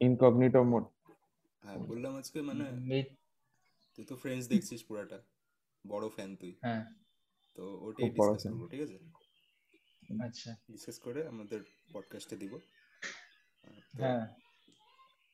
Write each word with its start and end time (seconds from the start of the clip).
Incognito 0.00 0.60
mode 0.64 0.84
হ্যাঁ 1.62 1.78
বললাম 1.78 2.12
আজকে 2.16 2.38
মানে 2.40 2.64
তুই 3.94 4.04
তো 4.04 4.16
ফ্রেন্ডস 4.16 4.44
দেখছিস 4.48 4.80
পুরাটা। 4.84 5.18
বড় 5.84 6.08
ফ্যান 6.08 6.30
তুই। 6.36 6.52
হ্যাঁ। 6.62 6.84
তো 7.54 7.62
ওটাই 7.80 8.10
ডিসকাস 8.10 8.42
করব 8.42 8.62
ঠিক 8.68 8.80
আছে? 8.80 8.98
আচ্ছা। 10.24 10.50
ডিসকাস 10.70 10.98
করে 10.98 11.20
আমাদের 11.26 11.60
পডকাস্টে 11.92 12.36
দিব। 12.36 12.52
হ্যাঁ। 13.98 14.24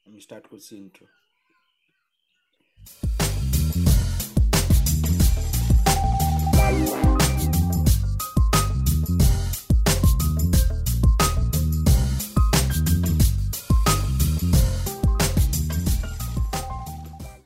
আমি 0.07 0.19
স্টার্ট 0.21 0.45
করছি 0.47 0.73
intro 0.77 1.07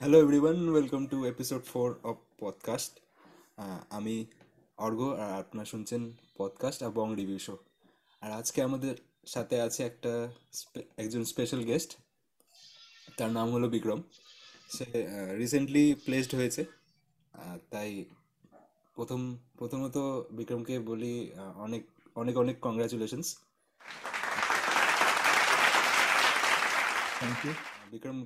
hello 0.01 0.19
everyone 0.19 0.69
welcome 0.69 1.07
to 1.07 1.25
episode 1.25 1.63
four 1.63 2.01
of 2.03 2.17
podcast 2.39 3.01
আমি 3.91 4.27
অর্ঘ 4.77 5.01
আর 5.03 5.39
আপনারা 5.39 5.65
শুনছেন 5.65 6.13
পডকাস্ট 6.37 6.83
এবং 6.83 7.15
রিভিউ 7.17 7.39
শো। 7.39 7.59
আর 8.21 8.31
আজকে 8.31 8.63
আমাদের 8.63 8.97
সাথে 9.27 9.61
আছে 9.61 9.85
একটা 9.85 10.33
একজন 10.97 11.25
স্পেশাল 11.25 11.65
গেস্ট 11.65 11.97
তার 13.17 13.31
নাম 13.31 13.51
হলো 13.51 13.69
বিক্রম। 13.69 14.03
সে 14.71 14.85
রিসেন্টলি 15.37 15.95
প্লেসড 15.95 16.35
হয়েছে। 16.35 16.65
তাই 17.71 18.05
প্রথম, 18.95 19.39
প্রথমত 19.59 19.99
বিক্রমকে 20.30 20.79
বলি 20.79 21.33
অনেক 21.55 21.83
অনেক 22.15 22.39
অনেক 22.39 22.57
কংগ্রাচুলেশনস 22.61 23.37
থ্যাংক 27.19 27.45
ইউ 27.45 27.53
বিক্রম 27.91 28.25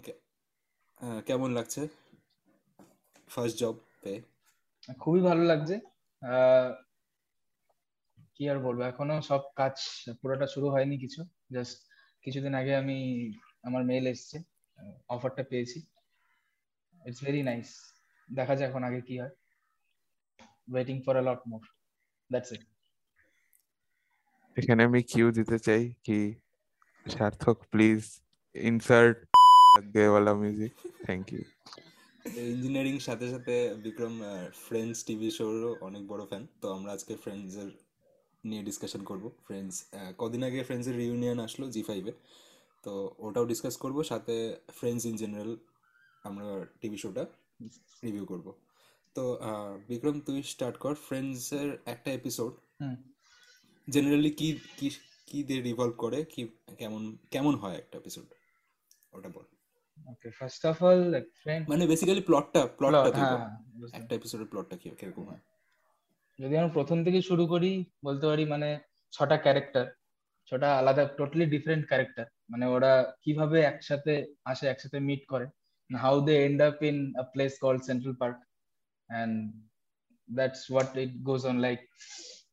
কেমন 1.27 1.51
লাগছে? 1.59 1.83
ফার্স্ট 3.31 3.57
জব 3.59 3.75
পেয়ে 4.03 4.21
খুবই 4.99 5.23
ভালো 5.29 5.43
লাগছে। 5.45 5.77
আহ, 6.23 6.69
কি 8.37 8.43
আর 8.53 8.59
বলব 8.67 8.81
এখনও 8.83 9.17
সব 9.31 9.43
কাজ 9.57 9.75
পুরোটা 10.21 10.47
শুরু 10.55 10.67
হয়নি 10.71 10.97
কিছু। 10.99 11.21
জাস্ট 11.53 11.77
কিছুদিন 12.25 12.53
আগে 12.55 12.73
আমি 12.83 12.99
আমার 13.65 13.83
মেল 13.91 14.05
এসছে 14.07 14.37
অফারটা 15.09 15.43
পেয়েছি। 15.51 15.79
ইটস 16.95 17.21
ভেরি 17.25 17.43
নাইস 17.43 17.69
দেখা 18.29 18.55
যাক 18.59 18.67
এখন 18.69 18.83
আগে 18.89 19.01
কি 19.09 19.15
হয়। 19.21 19.35
Waiting 20.69 20.97
for 21.05 21.15
a 21.17 21.23
lot 21.29 21.41
more 21.51 21.63
that's 22.31 22.51
it 22.53 22.63
এখানে 24.57 24.81
আমি 24.89 25.01
কিউ 25.13 25.27
দিতে 25.39 25.57
চাই 25.67 25.83
কি 26.07 26.19
সার্থক 27.07 27.59
প্লিজ 27.73 28.01
ইনসার্ট 28.55 29.19
দেওয়ালা 29.93 30.33
মিউজিক 30.35 30.73
থ্যাংক 31.05 31.27
ইউ 31.33 31.43
ইঞ্জিনিয়ারিং 32.47 32.99
সাথে 32.99 33.27
সাথে 33.31 33.55
বিক্রম 33.83 34.15
ফ্রেন্ডস 34.67 35.05
টিভি 35.05 35.31
শোরও 35.31 35.71
অনেক 35.81 36.03
বড় 36.09 36.23
ফ্যান 36.27 36.47
তো 36.61 36.67
আমরা 36.73 36.91
আজকে 36.93 37.17
ফ্রেন্ডসের 37.17 37.71
নিয়ে 38.45 38.63
ডিসকাশন 38.63 39.03
করব। 39.05 39.25
ফ্রেন্ডস 39.47 39.75
কদিন 40.19 40.43
আগে 40.43 40.65
ফ্রেন্ডসের 40.65 40.97
রিউনিয়ন 40.97 41.39
আসলো 41.39 41.71
জি 41.71 41.83
ফাইভে 41.83 42.13
তো 42.85 42.93
ওটাও 43.19 43.45
ডিসকাস 43.45 43.77
করব 43.77 44.03
সাথে 44.03 44.35
ফ্রেন্ডস 44.69 45.03
ইন 45.05 45.17
জেনারেল 45.17 45.57
আমরা 46.23 46.47
টিভি 46.81 46.97
শোটা 46.97 47.25
রিভিউ 48.05 48.25
করব। 48.25 48.47
তো 49.17 49.39
বিক্রম 49.89 50.21
তুই 50.21 50.43
স্টার্ট 50.43 50.77
কর। 50.79 50.95
ফ্রেন্ডসের 50.95 51.69
একটা 51.85 52.11
এপিসোড 52.13 52.53
হুম। 52.81 52.97
জেনারেলি 53.89 54.31
কি 54.31 54.49
কি 54.77 54.89
কি 55.27 55.39
দিয়ে 55.45 55.61
রিভলভ 55.63 55.95
করে 55.97 56.25
কি 56.25 56.43
কেমন 56.79 57.03
কেমন 57.31 57.55
হয় 57.55 57.77
একটা 57.77 57.99
এপিসোড 57.99 58.27
ওটা 59.13 59.29
বল। 59.29 59.45
Okay 59.97 60.29
first 60.39 60.63
of 60.71 60.77
all 60.83 61.03
friend 61.43 61.63
মানে 61.69 61.85
বেসিক্যালি 61.87 62.23
প্লটটা 62.29 62.61
প্লটটা 62.79 63.11
হ্যাঁ 63.19 63.49
একটা 63.99 64.13
এপিসোডের 64.15 64.49
প্লটটা 64.53 64.77
কি 64.77 64.87
কীরকম 65.01 65.25
হয়? 65.31 65.43
যদি 66.39 66.55
আমরা 66.57 66.73
প্রথম 66.73 66.99
থেকে 67.07 67.21
শুরু 67.23 67.45
করি 67.47 67.73
বলতে 68.05 68.25
পারি 68.27 68.45
মানে 68.45 68.69
ছটা 69.13 69.37
ক্যারেক্টার 69.37 69.87
ছটা 70.53 70.69
আলাদা 70.81 71.05
টোটালি 71.19 71.45
ডিফারেন্ট 71.47 71.85
ক্যারেক্টার 71.87 72.27
মানে 72.51 72.65
ওরা 72.67 72.93
কীভাবে 73.25 73.59
একসাথে 73.63 74.15
আসে 74.45 74.65
একসাথে 74.69 74.99
মিট 75.01 75.23
করে 75.27 75.47
how 75.91 76.17
they 76.21 76.35
end 76.47 76.61
up 76.63 76.79
in 76.83 76.97
a 77.23 77.25
place 77.33 77.53
called 77.59 77.83
central 77.89 78.15
park 78.23 78.39
and 79.11 79.35
that's 80.29 80.61
what 80.71 80.91
it 81.03 81.11
goes 81.29 81.43
on 81.47 81.57
like 81.67 81.81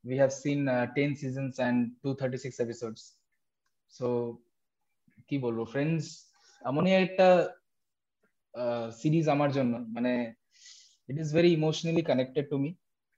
we 0.03 0.17
have 0.17 0.33
seen 0.33 0.67
uh, 0.67 0.87
10 0.87 1.15
seasons 1.15 1.59
and 1.59 1.91
236 2.03 2.59
episodes. 2.59 3.01
So 3.93 4.07
কি 5.29 5.35
বলব 5.37 5.59
ফ্রেন্ডস 5.65 6.05
এমনই 6.69 6.93
একটা 7.05 7.27
সিরিজ 9.01 9.25
আমার 9.35 9.49
জন্য। 9.57 9.73
মানে 9.95 10.11
it 11.09 11.17
is 11.23 11.29
very 11.37 11.49
emotionally 11.59 12.03
connected 12.09 12.45
to 12.51 12.57
me 12.63 12.69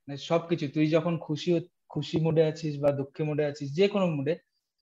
মানে 0.04 0.16
সবকিছু, 0.30 0.64
তুই 0.74 0.86
যখন 0.96 1.14
খুশি 1.26 1.50
খুশি 1.94 2.16
মুডে 2.24 2.42
আছিস 2.50 2.74
বা 2.82 2.90
দুঃখে 3.00 3.22
মুডে 3.28 3.44
আছিস, 3.50 3.68
যে 3.78 3.86
কোনো 3.92 4.06
মুডে 4.16 4.34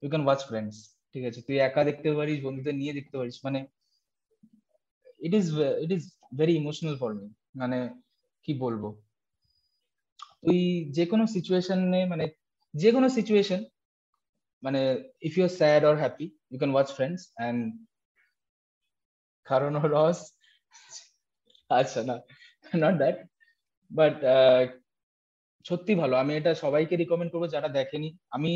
ইউ 0.03 0.09
ক্যান 0.12 0.25
ওয়াচ 0.27 0.41
ফ্রেন্ডস 0.49 0.77
ঠিক 1.12 1.25
আছে? 1.28 1.41
তুই 1.47 1.56
একা 1.69 1.83
দেখতে 1.89 2.09
পারিস, 2.19 2.39
বন্ধুদের 2.47 2.77
নিয়ে 2.81 2.97
দেখতে 2.99 3.15
পারিস। 3.21 3.37
মানে 3.47 3.59
it 5.27 5.33
is 5.41 5.47
it 5.84 5.91
is 5.97 6.03
very 6.41 6.55
emotional 6.62 6.94
for 7.00 7.11
me 7.19 7.27
মানে 7.61 7.79
কি 8.44 8.53
বলব? 8.65 8.83
তুই 10.43 10.61
যে 10.97 11.05
কোনো 11.11 11.25
সিচুয়েশনে 11.34 12.00
মানে 12.12 12.25
যে 12.83 12.91
কোনো 12.94 13.06
সিচুয়েশন 13.17 13.61
মানে 14.62 14.81
if 15.29 15.33
you 15.37 15.43
are 15.49 15.53
sad 15.61 15.83
or 15.89 15.97
happy 16.03 16.27
you 16.50 16.59
can 16.62 16.73
watch 16.75 16.89
Friends 16.97 17.21
and 17.39 17.61
কারণ 19.47 19.73
রস 19.95 20.19
আচ্ছা 21.71 22.01
না 22.09 22.17
নট 22.83 22.95
দ্যাট 23.03 23.17
বাট 23.91 24.15
সত্যি 25.65 25.93
ভালো 25.95 26.15
আমি 26.23 26.33
এটা 26.39 26.53
সবাইকে 26.65 26.95
রিকমেন্ড 26.97 27.31
করব 27.33 27.45
যারা 27.55 27.69
দেখেনি। 27.79 28.09
আমি 28.37 28.53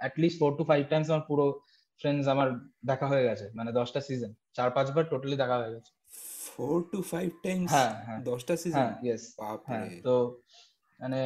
at least 0.00 0.36
four 0.40 0.50
to 0.58 0.62
five 0.70 0.82
times 0.90 1.08
আমার 1.10 1.24
পুরো 1.30 1.46
ফ্রেন্ডস 2.00 2.24
আমার 2.34 2.48
দেখা 2.90 3.06
হয়ে 3.12 3.26
গেছে 3.28 3.46
মানে 3.58 3.70
দশটা 3.72 4.00
সিজন 4.06 4.32
চার 4.56 4.68
পাঁচবার 4.76 5.04
টোটালি 5.12 5.36
দেখা 5.42 5.56
হয়ে 5.60 5.72
গেছে। 5.74 5.90
ফোর 6.48 6.76
টু 6.92 6.98
ফাইভ 7.12 7.28
টাইমস 7.44 7.68
হ্যাঁ 7.74 7.92
হ্যাঁ। 8.06 8.20
দশটা 8.30 8.54
সিজন 8.62 8.78
হ্যাঁ 8.78 8.92
ইয়েস 9.04 9.22
হ্যাঁ 9.68 9.86
তো 10.06 10.14
মানে 11.00 11.20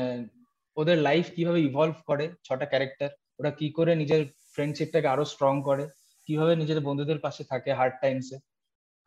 ওদের 0.77 0.97
লাইফ 1.09 1.27
কীভাবে 1.37 1.61
ইভলভ 1.61 1.97
করে 2.11 2.25
ছটা 2.45 2.67
ক্যারেক্টার 2.73 3.11
ওরা 3.39 3.51
কি 3.59 3.67
করে 3.79 3.93
নিজের 4.03 4.23
ফ্রেন্ডশিপটাকে 4.55 5.09
আরও 5.09 5.25
স্ট্রং 5.33 5.55
করে 5.69 5.85
কীভাবে 6.29 6.53
নিজের 6.57 6.79
বন্ধুদের 6.81 7.19
পাশে 7.19 7.43
থাকে 7.53 7.71
হার্ড 7.79 7.95
টাইমসে 8.03 8.37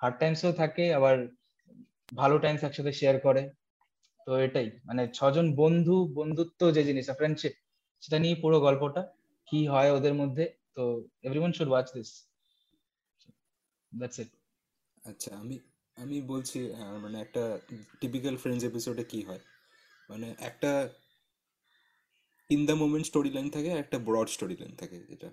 হার্ড 0.02 0.16
টাইমসও 0.22 0.52
থাকে, 0.62 0.86
আবার 0.98 1.16
ভালো 2.22 2.36
টাইমস 2.44 2.62
একসাথে 2.68 2.94
শেয়ার 3.00 3.16
করে। 3.28 3.42
তো 4.26 4.32
এটাই 4.46 4.68
মানে 4.88 5.04
ছজন 5.18 5.48
বন্ধু, 5.62 5.96
বন্ধুত্ব 6.20 6.62
যে 6.76 6.82
জিনিসটা 6.90 7.14
ফ্রেন্ডশিপ 7.20 7.54
সেটা 8.04 8.18
নিয়ে 8.24 8.36
পুরো 8.44 8.58
গল্পটা, 8.68 9.02
কি 9.50 9.60
হয় 9.74 9.90
ওদের 9.98 10.14
মধ্যে। 10.22 10.46
তো 10.76 10.84
everyone 11.28 11.52
should 11.58 11.70
watch 11.72 11.88
this 11.96 12.10
that's 13.92 14.18
it 14.24 14.30
আচ্ছা 15.04 15.30
আমি 15.42 15.56
আমি 16.04 16.18
বলছি 16.32 16.60
মানে 17.04 17.18
একটা 17.26 17.44
টিপিক্যাল 18.02 18.36
ফ্রেন্ডস 18.42 18.64
এপিসোডে 18.70 19.04
কি 19.12 19.20
হয়? 19.28 19.42
মানে 20.10 20.28
একটা 20.50 20.72
in 22.50 22.62
the 22.70 22.76
moment 22.82 23.06
story 23.10 23.32
line 23.36 23.48
থাকে 23.56 23.70
একটা 23.84 23.98
ব্রড 24.08 24.28
স্টোরি 24.36 24.56
লাইন 24.62 24.74
থাকে 24.82 24.98
যেটা। 25.10 25.30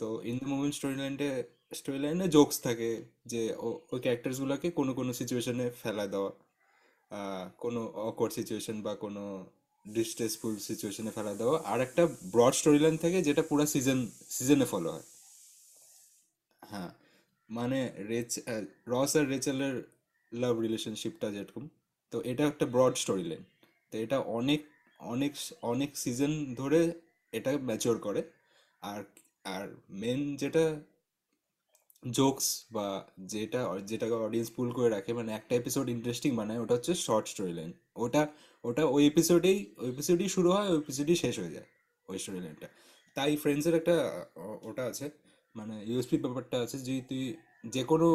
তো 0.00 0.06
ইন 0.30 0.36
দ্য 0.42 0.48
মোমেন্ট 0.52 0.74
স্টোরি 0.78 0.96
লাইনটা 1.02 1.28
স্টোরি 1.72 1.98
লাইনে 2.04 2.26
জোকস 2.36 2.56
থাকে 2.66 2.90
যে 3.32 3.42
ওই 3.92 4.00
ক্যারেক্টার্সগুলোকে 4.04 4.68
কোনো 4.78 4.92
কোনো 4.98 5.10
সিচুয়েশনে 5.20 5.66
ফেলা 5.82 6.04
দেওয়া 6.12 6.30
কোনো 7.64 7.80
অকওয়ার্ড 8.08 8.32
সিচুয়েশন 8.38 8.76
বা 8.86 8.92
কোনো 9.04 9.24
ডিস্ট্রেসফুল 9.84 10.54
সিচুয়েশনে 10.68 11.10
ফেলা 11.16 11.32
দেওয়া। 11.40 11.56
আর 11.72 11.78
একটা 11.86 12.02
ব্রড 12.34 12.54
স্টোরি 12.60 12.78
লাইন 12.84 12.96
থাকে 13.04 13.18
যেটা 13.28 13.42
পুরো 13.50 13.64
সিজন 13.72 13.98
সিজনে 14.36 14.66
ফলো 14.72 14.88
হয়। 14.94 15.06
হ্যাঁ 16.62 16.90
মানে 17.48 17.78
রেচ 18.10 18.32
রস 18.92 19.12
আর 19.18 19.24
রেচেলের 19.32 19.76
লাভ 20.32 20.54
রিলেশনশিপটা 20.64 21.28
যেরকম, 21.36 21.64
তো 22.12 22.16
এটা 22.30 22.44
একটা 22.52 22.66
ব্রড 22.74 22.94
স্টোরি 23.02 23.24
লাইন 23.30 23.44
তো 23.90 23.94
এটা 24.04 24.18
অনেক 24.38 24.60
অনেক 25.12 25.32
অনেক 25.72 25.90
সিজন 26.02 26.32
ধরে 26.60 26.80
এটা 27.32 27.50
ম্যাচিওর 27.68 27.98
করে। 28.06 28.20
আর 28.82 29.00
আর 29.54 29.66
মেন 30.00 30.20
যেটা 30.42 30.64
জোকস 32.16 32.46
বা 32.76 32.86
যেটা, 33.32 33.60
যেটাকে 33.90 34.16
অডিয়েন্স 34.26 34.50
পুল 34.56 34.68
করে 34.76 34.88
রাখে 34.96 35.10
মানে 35.18 35.30
একটা 35.38 35.52
এপিসোড 35.60 35.86
ইন্টারেস্টিং 35.96 36.30
বানায়, 36.40 36.60
ওটা 36.64 36.74
হচ্ছে 36.76 36.92
শর্ট 37.06 37.26
স্টোরি 37.32 37.54
লাইন 37.58 37.72
ওটা 38.04 38.22
ওটা 38.64 38.82
ওই 38.94 39.02
এপিসোডেই 39.12 39.58
ওই 39.82 39.88
এপিসোডেই 39.94 40.28
শুরু 40.36 40.48
হয়, 40.52 40.68
ওই 40.72 40.78
এপিসোডেই 40.84 41.16
শেষ 41.24 41.34
হয়ে 41.40 41.52
যায়, 41.56 41.68
ওই 42.08 42.16
স্টোরি 42.22 42.40
লাইনটা 42.44 42.68
তাই 43.16 43.30
ফ্রেন্ডসের 43.42 43.74
একটা 43.80 43.94
ওটা 44.68 44.84
আছে 44.90 45.06
মানে 45.54 45.74
ইউএসপি 45.88 46.16
ব্যাপারটা 46.24 46.56
আছে 46.64 46.76
যে 46.86 46.94
তুই 47.08 47.22
যে 47.74 47.82
কোনো 47.90 48.08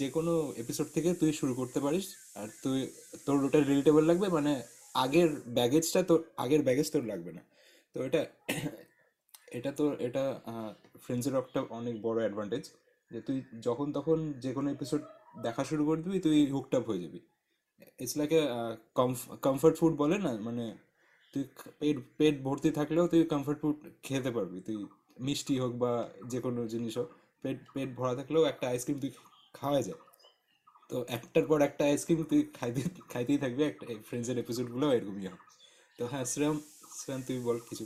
যে 0.00 0.08
কোনো 0.16 0.32
এপিসোড 0.62 0.88
থেকে 0.96 1.10
তুই 1.20 1.30
শুরু 1.40 1.52
করতে 1.60 1.78
পারিস, 1.84 2.06
আর 2.40 2.48
তুই, 2.64 2.78
তোর 3.26 3.36
ওটা 3.46 3.58
রিলেটেবল 3.70 4.04
লাগবে 4.10 4.26
মানে 4.36 4.52
আগের 5.04 5.30
ব্যাগেজটা 5.56 6.00
তোর, 6.08 6.20
আগের 6.44 6.62
ব্যাগেজ 6.66 6.88
তোর 6.94 7.04
লাগবে 7.12 7.30
না। 7.38 7.42
তো 7.94 7.98
এটা 8.08 8.20
এটা 9.58 9.70
তো 9.78 9.84
এটা 10.06 10.24
ফ্রেন্ডসের 11.04 11.34
একটা 11.42 11.60
অনেক 11.78 11.94
বড় 12.06 12.18
অ্যাডভান্টেজ 12.24 12.64
যে 13.10 13.18
তুই 13.26 13.38
যখন 13.66 13.86
তখন 13.96 14.18
যে 14.44 14.50
কোনো 14.56 14.68
এপিসোড 14.76 15.02
দেখা 15.46 15.62
শুরু 15.70 15.82
করে 15.88 16.00
দিবি, 16.04 16.18
তুই 16.26 16.38
হুকড 16.54 16.72
আপ 16.78 16.84
হয়ে 16.90 17.00
যাবি। 17.04 17.20
It's 18.02 18.14
like 18.20 18.30
a 18.40 18.42
comfort 19.46 19.74
food 19.80 19.92
বলে 20.02 20.16
না 20.26 20.32
মানে 20.46 20.64
তুই 21.34 21.42
পেট 21.80 21.96
পেট 22.18 22.34
ভর্তি 22.46 22.70
থাকলেও 22.78 23.04
তুই 23.12 23.20
কমফর্ট 23.34 23.58
ফুড 23.62 23.76
খেতে 24.06 24.30
পারবি। 24.36 24.58
তুই 24.68 24.78
মিষ্টি 25.26 25.54
হোক 25.62 25.72
বা 25.82 25.92
যে 26.32 26.38
কোনো 26.44 26.60
জিনিস 26.72 26.94
হোক, 27.00 27.08
পেট 27.42 27.58
পেট 27.74 27.88
ভরা 27.98 28.14
থাকলেও 28.18 28.42
একটা 28.52 28.64
আইসক্রিম 28.72 28.98
তুই 29.02 29.10
খাওয়া 29.58 29.80
যায়। 29.86 30.00
তো 30.90 30.96
একটার 31.16 31.44
পর 31.50 31.58
একটা 31.68 31.82
আইসক্রিম 31.90 32.18
তুই 32.30 32.40
খাইতে, 32.58 32.80
খাইতেই 33.12 33.38
থাকবি, 33.44 33.62
একটা 33.72 33.84
ফ্রেন্ডসের 34.08 34.38
এপিসোডগুলো 34.44 34.86
এরকমই 34.96 35.26
হয় 35.28 35.40
তো 35.98 36.02
হ্যাঁ 36.12 36.26
শ্রেয়ম 36.32 36.56
শ্রেয়ম, 36.98 37.20
তুই 37.28 37.38
বল 37.46 37.58
কিছু। 37.68 37.84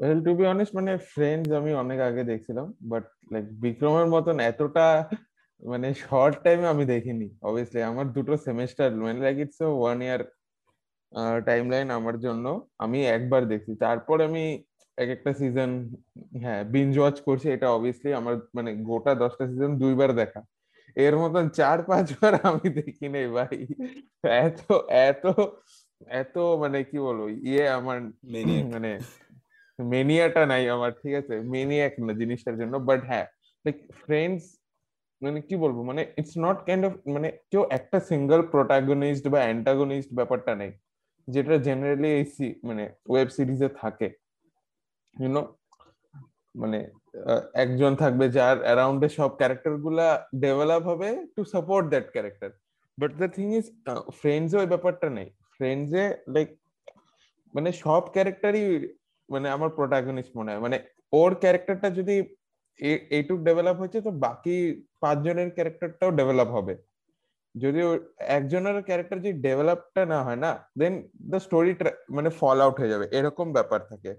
ওয়েল 0.00 0.20
টু 0.26 0.32
বি 0.38 0.44
অনেস্ট 0.54 0.72
মানে 0.78 0.92
ফ্রেন্ডস 1.12 1.48
আমি 1.60 1.70
অনেক 1.82 1.98
আগে 2.08 2.22
দেখছিলাম 2.30 2.66
বাট 2.90 3.04
লাইক 3.32 3.46
বিক্রমের 3.64 4.06
মতন 4.14 4.36
এতটা 4.50 4.86
মানে 5.62 5.88
শর্ট 6.04 6.34
টাইমে 6.44 6.66
আমি 6.74 6.84
দেখিনি 6.94 7.28
অবভিয়াসলি 7.48 7.80
আমার 7.90 8.06
দুটো 8.16 8.34
সেমেস্টার 8.46 8.88
মানে 9.04 9.18
like 9.26 9.36
it's 9.44 9.58
one 9.80 9.98
year 10.06 10.20
time 11.48 11.64
line 11.72 11.88
আমার 11.98 12.16
জন্য 12.26 12.46
আমি 12.84 12.98
একবার 13.16 13.42
দেখছি। 13.52 13.72
তারপর 13.84 14.16
আমি 14.28 14.44
এক 14.98 15.08
একটা 15.16 15.30
সিজন 15.40 15.70
হ্যাঁ 16.44 16.62
বিঞ্জ 16.74 16.92
ওয়াচ 17.00 17.16
করছি 17.26 17.46
এটা 17.56 17.66
অবভিয়াসলি 17.76 18.10
আমার 18.20 18.34
মানে 18.56 18.70
গোটা 18.88 19.12
দশটা 19.22 19.44
সিজন 19.50 19.72
দুইবার 19.82 20.10
দেখা। 20.22 20.40
এর 20.96 21.14
মতন 21.22 21.44
চার 21.58 21.78
পাঁচবার 21.90 22.32
আমি 22.48 22.66
দেখি 22.78 23.06
নেই 23.14 23.28
ভাই। 23.36 23.56
এত 24.46 24.60
এত 25.08 25.24
এত 26.20 26.36
মানে 26.62 26.78
কি 26.90 26.98
বলব 27.06 27.22
ইয়ে 27.50 27.64
আমার. 27.78 27.98
মানে 28.74 28.90
মেনিয়াটা 29.78 30.42
নাই 30.52 30.62
আমার, 30.74 30.90
ঠিক 31.00 31.14
আছে? 31.20 31.34
মেনিয়াক 31.54 31.94
না 32.06 32.12
জিনিসটার 32.20 32.56
জন্য 32.60 32.74
বাট 32.88 33.00
হ্যাঁ 33.10 33.26
লাইক 33.64 33.76
ফ্রেন্ডস 34.04 34.42
মানে 35.22 35.38
কি 35.48 35.54
বলব 35.64 35.78
মানে 35.90 36.02
ইটস 36.20 36.34
নট 36.46 36.58
কাইন্ড 36.66 36.82
অফ 36.88 36.92
মানে 37.14 37.28
কেউ 37.50 37.62
একটা 37.78 37.98
সিঙ্গেল 38.10 38.40
প্রোটাগনিস্ট 38.52 39.24
বা 39.32 39.38
অ্যান্টাগনিস্ট 39.44 40.10
ব্যাপারটা 40.18 40.52
নেই, 40.62 40.72
যেটা 41.28 41.54
জেনারেলি 41.66 42.10
এই 42.18 42.24
মানে 42.68 42.84
ওয়েব 43.10 43.28
সিরিজে 43.36 43.68
থাকে 43.80 44.08
ইউনো 45.16 45.42
মানে 46.54 46.78
একজন 47.64 47.92
থাকবে 48.02 48.26
যার 48.36 48.56
অ্যারাউন্ডে 48.66 49.08
সব 49.18 49.30
ক্যারেক্টারগুলা 49.40 50.06
ডেভেলপ 50.44 50.82
হবে 50.90 51.08
to 51.34 51.42
support 51.54 51.84
that 51.92 52.06
character 52.14 52.50
but 52.98 53.10
the 53.20 53.28
thing 53.36 53.46
is 53.58 53.66
ফ্রেন্ডসে 54.20 54.56
ওই 54.62 54.68
ব্যাপারটা 54.72 55.08
নেই 55.18 55.28
ফ্রেন্ডসে 55.56 56.04
লাইক 56.34 56.48
মানে 57.54 57.70
সব 57.84 58.02
ক্যারেক্টারই 58.14 58.64
মানে 59.28 59.46
আমার 59.50 59.70
প্রোটাগনিস্ট 59.70 60.32
মনে 60.36 60.50
হয়। 60.52 60.62
মানে 60.66 60.76
ওর 61.12 61.32
ক্যারেক্টারটা 61.42 61.88
যদি 61.90 62.16
এইটুক 63.10 63.38
ডেভেলপ 63.48 63.76
হয়েছে, 63.78 63.98
তো 64.00 64.10
বাকি 64.26 64.56
পাঁচজনের 65.02 65.48
ক্যারেক্টারটাও 65.56 66.10
ডেভেলপ 66.10 66.48
হবে। 66.48 66.74
যদি 67.54 67.80
একজনের 68.38 68.78
ক্যারেক্টার 68.82 69.22
যদি 69.24 69.32
ডেভেলপটা 69.46 70.02
না 70.06 70.18
হয় 70.22 70.40
না 70.44 70.50
দেন 70.78 70.94
দ্য 71.30 71.38
স্টোরি 71.40 71.72
মানে 72.16 72.28
ফল 72.30 72.58
আউট 72.64 72.76
হয়ে 72.80 72.92
যাবে। 72.94 73.06
এরকম 73.18 73.46
ব্যাপার 73.52 73.80
থাকে। 73.90 74.12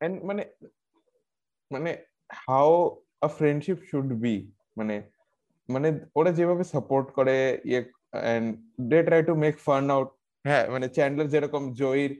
এন্ড 0.00 0.16
মানে 0.24 0.42
মানে 1.70 1.90
how 2.46 2.68
a 3.22 3.28
friendship 3.38 3.78
should 3.90 4.08
be 4.22 4.34
মানে 4.78 4.96
মানে 5.68 5.88
ওরা 6.18 6.30
যেভাবে 6.32 6.64
সাপোর্ট 6.64 7.06
করে 7.12 7.36
ইয়ে 7.70 7.80
and 8.34 8.46
they 8.90 8.98
try 9.02 9.22
to 9.22 9.34
make 9.34 9.54
fun 9.66 9.84
out 9.90 10.08
হ্যাঁ 10.44 10.64
মানে 10.70 10.86
চ্যান্ডলার 10.88 11.28
যেরকম 11.28 11.62
জয়ীর 11.72 12.12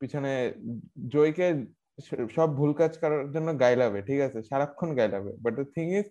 পিছনে 0.00 0.32
জয়কে 1.14 1.46
সব 2.36 2.48
ভুল 2.58 2.70
কাজ 2.80 2.92
করার 3.02 3.24
জন্য 3.34 3.48
গাইলাবে, 3.62 3.98
ঠিক 4.08 4.20
আছে? 4.26 4.38
সারাক্ষণ 4.50 4.90
গাইলাবে। 4.98 5.30
বাট 5.42 5.52
দ্য 5.58 5.66
থিং 5.74 5.86
ইজ 5.98 6.06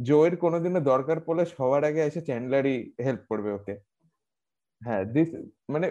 জয়ের 0.00 0.34
কোনোদিনও 0.44 0.80
দরকার 0.92 1.18
পড়লে 1.26 1.44
সবার 1.56 1.82
আগে 1.90 2.02
এসে 2.08 2.20
চ্যান্ডলারই 2.28 2.76
হেল্প 3.06 3.22
করবে 3.30 3.50
ওকে। 3.58 3.74
হ্যাঁ 4.82 5.02
দিস 5.14 5.28
মানে 5.74 5.86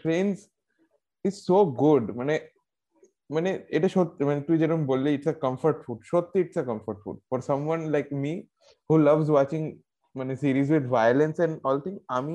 ফ্রেন্ডস 0.00 0.38
ইজ 1.24 1.34
সো 1.48 1.58
গুড 1.82 2.04
মানে 2.20 2.34
মানে 3.30 3.50
এটা 3.76 3.88
সত্যি 3.96 4.22
মানে 4.28 4.40
তুই 4.48 4.56
যেরকম 4.60 4.82
বললি 4.92 5.08
ইটস 5.12 5.28
আ 5.32 5.36
কমফর্ট 5.46 5.76
ফুড 5.84 5.98
সত্যি 6.12 6.38
it's 6.44 6.56
a 6.62 6.64
comfort 6.70 6.98
food 7.04 7.16
for 7.28 7.38
someone 7.48 7.80
like 7.94 8.06
me 8.22 8.32
who 8.90 8.94
loves 9.08 9.28
watching 9.34 9.62
মানে 10.14 10.32
series 10.42 10.66
with 10.74 10.84
violence 10.96 11.36
and 11.44 11.54
all 11.68 11.78
thing 11.84 11.94
আমি 12.18 12.34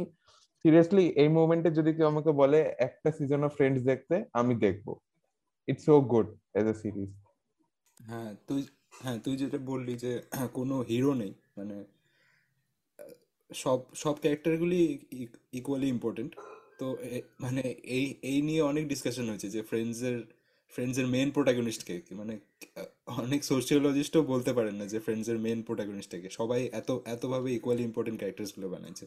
সিরিয়াসলি 0.66 1.06
এই 1.24 1.30
মোমেন্টে 1.38 1.70
যদি 1.80 1.92
কেউ 1.98 2.08
আমাকে 2.08 2.32
বলে, 2.42 2.60
একটা 2.80 3.10
সিজন 3.18 3.42
অফ 3.48 3.52
ফ্রেন্ডস 3.58 3.82
দেখতে, 3.92 4.16
আমি 4.34 4.54
দেখব। 4.66 4.88
It's 5.68 5.84
so 5.86 5.96
good 6.14 6.28
as 6.60 6.66
a 6.68 6.76
series 6.84 7.12
হ্যাঁ 8.00 8.32
তুই 8.48 8.62
হ্যাঁ 9.02 9.18
তুই 9.26 9.36
যেটা 9.38 9.58
বললি 9.72 9.94
যে, 9.96 10.12
কোনো 10.58 10.76
হিরো 10.90 11.14
নেই 11.14 11.34
মানে 11.58 11.76
সব 13.50 13.80
সব 13.94 14.16
ক্যারেক্টারগুলি 14.24 14.82
ইকুয়ালি 15.54 15.88
ইম্পর্টেন্ট 15.88 16.32
তো 16.80 16.88
মানে 17.40 17.64
এই 17.98 18.06
এই 18.32 18.40
নিয়ে 18.42 18.62
অনেক 18.72 18.84
ডিসকাশন 18.88 19.26
হয়েছে 19.30 19.48
যে 19.56 19.62
ফ্রেন্ডসের 19.70 20.18
ফ্রেন্ডসের 20.74 21.08
মেন 21.08 21.30
প্রোটাগনিস্টকে 21.32 21.96
মানে 22.22 22.34
অনেক 23.24 23.42
সোশিওলজিস্টও 23.52 24.22
বলতে 24.24 24.52
পারেন 24.54 24.76
না 24.76 24.86
যে 24.94 25.00
ফ্রেন্ডসের 25.00 25.38
মেন 25.46 25.60
প্রোটাগনিস্ট 25.68 26.12
কে 26.24 26.30
সবাই 26.40 26.62
এত, 26.80 26.90
এতভাবে 27.06 27.50
ইকুয়ালি 27.58 27.84
ইম্পর্টেন্ট 27.84 28.18
ক্যারেক্টার্সগুলো 28.20 28.68
বানাইছে। 28.70 29.06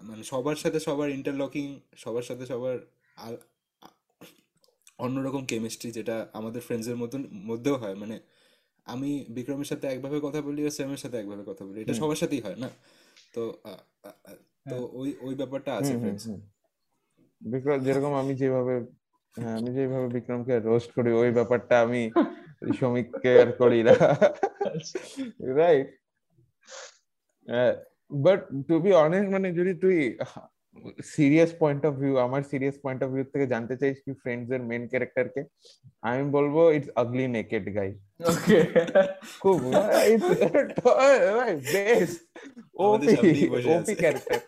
মানে 0.00 0.22
সবার 0.24 0.56
সাথে 0.56 0.78
সবার 0.80 1.08
ইন্টারলকিং 1.10 1.66
সবার 1.96 2.22
সাথে 2.22 2.44
সবার 2.46 2.76
অন্যরকম 4.98 5.42
কেমিস্ট্রি 5.44 5.88
যেটা 5.90 6.16
আমাদের 6.32 6.62
ফ্রেন্ডসের 6.62 6.96
মতন 6.96 7.20
মধ্যেও 7.44 7.76
হয়। 7.76 7.94
মানে 7.94 8.16
আমি 8.86 9.10
বিক্রমের 9.28 9.66
সাথে 9.66 9.86
একভাবে 9.88 10.18
কথা 10.20 10.40
বলি 10.42 10.60
আর 10.64 10.70
স্যামের 10.70 10.96
সাথে 10.96 11.16
একভাবে 11.18 11.42
কথা 11.44 11.62
বলি। 11.64 11.78
এটা 11.80 11.94
সবার 11.94 12.16
সাথেই 12.16 12.40
হয় 12.40 12.58
না? 12.58 12.68
তো 13.34 13.42
তো 14.66 14.76
ওই 14.92 15.08
ওই 15.20 15.34
ব্যাপারটা 15.34 15.70
আছে 15.74 15.92
ফ্রেন্ডস 15.98 16.24
বিক্রম 17.42 17.78
যেরকম 17.84 18.12
আমি 18.14 18.32
যেভাবে 18.34 18.74
হ্যাঁ 19.34 19.54
আমি 19.60 19.70
যেভাবে 19.74 20.08
বিক্রমকে 20.08 20.54
রোস্ট 20.60 20.90
করি 20.92 21.10
ওই 21.12 21.30
ব্যাপারটা 21.30 21.74
আমি 21.80 22.02
শ্রমিককে 22.78 23.30
আর 23.42 23.50
করি 23.52 23.80
না। 23.82 23.94
Right 25.56 25.88
but 28.10 28.40
to 28.68 28.74
be 28.84 28.90
honest 29.04 29.28
মানে 29.30 29.48
যদি 29.58 29.72
তুই 29.82 29.96
সিরিয়াস 31.14 31.50
পয়েন্ট 31.62 31.82
অফ 31.88 31.92
ভিউ 32.02 32.14
আমার 32.26 32.42
সিরিয়াস 32.52 32.76
পয়েন্ট 32.84 33.00
অফ 33.04 33.08
ভিউ 33.14 33.24
থেকে 33.32 33.46
জানতে 33.52 33.74
চাইস 33.80 33.96
কি 34.04 34.12
ফ্রেন্ডস 34.22 34.48
এর 34.54 34.62
মেন 34.70 34.82
ক্যারেক্টার 34.92 35.26
কে 35.34 35.42
আমি 36.08 36.22
বলব 36.36 36.54
it's 36.76 36.90
ugly 37.02 37.24
naked 37.36 37.64
guy 37.76 37.90
okay 38.30 38.58
খুব 39.42 39.56
বেস্ট 41.74 42.20
আমাদের 42.78 43.08
ওপি 43.08 43.08
সামনেই 43.14 43.48
বসে 43.54 43.68
ওপি 43.68 43.92
আছে। 43.92 43.94
ক্যারেক্টার 44.02 44.40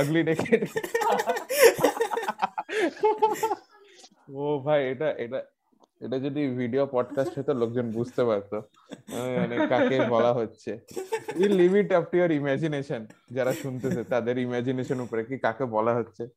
আগলি 0.00 0.20
নেকেড 0.28 0.60
ও 4.36 4.44
ভাই 4.66 4.80
এটা 4.92 5.08
এটা 5.24 5.40
এটা 6.00 6.18
যদি 6.18 6.48
ভিডিও 6.48 6.86
পডকাস্ট 6.86 7.38
হতো 7.38 7.54
লোকজন 7.54 7.90
বুঝতে 7.90 8.24
পারতো। 8.24 8.62
মানে 9.38 9.66
কাকে 9.68 10.04
বলা 10.08 10.34
হচ্ছে। 10.34 10.80
ই 11.36 11.44
limit 11.48 11.92
up 11.92 12.04
to 12.04 12.16
your 12.16 12.30
imagination 12.30 13.06
যারা 13.30 13.52
শুনতেছে 13.52 14.04
তাদের 14.04 14.38
ইমাজিনেশন 14.38 15.00
উপরে 15.00 15.24
কি 15.24 15.38
কাকে 15.38 15.64
বলা 15.64 15.94
হচ্ছে? 15.94 16.28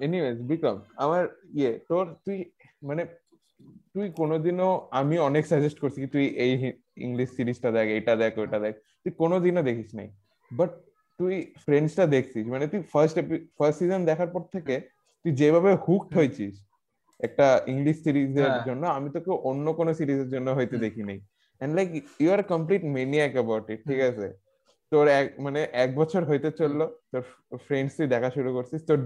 এনিওয়েজ 0.00 0.42
বিক্রম 0.42 0.78
আমার 0.96 1.26
ইয়ে 1.54 1.80
তোর 1.88 2.14
তুই 2.24 2.44
মানে 2.82 3.06
তুই 3.94 4.10
কোনোদিনও 4.10 4.88
আমি 4.90 5.18
অনেক 5.18 5.46
সাজেস্ট 5.46 5.78
করছি 5.78 6.00
কি 6.00 6.06
তুই 6.06 6.26
এই 6.26 6.72
ইংলিশ 6.96 7.30
সিরিজটা 7.30 7.70
দেখ 7.70 7.88
এটা 7.88 8.16
দেখ 8.16 8.38
ওটা 8.38 8.58
দেখ। 8.58 8.74
তুই 8.74 9.12
কোনোদিনও 9.12 9.62
দেখিস 9.62 9.94
নাই। 9.94 10.10
বাট 10.52 10.70
তুই 11.18 11.52
ফ্রেন্ডসটা 11.56 12.06
দেখছিস। 12.06 12.46
মানে 12.46 12.66
তুই 12.66 12.82
ফার্স্ট 12.82 13.18
ফার্স্ট 13.58 13.78
সিজন 13.78 14.04
দেখার 14.04 14.26
পর 14.26 14.40
থেকে 14.40 14.80
তুই 15.24 15.32
যেভাবে 15.32 15.74
হুকড 15.74 16.14
হয়েছিস 16.14 16.67
একটা 17.20 17.46
ইংলিশ 17.66 17.96
সিরিজের 18.04 18.50
হ্যাঁ। 18.50 18.64
জন্য 18.66 18.82
আমি 18.88 19.08
তোকে 19.10 19.30
অন্য 19.50 19.66
কোনো 19.74 19.90
সিরিজের 19.94 20.28
জন্য 20.28 20.48
হয়তো 20.50 20.76
দেখি 20.78 21.02
নাই 21.02 21.18
and 21.60 21.72
like 21.74 21.88
you 22.20 22.28
are 22.32 22.42
complete 22.42 22.82
maniac 22.96 23.32
about 23.32 23.64
it 23.70 23.80
ঠিক 23.86 24.00
আছে? 24.00 24.26
তোর 24.92 25.04
এক 25.20 25.26
মানে 25.38 25.60
এক 25.74 25.90
বছর 25.96 26.22
হইতে 26.24 26.50
চলল 26.50 26.80
তোর 27.12 27.22
ফ্রেন্ডস 27.66 27.92
তুই 27.96 28.06
দেখা 28.06 28.30
শুরু 28.30 28.50
করছিস 28.52 28.80
তোর 28.86 28.98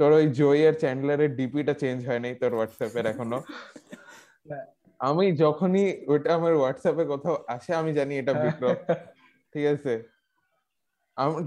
তোর 0.00 0.10
ওই 0.12 0.26
জয় 0.30 0.62
আর 0.68 0.74
চ্যান্ডলারের 0.74 1.30
ডিপিটা 1.36 1.74
চেঞ্জ 1.74 1.98
হয় 2.06 2.20
নাই 2.20 2.34
তোর 2.34 2.52
হোয়াটসঅ্যাপের 2.54 3.04
এখনও। 3.06 3.38
আমি 5.00 5.26
যখনই 5.36 5.84
ওটা 6.06 6.30
আমার 6.34 6.52
হোয়াটসঅ্যাপে 6.56 7.04
কোথাও 7.04 7.36
আসে 7.48 7.72
আমি 7.74 7.90
জানি 7.92 8.12
এটা 8.18 8.32
বিক্রম 8.34 8.76
ঠিক 9.54 9.64
আছে? 9.66 9.92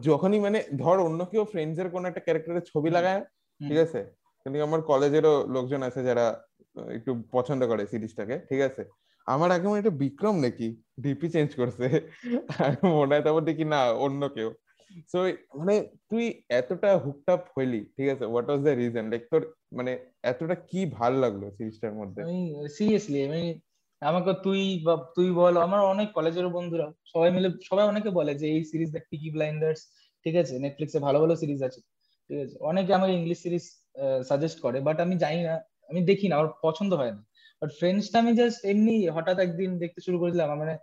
যখনই 0.01 0.39
মানে 0.39 0.59
ধর 0.77 0.97
অন্য 0.99 1.19
কেউ 1.25 1.43
ফ্রেন্ডস 1.45 1.77
এর 1.79 1.89
কোন 1.89 2.03
একটা 2.05 2.21
ক্যারেক্টারের 2.21 2.65
ছবি 2.65 2.89
লাগায় 2.89 3.21
ঠিক 3.61 3.77
আছে? 3.77 4.01
কিন্তু 4.45 4.57
আমার 4.67 4.81
কলেজেরও 4.91 5.35
লোকজন 5.55 5.81
আছে 5.87 6.01
যারা 6.09 6.25
একটু 6.97 7.11
পছন্দ 7.31 7.61
করে 7.71 7.83
সিরিজটাকে, 7.93 8.35
ঠিক 8.49 8.61
আছে? 8.67 8.83
আমার 9.27 9.49
আগে 9.55 9.67
মনে 9.67 9.81
এটা 9.83 9.93
বিক্রম 10.03 10.35
নাকি 10.45 10.67
ডিপি 11.03 11.27
চেঞ্জ 11.35 11.49
করছে। 11.55 11.85
মনে 12.97 13.13
হয় 13.13 13.23
তারপর 13.25 13.43
দেখি 13.49 13.65
না, 13.73 13.79
অন্য 14.05 14.21
কেউ। 14.29 14.49
সো 15.11 15.19
মানে 15.59 15.73
তুই 16.09 16.25
এতটা 16.59 16.89
হুকড 17.03 17.27
আপ 17.35 17.43
হইলি, 17.55 17.81
ঠিক 17.95 18.07
আছে? 18.13 18.25
What 18.31 18.47
was 18.49 18.61
the 18.65 18.73
reason 18.81 19.05
like 19.11 19.23
তোর 19.31 19.43
মানে 19.77 19.91
এতটা 20.31 20.55
কি 20.69 20.81
ভালো 20.97 21.17
লাগল 21.23 21.43
সিরিজটার 21.57 21.93
মধ্যে? 21.99 22.21
সিরিয়াসলি 22.77 23.19
আমি 23.27 23.41
আমাকে 24.01 24.31
তুই 24.45 24.61
বা, 24.85 24.93
তুই 25.15 25.29
বল, 25.31 25.53
আমার 25.65 25.81
অনেক 25.93 26.07
কলেজের 26.17 26.47
বন্ধুরা 26.55 26.87
সবাই 27.11 27.29
মিলে, 27.35 27.49
সবাই 27.69 27.85
অনেকে 27.91 28.09
বলে 28.09 28.33
যে, 28.41 28.47
এই 28.55 28.63
সিরিজ 28.71 28.89
দেখ 28.95 29.03
পিকি 29.11 29.29
ব্লাইন্ডার্স 29.35 29.79
ঠিক 30.23 30.35
আছে? 30.41 30.53
নেটফ্লিক্সে 30.63 30.99
ভালো 30.99 31.17
ভালো 31.23 31.35
সিরিজ 31.41 31.61
আছে। 31.67 31.81
ঠিক 32.29 32.39
আছে? 32.43 32.55
অনেকে 32.69 32.91
আমাকে 32.97 33.13
ইংলিশ 33.19 33.37
সিরিজ 33.45 33.65
সাজেস্ট 34.29 34.57
করে 34.65 34.77
বাট 34.87 34.97
আমি 35.05 35.15
জানি 35.23 35.39
না, 35.47 35.53
আমি 35.89 35.99
দেখি 36.09 36.25
না, 36.29 36.33
আমার 36.37 36.49
পছন্দ 36.65 36.91
হয় 36.99 37.13
না। 37.17 37.21
বাট 37.61 37.69
ফ্রেন্ডসটা 37.79 38.17
আমি 38.23 38.31
জাস্ট 38.39 38.57
এমনি 38.71 38.95
হঠাৎ 39.15 39.37
একদিন 39.45 39.69
দেখতে 39.83 39.99
শুরু 40.05 40.17
করেছিলাম 40.21 40.47
মানে 40.63 40.75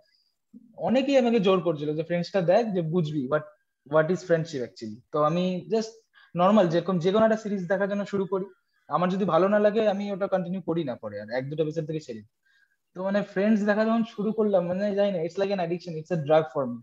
অনেকেই 0.87 1.17
আমাকে 1.21 1.39
জোর 1.47 1.59
করছিল 1.67 1.89
যে 1.97 2.03
ফ্রেন্ডসটা 2.09 2.41
দেখ 2.51 2.63
যে 2.75 2.81
বুঝবি 2.93 3.23
but 3.33 3.43
what 3.91 4.07
is 4.15 4.19
friendship 4.27 4.61
actually 4.63 4.99
তো 5.13 5.17
আমি 5.29 5.43
জাস্ট 5.73 5.91
নর্মাল 6.35 6.65
যেরকম, 6.73 6.95
যে 7.03 7.09
কোনো 7.13 7.23
একটা 7.27 7.39
সিরিজ 7.43 7.61
দেখার 7.71 7.89
জন্য 7.91 8.03
শুরু 8.13 8.25
করি। 8.33 8.45
আমার 8.89 9.07
যদি 9.13 9.25
ভালো 9.33 9.47
না 9.53 9.59
লাগে, 9.65 9.81
আমি 9.93 10.03
ওটা 10.15 10.27
কন্টিনিউ 10.33 10.61
করি 10.69 10.83
না 10.89 10.95
পরে 11.03 11.15
আর, 11.21 11.27
এক 11.39 11.43
দুটো 11.49 11.61
এপিসোড 11.63 11.85
থেকে 11.89 12.01
ছেড়ে 12.07 12.21
তো 12.95 12.97
মানে 13.07 13.19
ফ্রেন্ডস 13.33 13.59
দেখা 13.69 13.83
যখন 13.89 14.03
শুরু 14.13 14.29
করলাম 14.37 14.61
মানে 14.69 14.85
যাই 14.99 15.09
না 15.13 15.19
it's 15.25 15.37
like 15.41 15.49
an 15.55 15.61
addiction 15.63 15.93
it's 15.99 16.11
a 16.15 16.17
drug 16.27 16.43
for 16.53 16.63
me 16.71 16.79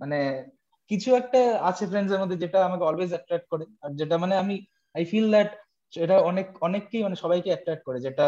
মানে 0.00 0.18
কিছু 0.90 1.08
একটা 1.20 1.40
আছে 1.70 1.84
ফ্রেন্ডস 1.90 2.10
এর 2.14 2.20
মধ্যে 2.22 2.40
যেটা 2.44 2.58
আমাকে 2.68 2.84
অলওয়েজ 2.88 3.10
অ্যাট্রাক্ট 3.14 3.46
করে। 3.52 3.64
আর 3.84 3.90
যেটা 4.00 4.14
মানে 4.22 4.34
আমি 4.42 4.56
আই 4.94 5.02
ফিল 5.10 5.28
দ্যাট 5.34 5.50
এটা 5.92 6.16
অনেক, 6.30 6.46
অনেককেই 6.68 7.02
মানে 7.06 7.16
সবাইকে 7.22 7.48
অ্যাট্রাক্ট 7.52 7.82
করে। 7.88 7.98
যেটা 8.06 8.26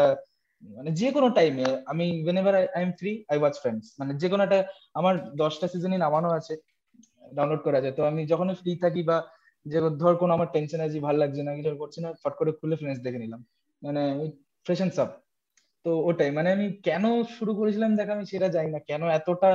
মানে 0.63 0.89
যে 1.01 1.07
কোনো 1.15 1.27
টাইমে 1.37 1.65
আমি 1.91 2.05
whenever 2.25 2.53
I 2.77 2.81
am 2.87 2.91
free 2.99 3.11
I 3.31 3.37
watch 3.41 3.55
Friends 3.61 3.85
মানে 3.99 4.11
যে 4.21 4.27
কোনো 4.31 4.41
একটা, 4.47 4.59
আমার 4.99 5.13
দশটা 5.41 5.67
সিজনই 5.73 5.99
নামানো 6.05 6.29
আছে 6.39 6.53
ডাউনলোড 7.37 7.61
করা 7.67 7.79
যায়। 7.83 7.95
তো 7.97 8.01
আমি 8.11 8.21
যখন 8.31 8.47
ফ্রি 8.61 8.71
থাকি 8.83 9.01
বা 9.09 9.17
যে 9.65 9.77
ধর 10.01 10.13
কোনো 10.21 10.31
আমার 10.37 10.49
টেনশন 10.55 10.79
আছে, 10.85 10.97
ভালো 11.07 11.17
লাগছে 11.23 11.41
না, 11.47 11.51
কিছু 11.57 11.69
করছি 11.83 11.99
না, 12.05 12.09
ফট 12.21 12.33
করে 12.39 12.51
খুলে 12.59 12.75
ফ্রেন্ডস 12.79 12.99
দেখে 13.05 13.19
নিলাম। 13.23 13.41
মানে 13.83 14.01
ফ্রেশন 14.65 14.89
আপ 15.03 15.09
তো 15.85 15.91
ওটাই 16.09 16.31
মানে 16.37 16.49
আমি 16.55 16.65
কেন 16.87 17.03
শুরু 17.37 17.51
করেছিলাম 17.59 17.91
দেখ 17.99 18.07
আমি 18.15 18.23
সেটা 18.31 18.47
জানি 18.55 18.69
না। 18.75 18.79
কেন 18.89 19.01
এতটা 19.17 19.51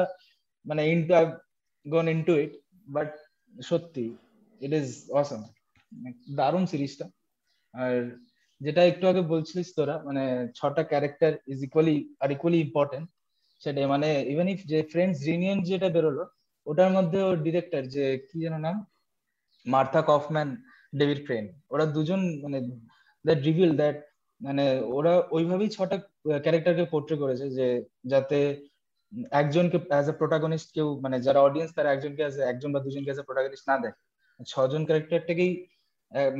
মানে 0.67 0.83
into 0.93 1.13
gone 1.87 2.07
into 2.15 2.33
it 2.43 2.53
but 2.89 3.11
সত্যি 3.71 4.07
ইট 4.61 4.73
ইজ 4.81 4.89
অসম 5.21 5.41
দারুণ 6.39 6.65
সিরিজটা। 6.73 7.07
আর 7.75 7.95
যেটা 8.61 8.83
একটু 8.91 9.05
আগে 9.11 9.23
বলছিলিস 9.33 9.69
তোরা 9.77 9.95
মানে 10.09 10.23
ছটা 10.59 10.83
ক্যারেক্টার 10.91 11.33
ইজ 11.53 11.59
ইকুয়ালি 11.69 11.97
আর 12.23 12.29
ইকুয়ালি 12.37 12.59
ইম্পর্টেন্ট 12.67 13.07
সেটাই 13.63 13.87
মানে 13.95 14.09
ইভেন 14.33 14.49
ইফ 14.55 14.61
যে 14.71 14.79
ফ্রেন্ডস 14.93 15.17
রিউনিয়ন 15.29 15.59
যেটা 15.69 15.89
বেরোলো, 15.97 16.25
ওটার 16.67 16.91
মধ্যে 16.97 17.19
ওর 17.29 17.37
ডিরেক্টর 17.47 17.83
যে 17.95 18.05
কি 18.29 18.37
যেন 18.45 18.55
নাম? 18.67 18.77
মার্থা 19.67 20.01
কফম্যান 20.11 20.49
ডেভিড 21.01 21.21
ক্রেন 21.27 21.45
ওরা 21.73 21.85
দুজন 21.97 22.21
মানে 22.45 22.59
দ্যাট 23.25 23.41
রিভিল 23.49 23.71
দ্যাট 23.81 23.99
মানে 24.41 24.65
ওরা 24.97 25.13
ওইভাবেই 25.37 25.71
ছটা 25.77 25.97
ক্যারেক্টারকে 26.45 26.85
পোর্ট্রে 26.93 27.17
করেছে 27.23 27.47
যে 27.59 27.67
যাতে 28.13 28.39
একজনকে 29.41 29.79
অ্যাজ 29.93 30.07
এ 30.13 30.15
প্রোটাগনিস্ট 30.21 30.69
কেউ 30.77 30.89
মানে 31.05 31.17
যারা 31.27 31.41
অডিয়েন্স 31.47 31.71
তারা 31.77 31.89
একজনকে 31.93 32.23
অ্যাজ 32.25 32.37
একজন 32.53 32.71
বা 32.75 32.81
দুজনকে 32.87 33.09
অ্যাজ 33.11 33.21
এ 33.23 33.27
প্রোটাগনিস্ট 33.29 33.67
না 33.71 33.77
দেয়। 33.83 33.95
ছজন 34.51 34.83
ক্যারেক্টারটাকেই 34.89 35.53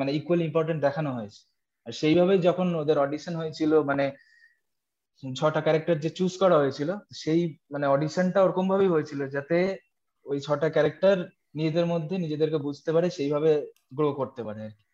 মানে 0.01 0.11
ইকুয়ালি 0.19 0.45
ইম্পর্টেন্ট 0.51 0.81
দেখানো 0.87 1.11
হয়েছে। 1.19 1.41
আর 1.87 1.93
সেইভাবেই 2.01 2.41
যখন 2.49 2.67
ওদের 2.83 2.97
অডিশন 3.05 3.35
হয়েছিল 3.41 3.73
মানে 3.91 4.05
ছটা 5.23 5.61
ক্যারেক্টার 5.67 5.97
যে 6.05 6.11
চুজ 6.19 6.33
করা 6.43 6.57
হয়েছিল, 6.63 6.91
সেই 7.23 7.41
মানে 7.73 7.87
অডিশনটা 7.95 8.39
ওরকম 8.43 8.65
ভাবেই 8.71 8.93
হয়েছিল 8.95 9.21
যাতে 9.37 9.57
ওই 10.27 10.39
ছটা 10.47 10.69
ক্যারেক্টার 10.77 11.17
নিজেদের 11.59 11.87
মধ্যে 11.93 12.15
নিজেদেরকে 12.25 12.59
বুঝতে 12.67 12.91
পারে, 12.95 13.09
সেইভাবে 13.17 13.51
গ্রো 13.99 14.09
করতে 14.21 14.41
পারে 14.47 14.61
আর 14.67 14.73
কি। 14.77 14.85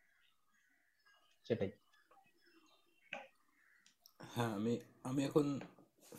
সেটাই। 1.47 1.71
হ্যাঁ 4.35 4.53
আমি 4.59 4.73
আমি 5.09 5.21
এখন 5.29 5.47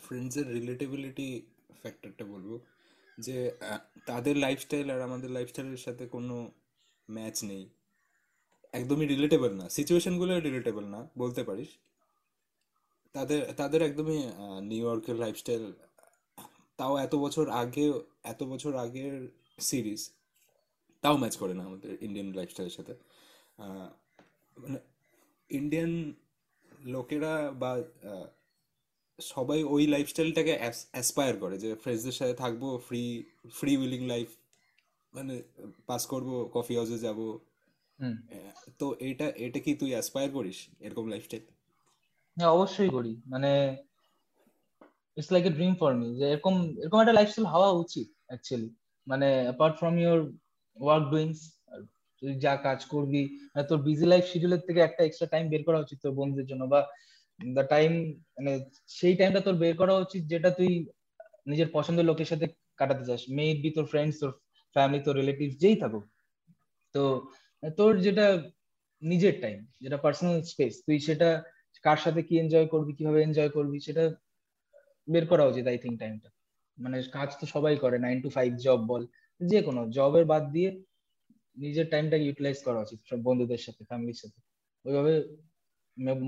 ফ্রেন্ডসের 0.04 0.46
রিলেটেবিলিটি 0.48 1.28
ফ্যাক্টরটা 1.80 2.24
বলব 2.24 2.50
যে 3.18 3.36
তাদের 4.06 4.34
লাইফস্টাইল 4.36 4.86
আর 4.90 5.00
আমাদের 5.00 5.30
লাইফস্টাইলের 5.30 5.76
সাথে 5.76 6.04
কোনো 6.06 6.36
ম্যাচ 7.08 7.36
নেই। 7.44 7.64
একদমই 8.72 9.06
রিলেটেবল 9.06 9.52
না। 9.60 9.66
সিচুয়েশনগুলো 9.68 10.32
রিলেটেবল 10.40 10.84
না, 10.84 11.00
বলতে 11.18 11.42
পারিস। 11.44 11.68
তাদের 13.14 13.40
তাদের 13.52 13.80
একদমই 13.82 14.20
নিউ 14.62 14.84
ইয়র্কের 14.86 15.16
লাইফস্টাইল 15.16 15.64
তাও 16.78 16.94
এত 16.96 17.14
বছর 17.14 17.46
আগে, 17.62 17.86
এত 18.24 18.40
বছর 18.42 18.72
আগের 18.76 19.14
সিরিজ 19.60 20.10
তাও 21.02 21.16
ম্যাচ 21.16 21.36
করে 21.36 21.54
না 21.54 21.64
আমাদের 21.64 21.90
ইন্ডিয়ান 22.02 22.28
লাইফস্টাইলের 22.32 22.74
সাথে। 22.78 22.94
মানে 24.56 24.78
ইন্ডিয়ান 25.50 25.92
লোকেরা 26.84 27.34
বা 27.52 27.70
সবাই 29.18 29.60
ওই 29.74 29.84
লাইফস্টাইলটাকে 29.86 30.54
অ্যাসপায়ার 30.94 31.34
করে 31.42 31.56
যে 31.64 31.70
ফ্রেন্ডসদের 31.82 32.16
সাথে 32.20 32.34
থাকব 32.42 32.62
ফ্রি 32.88 33.02
ফ্রি 33.58 33.72
উইলিং 33.76 34.02
লাইফ 34.12 34.28
মানে 35.12 35.34
পাস 35.86 36.02
করব 36.12 36.30
কফি 36.56 36.72
হাউসে 36.78 36.98
যাব। 37.06 37.18
তো 38.80 38.86
এটা 39.10 39.26
এটা 39.46 39.58
কি 39.64 39.72
তুই 39.80 39.90
অ্যাসপায়ার 39.94 40.28
করিস 40.36 40.58
এরকম 40.86 41.04
লাইফস্টাইল 41.12 41.44
হ্যাঁ 42.36 42.50
অবশ্যই 42.56 42.90
করি। 42.96 43.12
মানে 43.32 43.50
it's 45.16 45.30
like 45.34 45.44
a 45.50 45.52
dream 45.58 45.72
for 45.80 45.92
me 46.00 46.08
যে 46.18 46.24
এরকম 46.34 46.54
এরকম 46.82 46.98
একটা 47.00 47.16
লাইফস্টাইল 47.18 47.46
হওয়া 47.54 47.70
উচিত 47.82 48.08
অ্যাকচুয়ালি 48.28 48.70
মানে 49.06 49.28
apart 49.46 49.74
from 49.80 49.94
your 50.04 50.20
work 50.76 51.04
doings 51.12 51.38
তুই 52.22 52.32
যা 52.44 52.52
কাজ 52.66 52.80
করবি 52.92 53.22
তোর 53.68 53.78
বিজি 53.86 54.06
লাইফ 54.12 54.24
শিডিউলের 54.32 54.62
থেকে 54.66 54.80
একটা 54.84 55.02
এক্সট্রা 55.04 55.28
টাইম 55.32 55.44
বের 55.52 55.62
করা 55.68 55.82
উচিত 55.84 55.98
তোর 56.04 56.12
বন্ধুদের 56.20 56.48
জন্য 56.50 56.62
বা 56.74 56.80
দ্য 57.38 57.64
টাইম 57.72 57.90
মানে 58.36 58.52
সেই 58.98 59.14
টাইমটা 59.18 59.40
তোর 59.46 59.56
বের 59.62 59.74
করা 59.80 59.94
উচিত 60.04 60.22
যেটা 60.32 60.50
তুই 60.58 60.70
নিজের 61.50 61.68
পছন্দের 61.76 62.08
লোকের 62.10 62.28
সাথে 62.32 62.46
কাটাতে 62.80 63.04
চাস। 63.08 63.22
মেড 63.38 63.56
বি 63.64 63.70
তোর 63.76 63.86
ফ্রেন্ডস 63.92 64.14
তোর 64.22 64.32
ফ্যামিলি 64.76 65.00
তোর 65.06 65.14
রিলেটিভ 65.20 65.48
যেই 65.62 65.76
থাকুক। 65.82 66.04
তো 66.94 67.02
তোর 67.78 67.92
যেটা 68.06 68.26
নিজের 69.02 69.34
টাইম 69.42 69.58
যেটা 69.84 69.98
পার্সোনাল 70.04 70.36
স্পেস 70.52 70.72
তুই 70.86 70.98
সেটা 71.06 71.28
কার 71.84 71.98
সাথে 72.04 72.20
কি 72.28 72.34
এনজয় 72.42 72.68
করবি, 72.74 72.92
কীভাবে 72.98 73.20
এনজয় 73.26 73.50
করবি, 73.56 73.78
সেটা 73.86 74.04
বের 75.08 75.24
করা 75.30 75.44
উচিত 75.50 75.64
আই 75.70 75.78
থিঙ্ক 75.84 75.96
টাইমটা 76.02 76.28
মানে 76.78 76.96
কাজ 77.16 77.30
তো 77.40 77.44
সবাই 77.54 77.74
করে 77.84 77.96
নাইন 78.06 78.18
টু 78.24 78.28
ফাইভ 78.36 78.50
জব 78.66 78.80
বল, 78.90 79.02
যে 79.40 79.58
কোনো 79.66 79.80
জবের 79.96 80.24
বাদ 80.32 80.44
দিয়ে 80.54 80.70
নিজের 81.64 81.86
টাইমটা 81.92 82.16
ইউটিলাইজ 82.16 82.58
করা 82.66 82.78
উচিত, 82.84 83.00
সব 83.08 83.18
বন্ধুদের 83.28 83.60
সাথে 83.66 83.82
ফ্যামিলির 83.90 84.18
সাথে। 84.22 84.38
ওইভাবে 84.84 85.12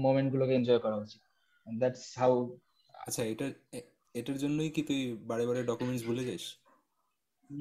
মোমেন্ট 0.05 0.33
গুলোকে 0.33 0.55
এনজয় 0.55 0.79
করা 0.79 0.97
উচিত। 0.97 1.21
দ্যাটস 1.67 2.19
হাউ 2.19 2.59
আচ্ছা 2.95 3.25
এটা 3.25 3.51
এটার 4.15 4.39
জন্যই 4.39 4.71
কি 4.71 4.83
তুই 4.83 5.19
বারে 5.31 5.47
বারে 5.47 5.63
ডকুমেন্টস 5.63 6.05
ভুলে 6.05 6.25
যাস. 6.25 6.57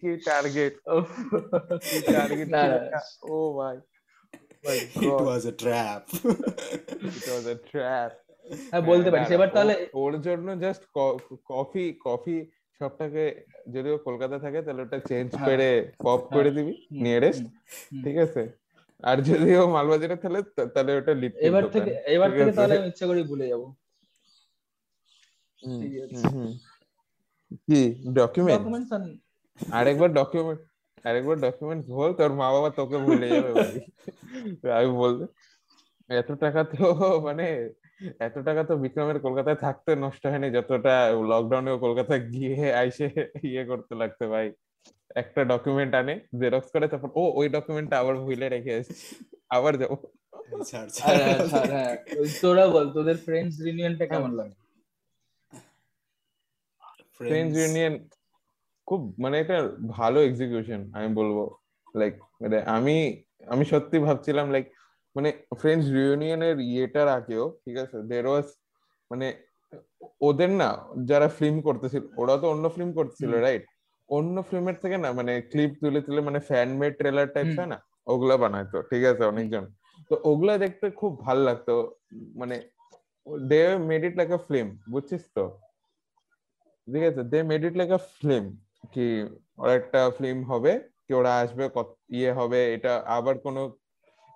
কি 0.00 0.10
টার্গেট 0.26 0.74
ও 3.30 3.32
ভাই 3.58 3.76
my 4.64 4.76
it 4.76 4.90
god. 5.02 5.26
Was 5.26 5.46
a 5.46 5.52
trap 5.62 6.02
it 7.08 7.24
was 7.32 7.44
a 7.54 7.56
trap. 7.70 8.12
হ্যাঁ 8.70 8.82
বলতে 8.82 9.10
পারিস। 9.10 9.30
এবার 9.30 9.48
তাহলে 9.56 9.88
ওর 9.94 10.20
জন্য 10.20 10.48
জাস্ট 10.64 10.82
কফি 11.52 11.84
কফি 12.06 12.36
শপটাকে 12.80 13.24
যদি 13.74 13.88
ও 13.90 13.96
কলকাতা 14.06 14.36
থাকে 14.44 14.58
তাহলে 14.64 14.80
ওটা 14.82 14.98
চেঞ্জ 15.08 15.28
হ্যাঁ। 15.30 15.46
করে 15.48 15.68
পপ 15.98 16.20
হ্যাঁ। 16.20 16.32
করে 16.34 16.50
দিবি 16.56 16.74
নিয়ারেস্ট 17.02 17.44
ঠিক 18.04 18.16
আছে 18.26 18.42
আর 19.04 19.16
যদি 19.28 19.50
ও 19.56 19.64
মালবাজারে 19.74 20.16
তাহলে 20.22 20.40
তাহলে 20.74 20.90
ওটা 20.98 21.12
লিপ 21.20 21.32
এবার 21.48 21.64
থেকে 21.74 21.90
এবার 22.14 22.30
থেকে 22.30 22.50
তাহলে 22.58 22.74
আমি 22.78 22.88
ইচ্ছা 22.90 23.04
করে 23.08 23.20
ভুলে 23.30 23.46
যাব। 23.52 23.62
কি 27.66 27.80
ডকুমেন্ট 28.16 28.86
আরেকবার 29.60 30.10
ডকুমেন্ট 30.18 30.60
আরেকবার 31.04 31.36
ডকুমেন্ট 31.46 31.82
বল 31.90 32.10
তোর 32.18 32.30
মা 32.40 32.48
বাবা 32.54 32.70
তোকে 32.78 32.98
ভুলে 33.06 33.26
যাবে 33.34 33.50
আমি 34.78 34.90
বলতে 35.02 35.24
এত 36.10 36.30
টাকা 36.42 36.60
তো 36.72 36.84
মানে 37.26 37.46
এত 38.20 38.36
টাকা 38.38 38.62
তো 38.64 38.74
বিক্রমের 38.76 39.18
কলকাতায় 39.20 39.58
থাকতে 39.66 39.90
নষ্ট 39.96 40.22
হয়নি 40.26 40.48
যতটা 40.56 40.94
লকডাউনে 41.32 41.70
কলকাতা 41.86 42.14
গিয়ে 42.32 42.56
আইসে 42.72 43.06
ইয়ে 43.50 43.64
করতে 43.64 43.92
লাগতো 43.94 44.24
ভাই। 44.28 44.46
একটা 45.16 45.40
ডকুমেন্ট 45.44 45.92
আনে 45.94 46.14
জেরক্স 46.40 46.68
করে 46.74 46.86
তারপর 46.88 47.10
ও 47.14 47.22
ওই 47.40 47.46
ডকুমেন্টটা 47.48 47.96
আবার 47.98 48.14
ভুলে 48.16 48.46
রেখে 48.48 48.72
আসছি 48.78 48.94
আবার 49.48 49.72
যাব 49.76 49.92
হ্যাঁ 51.70 51.94
তোরা 52.42 52.64
বল 52.66 52.86
তোদের 52.92 53.16
ফ্রেন্ডস 53.26 53.54
রিউনিয়নটা 53.64 54.04
কেমন 54.06 54.30
লাগে? 54.38 54.54
ফ্রেন্ডস 57.20 57.54
ইউনিয়ন 57.60 57.94
খুব 58.88 59.00
মানে 59.18 59.36
এটা 59.40 59.56
ভালো 59.88 60.18
এক্সিকিউশন 60.22 60.80
আমি 60.92 61.08
বলব। 61.14 61.36
লাইক 61.94 62.14
মানে 62.42 62.58
আমি 62.76 62.96
আমি 63.46 63.64
সত্যি 63.64 63.96
ভাবছিলাম 63.98 64.46
লাইক 64.50 64.66
মানে 65.16 65.28
ফ্রেন্ডস 65.60 65.86
রিউনিয়নের 65.96 66.56
ইয়েটার 66.70 67.06
আগেও 67.08 67.44
ঠিক 67.64 67.76
আছে? 67.76 67.96
দের 68.10 68.24
ওয়াজ 68.26 68.46
মানে 69.10 69.26
ওদের 70.20 70.50
না 70.60 70.68
যারা 71.04 71.28
ফিল্ম 71.38 71.56
করতেছিল 71.60 72.02
ওরা 72.16 72.34
তো 72.42 72.46
অন্য 72.50 72.64
ফিল্ম 72.68 72.90
করতেছিল 72.92 73.32
রাইট 73.46 73.64
অন্য 74.08 74.36
ফিল্মের 74.42 74.76
থেকে 74.82 74.96
না 74.98 75.08
মানে 75.12 75.32
ক্লিপ 75.50 75.72
তুলে 75.80 76.00
তুলে 76.00 76.20
মানে 76.20 76.38
ফ্যান 76.40 76.68
মেড 76.80 76.92
ট্রেলার 76.98 77.28
টাইপ 77.34 77.48
হয় 77.58 77.70
না 77.74 77.78
ওগুলা 78.06 78.36
বানাইতো 78.36 78.78
ঠিক 78.90 79.02
আছে? 79.04 79.22
অনেকজন। 79.24 79.64
তো 80.10 80.14
ওগুলা 80.24 80.54
দেখতে 80.58 80.86
খুব 80.90 81.12
ভালো 81.20 81.42
লাগতো 81.44 81.74
মানে 82.34 82.56
they 83.48 83.60
made 83.90 84.02
it 84.04 84.14
like 84.16 84.30
a 84.30 84.40
film 84.48 84.68
বুঝছিস 84.90 85.22
তো? 85.34 85.44
ঠিক 86.88 87.02
আছে? 87.02 87.22
They 87.32 87.38
made 87.42 87.62
it 87.64 87.74
like 87.76 87.90
a 87.90 88.00
film 88.18 88.44
কি 88.92 89.06
ওরা 89.58 89.72
একটা 89.74 90.00
ফিল্ম 90.18 90.40
হবে 90.44 90.72
কি 91.04 91.12
ওরা 91.14 91.32
আসবে 91.42 91.64
কত 91.74 91.88
ইয়ে 92.18 92.30
হবে 92.32 92.60
এটা 92.74 92.92
আবার 93.16 93.34
কোনো 93.38 93.62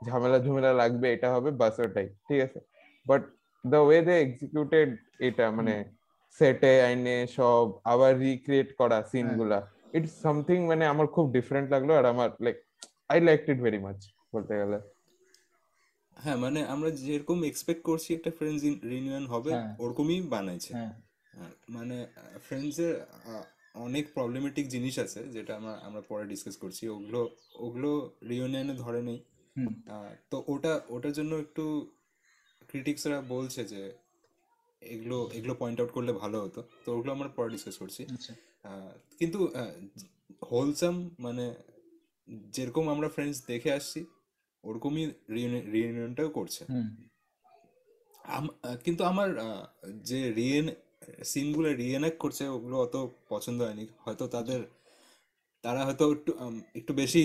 ঝামেলা 0.06 0.38
ঝুমেলা 0.44 0.70
লাগবে 0.72 1.06
এটা 1.12 1.28
হবে 1.34 1.50
বাস 1.60 1.76
ওটাই 1.80 2.08
ঠিক 2.26 2.40
আছে? 2.46 2.58
But 3.06 3.22
the 3.64 3.80
way 3.86 4.00
they 4.06 4.14
executed 4.20 4.88
এটা 5.28 5.44
মানে 5.50 5.74
সেটে 6.38 6.72
আইনে 6.82 7.16
সব 7.38 7.64
আবার 7.84 8.12
রিক্রিয়েট 8.20 8.68
করা 8.80 8.98
সিন। 9.10 9.26
গুলা 9.40 9.58
ইটস 9.94 10.12
সামথিং 10.22 10.58
মানে 10.66 10.84
আমার 10.86 11.06
খুব 11.06 11.26
ডিফারেন্ট 11.32 11.68
লাগল 11.70 11.90
আর 11.90 12.06
আমার 12.06 12.28
like 12.44 12.56
I 13.08 13.18
like 13.20 13.40
it 13.48 13.58
very 13.60 13.78
much 13.78 13.98
বলতে 14.32 14.54
গেলে। 14.60 14.78
হ্যাঁ 16.16 16.36
মানে 16.36 16.60
আমরা 16.66 16.90
যেরকম 16.90 17.38
এক্সপেক্ট 17.44 17.82
করছি 17.82 18.08
একটা 18.14 18.30
ফ্রেন্ডস 18.30 18.60
রিউনিয়ন 18.90 19.24
হবে 19.26 19.50
হ্যাঁ। 19.52 19.76
ওরকমই 19.78 20.20
বানাইছে। 20.34 20.72
হ্যাঁ। 20.74 20.92
হ্যাঁ, 21.32 21.52
মানে 21.68 21.96
ফ্রেন্ডসের 22.46 22.94
অনেক 23.74 24.04
প্রবলেমেটিক 24.14 24.66
জিনিস 24.68 24.94
আছে 24.98 25.20
যেটা 25.28 25.52
আমরা 25.56 25.74
আমরা 25.82 26.00
পরে 26.00 26.24
ডিসকাস 26.26 26.56
করছি। 26.56 26.82
ওগুলো 26.88 27.20
ওগুলো 27.58 27.90
রিউনিয়নে 28.28 28.74
ধরে 28.74 29.02
নেই। 29.02 29.18
হুম। 29.56 29.72
তো 30.30 30.36
ওটা 30.48 30.72
ওটার 30.88 31.12
জন্য 31.12 31.32
একটু 31.36 31.64
ক্রিটিক্সরা 32.68 33.18
বলছে 33.28 33.60
যে 33.64 33.82
এগুলো 34.82 35.18
এগুলো 35.34 35.54
পয়েন্ট 35.54 35.78
আউট 35.80 35.90
করলে 35.92 36.12
ভালো 36.12 36.36
হতো। 36.40 36.60
তো 36.84 36.88
ওগুলো 36.94 37.10
আমরা 37.12 37.28
পরে 37.28 37.48
ডিসকাস 37.50 37.76
করছি। 37.78 38.02
আচ্ছা। 38.14 38.32
কিন্তু 39.18 39.38
হোলসাম 40.42 40.94
মানে 41.18 41.44
যেরকম 42.52 42.84
আমরা 42.88 43.08
ফ্রেন্ডস 43.08 43.38
দেখে 43.46 43.70
আসছি 43.72 44.00
ওরকমই 44.64 45.04
রিউনিয়নটাও 45.74 46.28
করছে। 46.28 46.62
কিন্তু 48.84 49.02
আমার 49.04 49.28
যে 50.02 50.20
রিয়েন 50.32 50.66
সিনগুলো 51.24 51.68
রিয়েনাক্ট 51.74 52.18
করছে 52.18 52.44
ওগুলো 52.48 52.76
অত 52.76 52.94
পছন্দ 53.28 53.58
হয়নি। 53.62 53.86
হয়তো 54.04 54.24
তাদের 54.26 54.60
তারা 55.64 55.80
হয়তো 55.84 56.04
একটু 56.12 56.30
একটু 56.74 56.92
বেশি 56.94 57.22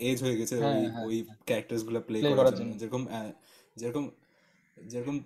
এজ 0.00 0.22
হয়ে 0.22 0.36
গেছে 0.36 0.54
হ্যাঁ, 0.56 0.74
ওই 0.74 0.84
হ্যাঁ, 0.86 1.04
ওই 1.06 1.16
ক্যারেক্টার্সগুলো 1.46 2.00
প্লে 2.00 2.18
করার 2.30 2.54
জন্য। 2.54 2.72
যেরকম 2.78 3.02
যেরকম 3.76 4.04
যেরকম 4.76 5.16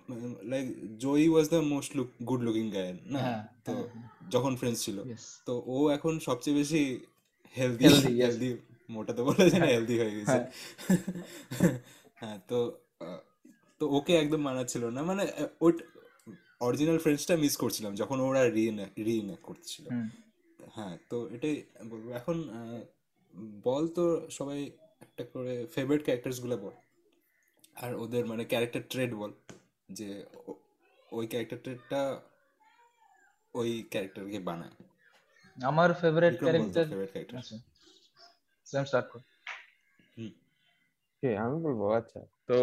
like 0.43 0.65
Joey 0.97 1.27
was 1.29 1.49
the 1.49 1.61
most 1.73 1.95
look 1.95 2.09
good 2.23 2.41
looking 2.41 2.71
guy 2.71 2.93
না? 3.05 3.19
হ্যাঁ, 3.19 3.41
তো 3.65 3.71
হ্যাঁ, 3.71 3.85
যখন 4.29 4.55
ফ্রেন্ডস 4.55 4.79
ছিল। 4.85 4.97
তো 5.45 5.63
ও 5.67 5.89
এখন 5.89 6.19
সবচেয়ে 6.19 6.55
বেশি 6.57 6.99
হেলদি 7.57 7.85
হেলদি 8.21 8.57
মোটা 8.89 9.13
তো 9.13 9.23
বলা 9.25 9.49
যায় 9.49 9.59
না 9.59 9.65
হেলদি 9.65 9.95
হয়ে 9.97 10.13
গেছে। 10.15 10.31
হ্যাঁ। 10.31 10.47
হ্যাঁ 12.15 12.37
তো 12.47 12.57
তো 13.79 13.87
ওকে 13.87 14.17
একদম 14.17 14.41
মানাচ্ছিল 14.41 14.89
না। 14.89 15.03
মানে 15.03 15.23
ওই 15.61 15.71
অরিজিনাল 16.61 16.97
ফ্রেন্ডসটা 16.97 17.37
মিস 17.37 17.57
করছিলাম 17.57 17.95
যখন 17.95 18.19
ওরা 18.19 18.49
রিইনেক্ট 18.49 19.41
করছিল 19.41 19.85
হুম। 19.89 20.07
হ্যাঁ 20.75 20.97
তো 21.09 21.29
এটাই 21.31 21.63
বলব। 21.89 22.05
এখন 22.11 22.37
বল 23.63 23.87
তো 23.87 24.29
সবাই 24.29 24.71
একটা 25.01 25.23
করে 25.23 25.65
ফেভারিট 25.65 26.03
ক্যারেক্টার্সগুলো 26.03 26.57
বল। 26.57 26.75
আর 27.75 27.95
ওদের 27.95 28.25
মানে 28.25 28.45
ক্যারেক্টার 28.45 28.81
ট্রেড 28.89 29.13
বল 29.15 29.31
যে 29.91 30.25
ওই 31.11 31.27
ক্যারেক্টার 31.27 31.59
ট্রেডটা 31.63 32.21
ওই 33.53 33.83
ক্যারেক্টারকে 33.89 34.39
বানায়। 34.39 34.75
আমার 35.57 35.93
ফেভারিট 35.93 36.39
ক্যারেক্টার 36.43 36.85
ফেভারিট 36.89 37.11
ক্যারেক্টার 37.11 37.37
আচ্ছা। 37.37 37.57
স্যাম 38.65 38.85
স্টার্ট 38.85 39.07
কর 39.11 39.19
কে? 41.23 41.37
আমি 41.37 41.61
বলব 41.61 41.81
আচ্ছা। 41.91 42.19
তো 42.47 42.57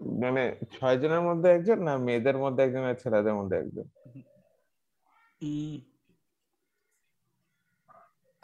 মানে 0.00 0.56
ছয় 0.72 0.96
জনের 0.98 1.20
মধ্যে 1.20 1.48
একজন 1.50 1.78
না 1.82 1.96
মেয়েদের 1.98 2.36
মধ্যে 2.36 2.62
একজন 2.62 2.84
আর 2.84 2.94
ছেলেদের 2.94 3.34
মধ্যে 3.34 3.56
একজন? 3.56 3.86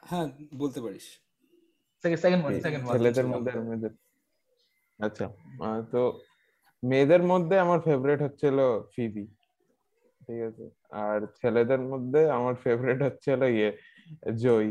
হ্যাঁ 0.02 0.26
বলতে 0.56 0.80
পারিস। 0.80 1.23
সেকেন্ড 2.22 2.42
ওয়ান 2.44 2.52
সেকেন্ড 2.66 2.82
ওয়ান 2.84 2.94
ছেলেদের 2.96 3.26
মধ্যে 3.32 3.50
আর 3.54 3.62
মেয়েদের। 3.68 3.92
আচ্ছা 5.06 5.26
তো 5.92 6.02
মেয়েদের 6.82 7.22
মধ্যে 7.30 7.56
আমার 7.64 7.78
ফেভারিট 7.86 8.20
হচ্ছিল 8.26 8.58
ফিবি 8.94 9.24
ঠিক 10.26 10.40
আছে? 10.48 10.64
আর 11.06 11.18
ছেলেদের 11.40 11.82
মধ্যে 11.90 12.20
আমার 12.38 12.54
ফেভারিট 12.64 13.00
হচ্ছিল 13.06 13.40
ইয়ে 13.56 13.70
জয় 14.42 14.70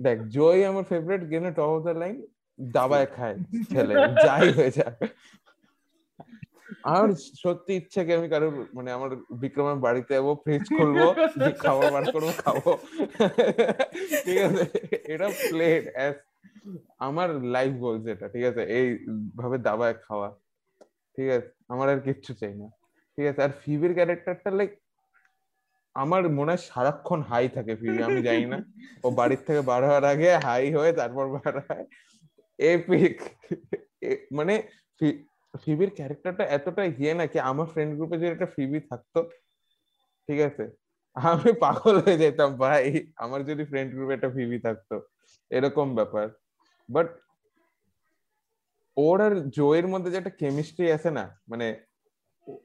দেখ 0.00 0.18
জয় 0.36 0.60
আমার 0.70 0.84
ফেভারিট 0.90 1.22
গেলে 1.32 1.48
টপ 1.58 1.70
অফ 1.74 1.80
দ্য 1.86 1.94
লাইন 2.02 2.16
দাবায় 2.58 3.08
খায় 3.16 3.36
ছেলে 3.72 3.94
যাই 4.24 4.48
হয়ে 4.56 4.72
যাক। 4.78 4.96
আমার 6.92 7.10
সত্যি 7.44 7.72
ইচ্ছে 7.80 8.00
কি 8.06 8.12
আমি 8.18 8.28
কারোর 8.32 8.54
মানে 8.76 8.90
আমার 8.96 9.10
বিক্রমের 9.42 9.78
বাড়িতে 9.86 10.12
যাব 10.16 10.28
ফ্রিজ 10.44 10.64
খুলবো 10.76 11.06
খাবার 11.62 11.86
বার 11.94 12.04
করব 12.14 12.28
খাব। 12.42 12.56
ঠিক 14.24 14.38
আছে? 14.46 14.64
এটা 15.12 15.28
প্লেট 15.50 15.84
অ্যাজ 15.96 16.16
আমার 17.08 17.28
লাইফ 17.54 17.72
গোলস 17.82 18.02
যেটা, 18.08 18.26
ঠিক 18.34 18.44
আছে? 18.50 18.62
এই 18.76 18.86
ভাবে 19.40 19.56
দাবায় 19.68 19.96
খাওয়া, 20.06 20.28
ঠিক 21.14 21.28
আছে? 21.36 21.50
আমার 21.72 21.86
আর 21.92 22.00
কিচ্ছু 22.06 22.32
চাই 22.40 22.54
না, 22.60 22.68
ঠিক 23.14 23.26
আছে? 23.30 23.40
আর 23.46 23.52
ফিবির 23.62 23.92
ক্যারেক্টারটা 23.98 24.50
লাইক 24.58 24.72
আমার 25.96 26.22
মনে 26.38 26.50
হয় 26.52 26.62
সারাক্ষণ 26.70 27.20
হাই 27.30 27.44
থাকে 27.56 27.72
ফিবি 27.80 28.00
আমি 28.08 28.20
জানি 28.28 28.46
না। 28.52 28.58
ও 29.04 29.06
বাড়ির 29.18 29.42
থেকে 29.46 29.62
বার 29.70 29.82
হওয়ার 29.88 30.04
আগে 30.12 30.28
হাই 30.46 30.64
হয়ে 30.76 30.92
তারপর 31.00 31.24
বার 31.34 31.54
হয়। 31.66 31.84
এপিক 32.58 33.16
মানে 34.38 34.54
ফিবির 35.62 35.90
ক্যারেক্টারটা 35.98 36.44
এতটা 36.56 36.82
ইয়ে 36.98 37.12
না 37.18 37.24
কি 37.32 37.38
আমার 37.50 37.66
ফ্রেন্ড 37.72 37.92
গ্রুপে 37.96 38.16
যদি 38.20 38.30
একটা 38.34 38.48
ফিবি 38.54 38.78
থাকতো, 38.90 39.20
ঠিক 40.26 40.40
আছে? 40.48 40.64
আমি 41.16 41.50
পাগল 41.64 41.94
হয়ে 42.04 42.20
যেতাম, 42.22 42.50
ভাই। 42.62 42.84
আমার 43.24 43.40
যদি 43.48 43.62
ফ্রেন্ড 43.70 43.90
গ্রুপে 43.94 44.12
একটা 44.16 44.30
ফিবি 44.36 44.58
থাকতো, 44.66 44.96
এরকম 45.56 45.88
ব্যাপার। 45.98 46.26
বাট 46.88 47.08
ওর 48.96 49.18
আর 49.26 49.34
জোয়ের 49.56 49.86
মধ্যে 49.88 50.10
যে 50.10 50.18
একটা 50.18 50.34
কেমিস্ট্রি 50.42 50.86
আছে 50.90 51.10
না 51.10 51.24
মানে 51.48 51.66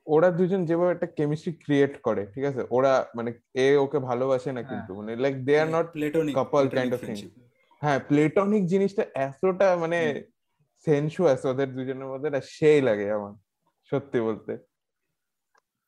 ওরা 0.07 0.29
দুজন 0.31 0.61
যেভাবে 0.65 0.91
একটা 0.93 1.09
কেমিস্ট্রি 1.17 1.51
ক্রিয়েট 1.63 1.93
করে 2.07 2.23
ঠিক 2.33 2.43
আছে 2.45 2.61
ওরা 2.71 2.93
মানে 3.15 3.29
এ 3.57 3.67
ওকে 3.77 3.99
ভালোবাসে 4.09 4.49
না 4.49 4.53
হ্যাঁ। 4.53 4.69
কিন্তু 4.71 4.91
মানে 4.99 5.11
like 5.15 5.35
they 5.47 5.53
are 5.61 5.67
not 5.67 5.87
platonic 5.95 6.33
couple 6.35 6.67
kind 6.69 6.91
of 6.93 7.01
thing. 7.01 7.19
হ্যাঁ 7.81 7.99
প্লেটনিক 8.09 8.63
জিনিসটা 8.65 9.03
এতটা 9.27 9.67
মানে 9.77 9.99
সেনসুয়াস 10.87 11.41
ওদের 11.45 11.69
দুজনের 11.75 12.09
মধ্যে 12.13 12.29
না 12.29 12.39
সেই 12.55 12.79
লাগে 12.81 13.05
আমার 13.11 13.33
সত্যি 13.91 14.19
বলতে 14.27 14.51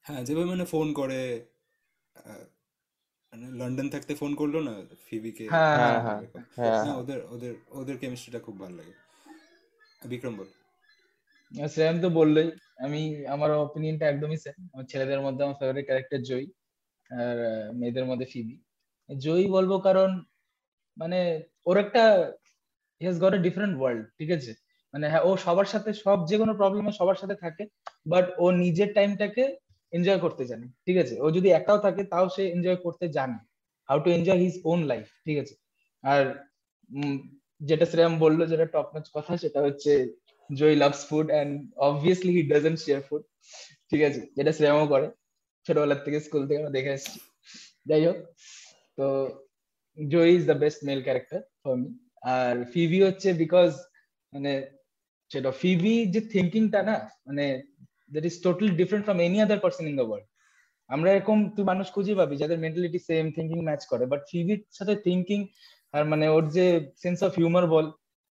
হ্যাঁ 0.06 0.22
যেভাবে 0.28 0.48
মানে 0.54 0.66
ফোন 0.66 0.88
করে 0.94 1.22
লন্ডন 3.34 3.88
থাকতে 3.90 4.14
ফোন 4.16 4.32
করল 4.36 4.56
না? 4.60 4.74
ফিবিকে 5.08 5.46
হ্যাঁ, 5.50 5.76
হ্যাঁ, 5.78 6.00
হ্যাঁ। 6.02 6.20
হ্যাঁ। 6.56 6.94
ওদের 6.96 7.20
ওদের 7.30 7.54
ওদের 7.72 7.96
কেমিস্ট্রিটা 7.98 8.40
খুব 8.40 8.56
ভালো 8.60 8.76
লাগে। 8.76 8.94
বিক্রম 10.08 10.34
বল। 10.38 10.50
শ্রেয়াম 11.70 11.98
তো 12.02 12.10
বললোই। 12.10 12.48
আমি 12.78 13.02
আমার 13.26 13.50
অপিনিয়নটা 13.58 14.06
একদমই 14.08 14.38
সেম 14.38 14.56
আমার 14.74 14.86
ছেলেদের 14.86 15.20
মধ্যে 15.22 15.42
আমার 15.44 15.58
ফেভারিট 15.60 15.86
ক্যারেক্টার 15.86 16.22
জয়ী 16.22 16.48
আর 17.10 17.38
মেয়েদের 17.74 18.06
মধ্যে 18.06 18.26
ফিবি। 18.26 18.56
জয়ী 19.10 19.46
বলব 19.48 19.72
কারণ 19.80 20.10
মানে 20.98 21.20
ওর 21.66 21.78
একটা 21.78 22.04
he 23.02 23.04
has 23.06 23.18
got 23.20 23.34
a 23.34 23.42
different 23.48 23.76
world 23.78 24.04
ঠিক 24.18 24.30
আছে? 24.32 24.52
মানে 24.94 25.06
হ্যাঁ 25.10 25.24
ও 25.24 25.38
সবার 25.38 25.66
সাথে 25.66 25.90
সব 26.04 26.18
যে 26.28 26.36
কোনো 26.38 26.54
প্রবলেমে 26.54 26.92
সবার 26.92 27.16
সাথে 27.16 27.36
থাকে 27.36 27.64
বাট 28.06 28.26
ও 28.38 28.46
নিজের 28.64 28.90
টাইমটাকে 28.94 29.44
এনজয় 29.94 30.20
করতে 30.26 30.44
জানে, 30.52 30.66
ঠিক 30.86 30.98
আছে? 31.04 31.16
ও 31.24 31.28
যদি 31.38 31.50
একাও 31.60 31.80
থাকে, 31.86 32.02
তাও 32.14 32.26
সে 32.36 32.44
এনজয় 32.56 32.80
করতে 32.86 33.06
জানে। 33.18 33.38
How 33.90 33.98
to 34.04 34.10
enjoy 34.18 34.40
his 34.44 34.56
own 34.72 34.80
life 34.92 35.08
ঠিক 35.26 35.38
আছে? 35.44 35.54
আর 36.04 36.22
যেটা 37.70 37.86
শ্রেয়াম 37.92 38.14
বলল, 38.24 38.40
যেটা 38.52 38.66
টপ 38.74 38.88
ম্যাচ 38.94 39.06
কথা, 39.16 39.34
সেটা 39.44 39.60
হচ্ছে 39.66 39.92
Joey 40.50 40.76
loves 40.82 41.02
food 41.10 41.28
and 41.34 41.52
obviously 41.88 42.32
he 42.38 42.44
doesn't 42.54 42.78
share 42.86 43.02
food 43.08 43.24
ঠিক 43.90 44.02
আছে? 44.08 44.22
যেটা 44.38 44.52
শ্রেয়ামও 44.58 44.86
করে, 44.94 45.08
ছোটবেলার 45.66 46.00
থেকে 46.06 46.18
স্কুল 46.26 46.44
থেকে 46.48 46.60
আমরা 46.62 46.74
দেখে 46.78 46.92
এসেছি 46.98 47.20
যাই 47.90 48.02
হোক, 48.08 48.18
তো 48.98 49.06
Joey 49.98 50.30
is 50.36 50.44
the 50.52 50.58
best 50.64 50.80
male 50.90 51.00
character 51.08 51.40
for 51.62 51.74
me 51.82 51.90
R 52.36 52.56
Phoebe 52.74 53.00
হচ্ছে 53.08 53.30
বিকজ 53.44 53.72
মানে 54.34 54.54
সেটা 55.32 55.52
ফিবি 55.62 55.96
যে 56.14 56.22
থিঙ্কিংটা 56.34 56.80
না 56.90 56.98
মানে 57.28 57.46
that 58.12 58.26
is 58.30 58.36
totally 58.46 58.72
different 58.82 59.04
from 59.08 59.20
any 59.28 59.38
other 59.46 59.60
person 59.64 59.86
in 59.92 59.96
the 60.00 60.06
world 60.10 60.28
আমরা 60.90 61.10
এরকম 61.16 61.38
তুই 61.56 61.66
মানুষ 61.72 61.88
খুঁজে 61.96 62.14
পাবি 62.20 62.36
যাদের 62.42 62.60
মেন্টালিটি 62.64 63.00
সেম 63.10 63.26
থিঙ্কিং 63.38 63.60
ম্যাচ 63.68 63.82
করে। 63.92 64.04
বাট 64.12 64.22
ফিবির 64.32 64.62
সাথে 64.78 64.94
থিঙ্কিং 65.06 65.40
আর 65.96 66.04
মানে 66.12 66.26
ওর 66.36 66.44
যে 66.58 66.66
সেন্স 67.04 67.20
অফ 67.26 67.32
হিউমার 67.40 67.66
বল 67.74 67.86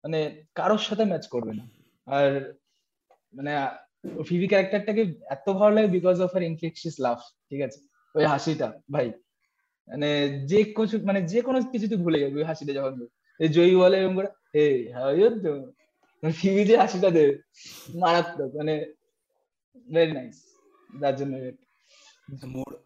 মানে 0.04 0.18
কারোর 0.58 0.82
সাথে 0.88 1.04
ম্যাচ 1.10 1.24
করবে 1.34 1.52
না। 1.58 1.64
আর 2.16 2.28
মানে 3.36 3.52
ফিবি 4.28 4.46
ক্যারেক্টারটাকে 4.52 5.02
এত 5.36 5.46
ভালো 5.58 5.72
লাগে 5.76 5.88
because 5.96 6.16
of 6.24 6.30
her 6.36 6.42
infectious 6.50 6.96
love 7.06 7.18
ঠিক 7.48 7.60
আছে? 7.66 7.78
ওই 8.14 8.24
হাসিটা, 8.32 8.68
ভাই। 8.94 9.08
মানে 9.88 10.10
যে 10.50 10.58
কিছু 10.76 10.96
মানে 11.08 11.20
যে 11.32 11.40
কোনো 11.46 11.58
কিছুতে 11.72 11.96
ভুলে 12.04 12.18
যাবে 12.22 12.36
ওই 12.40 12.46
হাসিটা 12.50 12.72
যখন 12.78 12.94
এই 13.40 13.48
জয়ী 13.56 13.74
বলে 13.82 13.96
এরকম 14.00 14.14
করে 14.18 14.30
হে 14.54 14.66
হাউ 14.96 15.10
ইউ 15.18 15.28
ফিবি 16.22 16.62
যে 16.68 16.74
হাসিটা 16.82 17.08
দে 17.16 17.24
মারাত্মক। 18.02 18.50
মানে 18.60 18.74
ভেরি 19.88 20.12
নাইস 20.12 20.36
যার 20.90 21.14
জন্য 21.16 21.34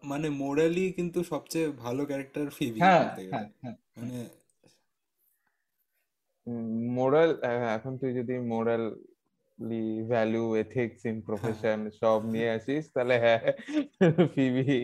মানে 0.03 0.27
মোরালি 0.41 0.85
কিন্তু 0.97 1.19
সবচেয়ে 1.23 1.67
ভালো 1.83 2.01
ক্যারেক্টার 2.05 2.45
ফিবি 2.57 2.79
হ্যাঁ 2.79 3.03
গেলে। 3.17 3.31
হ্যাঁ 3.63 3.75
মানে 3.95 4.17
মোরাল 6.97 7.31
এখন 7.77 7.93
তুই 8.01 8.11
যদি 8.19 8.35
morally 8.51 9.83
value 10.11 10.43
ethics 10.55 10.99
in 11.05 11.17
profession 11.27 11.79
সব 12.01 12.19
নিয়ে 12.33 12.49
আসিস 12.57 12.83
তাহলে 12.93 13.15
হ্যাঁ 13.23 13.41
ফিবি 14.33 14.79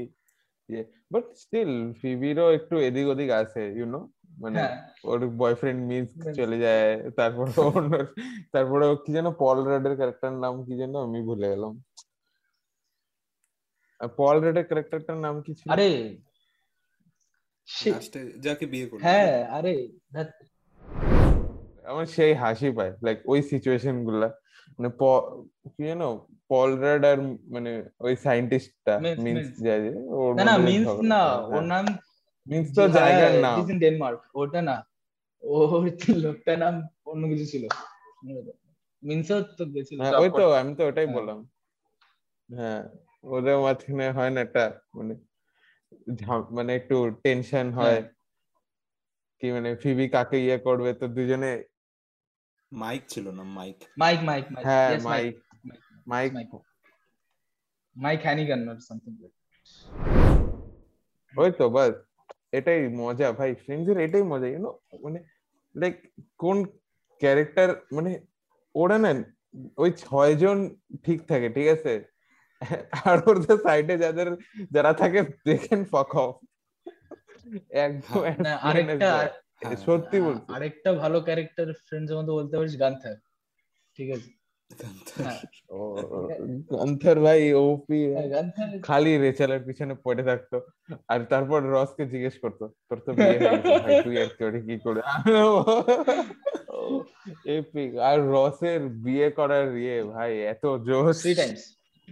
বাট 1.11 1.25
স্টিল 1.35 1.71
ফিবিরও 2.01 2.47
একটু 2.57 2.75
এদিক 2.87 3.05
ওদিক 3.13 3.29
আছে 3.41 3.61
ইউ 3.77 3.85
নো 3.93 4.01
মানে 4.37 4.57
হ্যাঁ। 4.59 4.75
ওর 5.03 5.19
বয়ফ্রেন্ড 5.41 5.79
মিস 5.89 6.07
চলে 6.37 6.57
যায় 6.65 6.89
তারপর 7.17 7.45
তারপরে 8.53 8.83
কি 9.03 9.09
যেন 9.17 9.27
পল 9.41 9.57
রেডের 9.65 9.95
ক্যারেক্টার 9.99 10.31
নাম 10.43 10.53
কি 10.65 10.73
যেন 10.81 10.93
আমি 11.07 11.19
ভুলে 11.27 11.47
গেলাম। 11.53 11.73
পল 14.19 14.35
রেডের 14.45 14.65
ক্যারেক্টারটার 14.69 15.17
নাম 15.25 15.35
কি 15.45 15.51
ছিল? 15.59 15.67
আরে 15.73 15.89
লাস্টে 17.93 18.19
যাকে 18.45 18.65
বিয়ে 18.71 18.85
করল। 18.89 19.01
হ্যাঁ 19.07 19.35
আরে 19.57 19.73
আমার 21.91 22.05
সেই 22.15 22.33
হাসি 22.41 22.69
পায় 22.77 22.93
লাইক 23.05 23.17
ওই 23.31 23.39
সিচুয়েশনগুলা। 23.51 24.29
মানে 24.75 24.89
কি 25.73 25.83
জানো 25.89 26.09
পল 26.51 26.69
রেড 26.83 27.03
আর 27.11 27.17
মানে 27.53 27.71
ওই 28.05 28.13
সায়েন্টিস্টটা 28.25 28.93
মিন্স 29.25 29.47
যায় 29.65 29.81
যে 29.85 29.91
ওর 30.17 30.29
না 30.37 30.43
না 30.49 30.55
মিন্স 30.69 30.89
না 31.13 31.21
ওর 31.45 31.61
হ্যাঁ। 31.61 31.67
নাম 31.73 31.85
মিন্স 32.47 32.67
তো 32.77 32.83
জায়গার 32.97 33.33
নাম 33.45 33.55
ইন 33.63 33.77
ডেনমার্ক 33.85 34.21
ওটা 34.41 34.61
না। 34.69 34.75
ওর 35.43 35.83
লোকটার 36.25 36.57
নাম 36.63 36.75
অন্য 37.11 37.23
কিছু 37.31 37.45
ছিল। 37.53 37.63
মিন্সও 39.03 39.39
তো 39.57 39.63
গেছিল 39.73 39.97
হ্যাঁ 40.03 40.13
ওই 40.23 40.29
তো 40.39 40.43
আমি 40.61 40.71
তো 40.79 40.83
ওটাই 40.89 41.05
হ্যাঁ। 41.05 41.15
বললাম। 41.17 41.39
হ্যাঁ। 42.49 42.83
ওদের 43.23 43.57
মাঝখানে 43.57 44.05
হয় 44.11 44.29
না 44.29 44.39
একটা 44.41 44.63
মানে 44.93 45.13
মানে 46.51 46.71
একটু 46.75 46.97
টেনশন 47.23 47.67
হয়। 47.71 47.99
হ্যাঁ। 47.99 48.03
কি 49.41 49.47
মানে 49.51 49.69
ফিবি 49.75 50.05
কাকে 50.09 50.37
ইয়ে 50.37 50.57
করবে? 50.57 50.93
তো 50.93 51.05
দুজনে 51.07 51.51
মাইক 52.71 53.01
ছিল 53.07 53.25
না 53.31 53.43
মাইক 53.57 53.77
মাইক 53.97 54.19
মাইক 54.23 54.45
মাইক 54.51 54.65
হ্যাঁ 54.65 54.91
Mike 54.99 55.35
Mike 56.11 56.29
Mike 56.33 56.49
Mike 57.95 58.19
Hannigan 58.21 58.69
or 58.69 58.77
something 58.79 59.13
ওই 61.33 61.51
তো 61.51 61.65
বাস 61.69 61.93
এটাই 62.51 62.81
মজা 62.87 63.27
ভাই। 63.31 63.51
ফ্রেন্ডসের 63.55 63.97
এটাই 63.99 64.23
মজা 64.23 64.47
ইউনো 64.47 64.71
মানে 65.03 65.19
লাইক 65.75 65.95
কোন 66.37 66.57
ক্যারেক্টার 67.21 67.69
মানে 67.91 68.11
ওরা 68.75 68.97
না 68.97 69.11
ওই 69.77 69.89
ছয়জন 69.91 70.57
ঠিক 71.03 71.19
থাকে 71.27 71.49
ঠিক 71.49 71.67
আছে? 71.67 71.93
আর 73.05 73.17
ওদের 73.29 73.57
সাইডে 73.57 73.95
যাদের 73.97 74.27
যারা 74.71 74.91
থাকে 74.93 75.19
দেখেন 75.45 75.79
ফক 75.85 76.11
অফ 76.17 76.35
একদম 77.83 78.19
হ্যাঁ, 78.39 78.57
আরেকটা 78.61 79.09
that. 79.13 79.31
হ্যাঁ, 79.61 79.77
সত্যি 79.85 80.17
বলছি। 80.21 80.47
আরেকটা 80.53 80.89
ভালো 80.93 81.17
ক্যারেক্টার 81.21 81.67
ফ্রেন্ডস 81.87 82.09
এর 82.11 82.17
মধ্যে 82.17 82.33
বলতে 82.33 82.53
পারিস 82.57 82.75
গান্থার। 82.79 83.15
ঠিক 83.95 84.09
আছে? 84.15 84.29
হ্যাঁ। 85.17 85.39
গান্থার 86.71 87.17
ভাই 87.19 87.41
ওপি 87.63 87.99
হ্যাঁ, 88.07 88.45
খালি 88.81 89.13
রেচালের 89.17 89.61
পিছনে 89.63 89.93
পড়ে 90.03 90.23
থাকতো। 90.23 90.57
আর 91.07 91.19
তারপর 91.23 91.59
রসকে 91.73 92.03
জিজ্ঞেস 92.05 92.35
করতো 92.39 92.65
তোর 92.87 92.97
তো 93.05 93.09
বিয়ে 93.13 93.37
হয়ে 93.39 93.59
ভাই 93.83 93.93
তুই 94.03 94.15
আর 94.21 94.29
করে 94.39 94.59
কি 94.61 94.75
করে? 94.85 95.01
এপিক। 97.51 97.91
আর 98.09 98.17
রসের 98.33 98.81
বিয়ে 99.05 99.27
করার 99.29 99.67
ইয়ে 99.77 99.97
ভাই 100.03 100.31
এত 100.43 100.63
জোশ। 100.87 101.17
থ্রি 101.21 101.33
টাইমস 101.35 101.63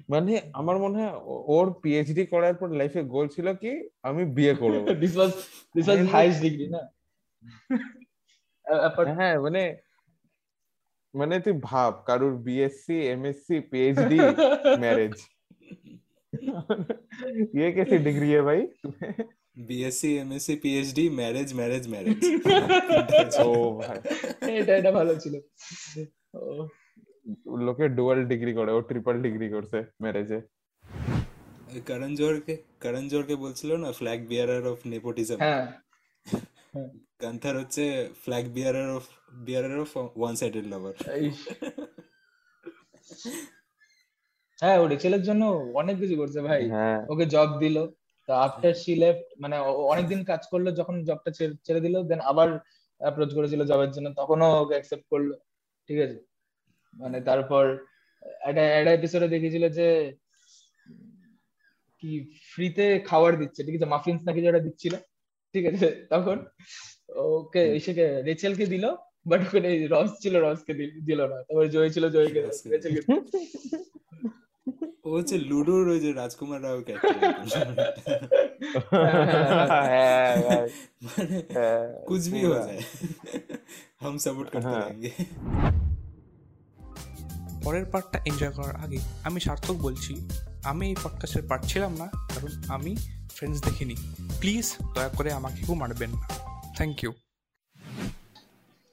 মানে 0.09 0.33
আমার 0.53 0.77
মনে 0.79 0.97
হয় 0.99 1.15
ও- 1.25 1.43
ওর 1.51 1.67
পিএইচডি 1.83 2.23
করার 2.33 2.55
পর 2.57 2.69
লাইফে 2.81 3.03
গোল 3.15 3.27
ছিল 3.29 3.47
কি 3.63 3.73
আমি 4.03 4.23
বিয়ে 4.37 4.55
করব 4.57 4.85
this 5.03 5.15
was 5.17 5.33
this 5.75 5.85
was 5.87 5.99
Mainly- 5.99 6.13
highest 6.15 6.39
degree 6.45 6.67
না 6.69 6.83
Apart- 8.85 9.15
হ্যাঁ 9.17 9.37
মানে 9.45 9.63
মানে 11.15 11.35
তুই 11.45 11.55
ভাব 11.65 11.93
কারুর 12.07 12.35
বিএসসি 12.47 12.97
এমএসসি 13.09 13.57
পিএইচডি 13.71 14.19
मैरिज 14.83 15.17
ये 17.55 17.67
कैसी 17.73 17.97
डिग्री 18.01 18.29
है 18.31 18.41
भाई 18.43 18.63
BSc 19.67 20.11
MSc 20.19 20.55
PhD 20.63 21.05
marriage 21.19 21.49
marriage 21.55 21.85
marriage 21.89 22.21
ও 23.43 23.51
ভাই 23.79 23.99
এটা 24.55 24.73
এটা 24.77 24.91
ভালো 24.99 25.13
ছিল 25.23 25.35
ও, 26.35 26.41
লোকে 27.60 27.86
ডুয়াল 27.98 28.20
ডিগ্রি 28.32 28.52
করে 28.54 28.72
ও 28.72 28.80
ট্রিপল 28.90 29.16
ডিগ্রি 29.26 29.48
করছে 29.56 29.78
ম্যারেজে 30.04 30.40
করণ 31.90 32.12
জোহরকে 32.16 32.54
করণ 32.84 33.04
জোহরকে 33.12 33.36
বলছিল 33.36 33.72
না 33.84 33.90
ফ্ল্যাগ 34.00 34.20
বিয়ারার 34.30 34.64
অফ 34.68 34.80
নেপোটিজম 34.86 35.38
হ্যাঁ। 35.40 35.66
গান্থার 37.22 37.56
হচ্ছে 37.62 37.84
flag 38.24 38.46
bearer 38.56 38.90
of 38.98 39.06
bearer 39.46 39.76
of 39.84 39.90
one 40.16 40.34
sided 40.36 40.66
lover 40.68 40.96
হ্যাঁ 44.60 44.78
ওর 44.82 44.90
ছেলের 45.04 45.24
জন্য 45.24 45.44
অনেক 45.82 45.96
কিছু 46.02 46.16
করছে 46.16 46.40
ভাই। 46.48 46.62
হ্যাঁ। 46.70 47.00
ওকে 47.12 47.26
জব 47.26 47.50
দিল 47.64 47.78
তো 48.30 48.32
আফটার 48.40 48.74
শি 48.82 48.94
লেফট 48.96 49.26
মানে 49.44 49.56
অনেকদিন 49.92 50.20
কাজ 50.24 50.42
করল 50.52 50.68
যখন 50.80 50.96
জবটা 51.08 51.32
ছেড়ে 51.66 51.82
দিল 51.86 51.96
দেন 52.10 52.20
আবার 52.32 52.50
অ্যাপ্রোচ 53.02 53.32
করেছিল 53.38 53.62
জবের 53.72 53.92
জন্য 53.96 54.08
তখনও 54.20 54.48
ওকে 54.62 54.74
অ্যাকসেপ্ট 54.76 55.06
করল 55.12 55.30
ঠিক 55.90 55.98
আছে? 56.06 56.18
মানে 56.99 57.19
তারপর 57.21 57.65
একটা 58.43 58.63
একটা 58.73 58.93
এপিসোডে 58.93 59.29
দেখিয়েছিল 59.29 59.65
যে 59.71 59.89
কি 62.03 62.11
ফ্রিতে 62.51 62.87
খাবার 63.07 63.33
দিচ্ছে 63.39 63.61
ঠিক 63.67 63.75
আছে 63.77 63.87
মাফিনস 63.87 64.21
নাকি 64.25 64.41
যেটা 64.41 64.61
দিচ্ছিল 64.61 64.95
ঠিক 65.55 65.65
আছে 65.67 65.89
তখন 66.11 66.37
ওকে 67.35 67.63
এসেকে 67.75 68.07
রেচেলকে 68.23 68.67
দিল 68.67 68.85
বাট 69.27 69.41
ওখানে 69.41 69.71
রস 69.89 70.11
ছিল 70.23 70.35
রসকে 70.45 70.73
দিল- 70.75 71.01
দিল 71.05 71.21
না 71.23 71.37
তারপর 71.39 71.65
জয় 71.69 71.91
ছিল 71.91 72.05
জয়কে 72.09 72.33
দিল, 72.37 72.45
রসকে। 72.47 72.69
রেচেলকে 72.71 73.01
দিল। 73.03 73.19
ও 75.05 75.17
হচ্ছে 75.17 75.37
লুডোর 75.41 75.85
ওই 75.89 76.01
যে 76.01 76.11
রাজকুমার 76.13 76.61
রাও 76.63 76.79
ক্যারেক্টার 76.81 77.15
হ্যাঁ 79.85 80.35
ভাই 80.39 80.69
মানে 81.07 81.37
হ্যাঁ, 81.51 81.85
कुछ 82.09 82.23
भी 82.29 82.41
हो 82.41 82.49
পুরা। 82.49 82.63
जाए 82.67 82.81
हम 84.01 84.15
सपोर्ट 84.19 84.49
करते 84.51 84.67
हाँ। 84.67 84.81
रहेंगे 84.83 85.11
পরের 87.64 87.86
পার্টটা 87.86 88.20
এনজয় 88.26 88.52
করার 88.52 88.76
আগে 88.76 89.00
আমি 89.24 89.40
সার্থক 89.40 89.76
বলছি 89.78 90.14
আমি 90.64 90.90
এই 90.90 90.96
পডকাস্টের 91.04 91.48
পার্ট 91.48 91.64
ছিলাম 91.66 91.94
না 91.98 92.08
কারণ 92.30 92.52
আমি 92.68 92.96
ফ্রেন্ডস 93.36 93.62
দেখিনি। 93.62 93.96
প্লিজ 94.40 94.66
দয়া 94.96 95.10
করে 95.10 95.32
আমাকে 95.32 95.60
কেউ 95.66 95.76
মারবেন 95.76 96.10
না। 96.10 96.28
Thank 96.76 97.04
you 97.04 97.12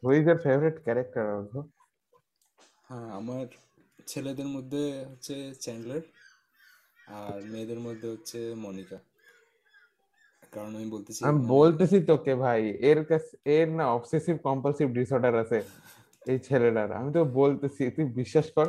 Who 0.03 0.11
is 0.11 0.25
your 0.27 0.39
favorite 0.39 0.79
character 0.87 1.25
also? 1.37 1.61
হ্যাঁ 2.89 3.09
আমার 3.11 3.47
ছেলেদের 4.07 4.47
মধ্যে 4.47 5.05
হচ্ছে 5.11 5.35
চ্যান্ডলার 5.61 6.03
আর 7.09 7.43
মেয়েদের 7.45 7.79
মধ্যে 7.79 8.09
হচ্ছে 8.09 8.55
মনিকা 8.55 8.99
কারণ 10.53 10.77
আমি 10.77 10.89
বলতেছি 10.91 11.21
আমি 11.25 11.39
মানে- 11.39 11.49
বলতেছি 11.49 12.01
তোকে 12.01 12.35
ভাই 12.35 12.61
এর 12.81 13.05
কাছে 13.05 13.37
এর 13.45 13.69
না 13.69 13.85
অবসেসিভ 13.87 14.37
কম্পালসিভ 14.43 14.87
ডিসঅর্ডার 14.89 15.35
আছে। 15.37 15.59
এই 16.27 16.39
ছেলেটার। 16.39 16.91
আমি 16.93 17.11
তো 17.13 17.21
বলতেছি 17.41 17.83
তুই 17.97 18.05
বিশ্বাস 18.19 18.47
কর। 18.57 18.67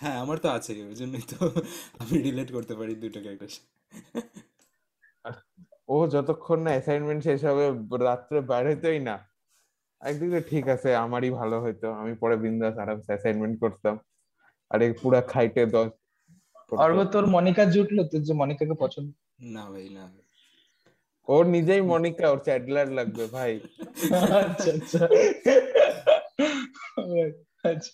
হ্যাঁ 0.00 0.16
আমার 0.22 0.38
তো 0.38 0.48
আছে 0.56 0.70
ওই 0.90 0.94
জন্যই 0.94 1.24
তো 1.32 1.38
আমি 1.98 2.14
রিলেট 2.26 2.48
করতে 2.52 2.74
পারি 2.74 2.92
দুটো 2.94 3.18
ক্যারেক্টার 3.20 3.50
ও 5.88 5.96
যতক্ষণ 6.06 6.58
না 6.60 6.70
অ্যাসাইনমেন্ট 6.70 7.20
শেষ 7.22 7.40
হবে 7.44 7.64
রাত্রে 8.04 8.38
বাইরে 8.50 8.68
হইতোই 8.70 9.00
না। 9.08 9.16
একদিকে 10.00 10.40
ঠিক 10.50 10.64
আছে 10.68 10.88
আমারই 11.04 11.30
ভালো 11.30 11.56
হইতো। 11.62 11.86
আমি 11.92 12.12
পরে 12.14 12.36
বিন্দাস 12.36 12.74
আরামসে 12.78 13.10
অ্যাসাইনমেন্ট 13.12 13.56
করতাম। 13.60 13.94
আর 14.70 14.78
এই 14.82 14.92
পুরা 15.02 15.20
খাইতে 15.22 15.62
দশ। 15.66 15.90
অর্ঘ 16.84 16.98
তোর 17.12 17.24
মনিকা 17.26 17.64
জুটলো? 17.64 18.02
তোর 18.04 18.20
যে 18.20 18.32
মনিকাকে 18.32 18.74
পছন্দ? 18.74 19.08
না 19.54 19.64
ভাই 19.70 19.88
না। 19.88 20.04
ওর 21.28 21.44
নিজেই 21.46 21.82
মনিকা 21.92 22.26
ওর 22.30 22.38
চ্যাডলার 22.38 22.88
লাগবে 22.88 23.24
ভাই। 23.26 23.52
আচ্ছা 24.42 24.70
আচ্ছা। 24.72 25.02
আচ্ছা 27.64 27.92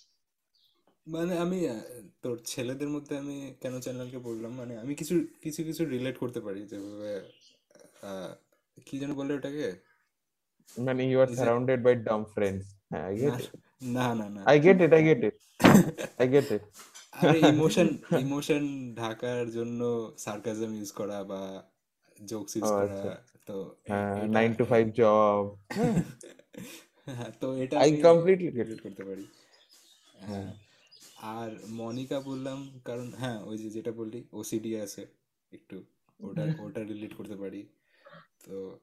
মানে 1.07 1.33
আমি 1.37 1.57
আহ, 1.67 1.81
তোর 2.23 2.35
ছেলেদের 2.45 2.89
মধ্যে 2.95 3.13
আমি 3.17 3.33
কেন 3.61 3.73
চ্যানেলকে 3.79 4.19
বললাম? 4.19 4.51
মানে 4.59 4.73
আমি 4.83 4.93
কিছু 4.95 5.13
কিছু 5.43 5.61
কিছু 5.63 5.81
রিলেট 5.93 6.15
করতে 6.17 6.39
পারি 6.41 6.61
যেভাবে 6.71 7.11
আহ, 8.03 8.31
কি 8.87 8.95
যেন 9.01 9.11
বলে 9.13 9.31
ওটাকে? 9.33 9.67
মানে 10.77 11.01
you 11.03 11.17
are 11.17 11.27
Is 11.27 11.31
it- 11.31 11.37
surrounded 11.39 11.79
by 11.83 11.95
dumb 12.07 12.21
friends 12.33 12.65
হ্যাঁ 12.91 13.05
আই 13.07 13.15
গেট 13.21 13.33
না 13.95 14.07
না 14.11 14.25
না 14.25 14.27
না। 14.35 14.41
I 14.49 14.57
get 14.65 14.77
it 14.81 14.91
I 14.93 15.03
get 15.07 15.21
it 15.23 15.35
I 16.19 16.27
get 16.33 16.47
it 16.51 16.63
আরে 17.19 17.39
ইমোশন 17.51 17.87
ইমোশন 18.23 18.63
ঢাকার 18.95 19.45
জন্য 19.51 19.81
সার্কাজম 20.17 20.71
ইউজ 20.75 20.91
করা 20.99 21.17
বা 21.23 21.41
জোকস 22.17 22.53
ইউজ 22.57 22.69
করা 22.71 22.83
আচ্ছা। 22.89 23.13
তো 23.47 23.55
এ- 23.85 23.89
এটা- 23.89 24.27
নাইন 24.29 24.51
টু 24.59 24.63
ফাইভ 24.65 24.85
জব 24.99 25.43
হ্যাঁ, 27.07 27.29
তো 27.41 27.47
এটা 27.63 27.75
আই 27.77 27.89
আমি 27.89 27.99
কমপ্লিটলি 28.01 28.49
গেট 28.49 28.67
relate 28.67 28.83
করতে 28.85 29.03
পারি। 29.03 29.23
হ্যাঁ। 30.17 30.51
আর 31.35 31.49
মনিকা 31.69 32.19
বললাম 32.19 32.79
কারণ 32.85 33.13
হ্যাঁ 33.13 33.39
ওই 33.43 33.57
যে 33.57 33.69
যেটা 33.69 33.91
বললি 33.91 34.23
ওসিডি 34.31 34.71
আছে 34.75 35.01
একটু 35.51 35.83
ওটা 36.19 36.43
ওটা 36.59 36.83
রিলেট 36.83 37.13
করতে 37.13 37.35
পারি। 37.35 37.61
তো 38.45 38.79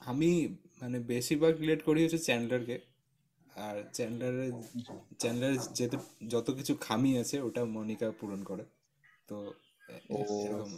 আমি 0.00 0.56
মানে 0.82 0.98
বেশিরভাগ 1.00 1.52
রিলেট 1.60 1.82
করি 1.82 2.02
হচ্ছে 2.02 2.18
চ্যান্ডলারকে 2.18 2.78
আর 3.56 3.76
চ্যান্ডলারের 3.92 4.52
চ্যান্ডলারের 5.18 5.60
যেতে 5.74 5.96
যত 6.28 6.50
কিছু 6.50 6.74
খামি 6.80 7.18
আছে 7.18 7.40
ওটা 7.40 7.64
মনিকা 7.64 8.10
পূরণ 8.20 8.44
করে। 8.44 8.64
তো 9.28 9.36
ও। 10.10 10.18
এরকম। 10.46 10.70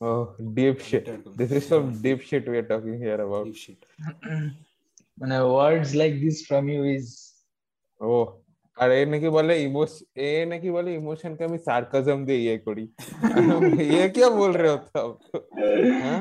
Oh, 0.00 0.22
deep 0.56 0.76
shit. 0.80 1.04
অনেকটা 1.06 1.12
এরকম 1.12 1.32
This 1.36 1.50
is 1.52 1.64
some 1.66 2.02
deep 2.02 2.20
shit 2.20 2.44
we 2.48 2.56
are 2.56 2.68
talking 2.72 2.96
here 2.98 3.20
about. 3.20 3.44
deep 3.44 3.56
shit. 3.56 3.80
মানে 5.18 5.36
words 5.38 5.90
like 5.94 6.12
this 6.20 6.36
from 6.48 6.64
you 6.68 6.82
is 6.96 7.06
Oh, 8.01 8.25
আর 8.77 8.89
এ 8.91 9.01
নাকি 9.13 9.29
বলে 9.37 9.53
ইমোশ 9.65 9.91
এ 10.19 10.29
নাকি 10.51 10.69
বলে 10.75 10.89
ইমোশনকে 10.99 11.43
আমি 11.49 11.59
সার্কাজম 11.67 12.19
দিয়ে 12.27 12.41
ইয়ে 12.45 12.57
করি 12.67 12.85
ये 13.91 14.03
क्या 14.15 14.27
बोल 14.39 14.51
रहे 14.59 14.69
हो 14.73 14.77
तब 14.87 15.09
हाँ 16.03 16.19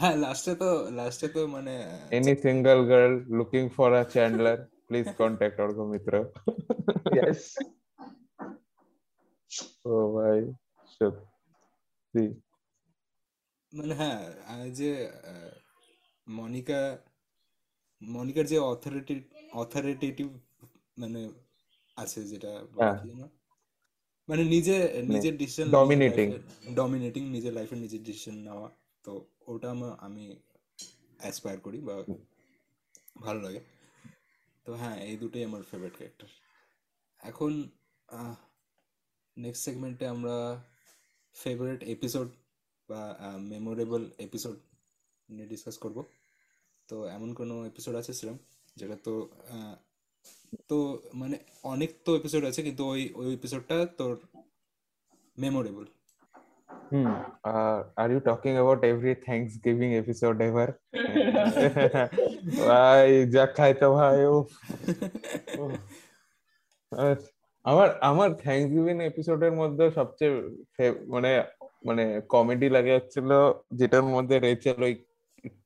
হ্যাঁ 0.00 0.16
লাস্টে 0.24 0.52
তো 0.62 0.68
লাস্টে 0.98 1.26
তো 1.34 1.40
মানে 1.54 1.74
any 2.18 2.34
single 2.44 2.80
girl 2.84 3.12
looking 3.38 3.66
for 3.76 3.88
a 3.94 4.02
chandler 4.14 4.56
please 4.88 5.10
contact 5.20 5.56
Orgo 5.64 5.84
Mitra 5.92 6.20
yes 7.16 7.42
oh 9.88 10.04
ভাই 10.16 10.38
সত্যি 10.94 12.24
মানে 13.72 13.94
হ্যাঁ 14.00 14.20
আর 14.52 14.64
যে 14.78 14.90
আহ, 15.24 15.52
মনিকা 16.26 16.80
মনিকার 18.02 18.46
যে 18.52 18.58
অথরিটি 18.72 19.14
অথরিটেটিভ 19.62 20.28
মানে 20.99 21.29
আছে 21.95 22.23
যেটা 22.23 22.65
হ্যাঁ। 22.75 23.05
মানে 24.29 24.43
নিজে 24.43 25.03
নিজের 25.07 25.37
ডিসিশন 25.37 25.71
dominating. 25.71 26.31
ডমিনেটিং 26.75 27.29
নিজের 27.29 27.53
লাইফে 27.53 27.75
নিজের 27.75 28.03
ডিসিশন 28.03 28.35
নেওয়া। 28.35 28.69
তো 29.03 29.25
ওটা 29.47 29.71
আমা- 29.71 29.95
আমি 29.99 30.35
অ্যাসপায়ার 31.17 31.59
করি 31.59 31.81
বা 31.81 32.03
ভালো 33.21 33.41
লাগে। 33.41 33.59
তো 34.65 34.73
হ্যাঁ 34.73 35.03
এই 35.03 35.17
দুটোই 35.17 35.43
আমার 35.43 35.63
ফেভারিট 35.63 35.95
ক্যারেক্টার 35.95 36.27
এখন 37.19 37.69
নেক্সট 39.37 39.63
সেগমেন্টে 39.63 40.07
আমরা 40.07 40.63
ফেভারিট 41.33 41.83
এপিসোড 41.83 42.27
বা 42.89 43.17
মেমোরেবল 43.39 44.09
এপিসোড 44.17 44.57
নিয়ে 45.29 45.47
ডিসকাস 45.47 45.77
করব। 45.77 46.03
তো 46.87 47.07
এমন 47.07 47.33
কোনো 47.33 47.65
এপিসোড 47.65 47.95
আছে 47.95 48.13
সেরকম 48.13 48.37
যেটা 48.75 48.97
তো 49.03 49.29
তো 50.67 50.77
মানে 51.13 51.35
অনেক 51.63 51.89
তো 52.05 52.15
এপিসোড 52.15 52.43
আছে 52.45 52.61
কিন্তু 52.63 52.83
ওই 52.87 53.01
ওই 53.15 53.33
এপিসোডটা 53.33 53.85
তোর 53.97 54.13
memorable 55.37 55.85
Hmm. 56.91 57.07
Uh, 57.43 57.83
are 57.97 58.09
you 58.11 58.19
talking 58.19 58.55
about 58.57 58.79
every 58.83 59.13
Thanksgiving 59.15 59.91
episode 59.93 60.39
ever? 60.41 60.67
ভাই 62.67 63.25
যা 63.25 63.45
খাইতে 63.45 63.87
ভাই 63.87 64.19
ও। 64.25 64.37
আর 66.91 67.15
আমার 67.65 67.89
আমার 68.01 68.29
থ্যাংকসগিভিং 68.33 68.95
এপিসোডের 69.01 69.51
মধ্যে 69.51 69.85
সবচেয়ে 69.91 70.33
ফে- 70.75 70.99
মানে 71.07 71.31
মানে 71.85 72.03
কমেডি 72.29 72.67
লাগে 72.69 72.95
হচ্ছিল 72.95 73.29
যেটার 73.71 74.03
মধ্যে 74.03 74.35
রেচেল 74.39 74.79
ওই 74.83 74.93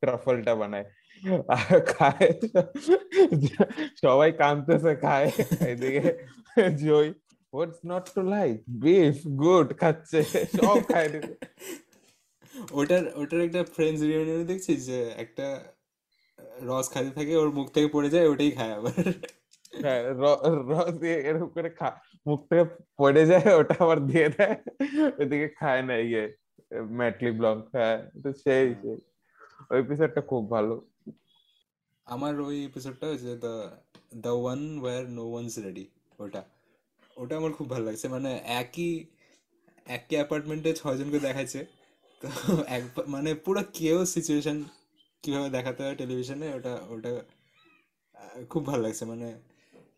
ট্রাফলটা 0.00 0.54
বানায় 0.54 0.86
আর 1.56 1.76
খায়। 1.92 2.30
সবাই 4.02 4.30
কাঁদতেছে 4.40 4.92
খায়। 5.04 5.28
এদিকে 5.70 6.04
Joey 6.82 7.10
what's 7.52 7.78
not 7.92 8.04
to 8.16 8.20
like 8.34 8.54
beef 8.84 9.16
good 9.42 9.68
খাচ্ছে 9.80 10.18
সব 10.58 10.78
খায়। 10.90 11.08
ওটার 12.78 13.04
ওটার 13.20 13.40
একটা 13.46 13.62
ফ্রেন্ডস 13.74 14.00
রিউনিয়নে 14.08 14.46
দেখছিস 14.52 14.78
যে 14.90 15.00
একটা 15.24 15.46
রস 16.68 16.86
খাইতে 16.92 17.12
থাকে 17.18 17.32
ওর 17.42 17.50
মুখ 17.58 17.66
থেকে 17.74 17.88
পড়ে 17.94 18.08
যায় 18.14 18.26
ওটাই 18.32 18.50
খায় 18.58 18.74
আবার। 18.78 18.94
হ্যাঁ 19.84 20.00
রস 20.70 20.92
দিয়ে 21.02 21.18
এরকম 21.28 21.48
করে 21.56 21.70
খা 21.78 21.88
মুখ 22.26 22.40
থেকে 22.48 22.64
পড়ে 23.00 23.22
যায় 23.30 23.48
ওটা 23.60 23.74
আবার 23.84 23.98
দিয়ে 24.10 24.26
দেয়। 24.36 24.56
ওদিকে 25.20 25.48
খায় 25.58 25.82
না 25.88 25.94
ইয়ে 26.08 26.24
ম্যাটলি 26.98 27.30
ব্লক 27.38 27.58
হ্যাঁ 27.74 27.98
তো 28.22 28.28
সেই 28.42 28.66
সেই। 28.82 28.98
ওই 29.70 29.78
এপিসোডটা 29.82 30.20
খুব 30.30 30.42
ভালো। 30.54 30.76
আমার 32.04 32.40
ওই 32.40 32.64
এপিসোডটা 32.64 33.06
হচ্ছে 33.06 33.36
the 33.36 33.70
the 34.16 34.28
one 34.28 34.78
where 34.78 35.10
no 35.10 35.30
one's 35.30 35.58
ready 35.58 35.86
ওটা। 36.18 36.44
ওটা 37.16 37.36
আমার 37.36 37.52
খুব 37.52 37.70
ভালো 37.70 37.84
লাগছে। 37.84 38.08
মানে 38.08 38.40
একই 38.44 39.04
একই 39.86 40.14
অ্যাপার্টমেন্টে 40.14 40.72
ছয়জনকে 40.72 41.18
দেখাচ্ছে 41.18 41.66
তো 42.20 42.28
এক 42.66 42.82
মানে 43.06 43.34
পুরো 43.34 43.62
কেও 43.72 44.06
সিচুয়েশান 44.06 44.64
কীভাবে 45.22 45.50
দেখাতে 45.50 45.82
হয় 45.82 45.94
টেলিভিশনে 45.94 46.54
ওটা 46.54 46.80
ওটা 46.88 47.22
খুব 48.50 48.66
ভালো 48.66 48.82
লাগছে। 48.82 49.04
মানে 49.04 49.40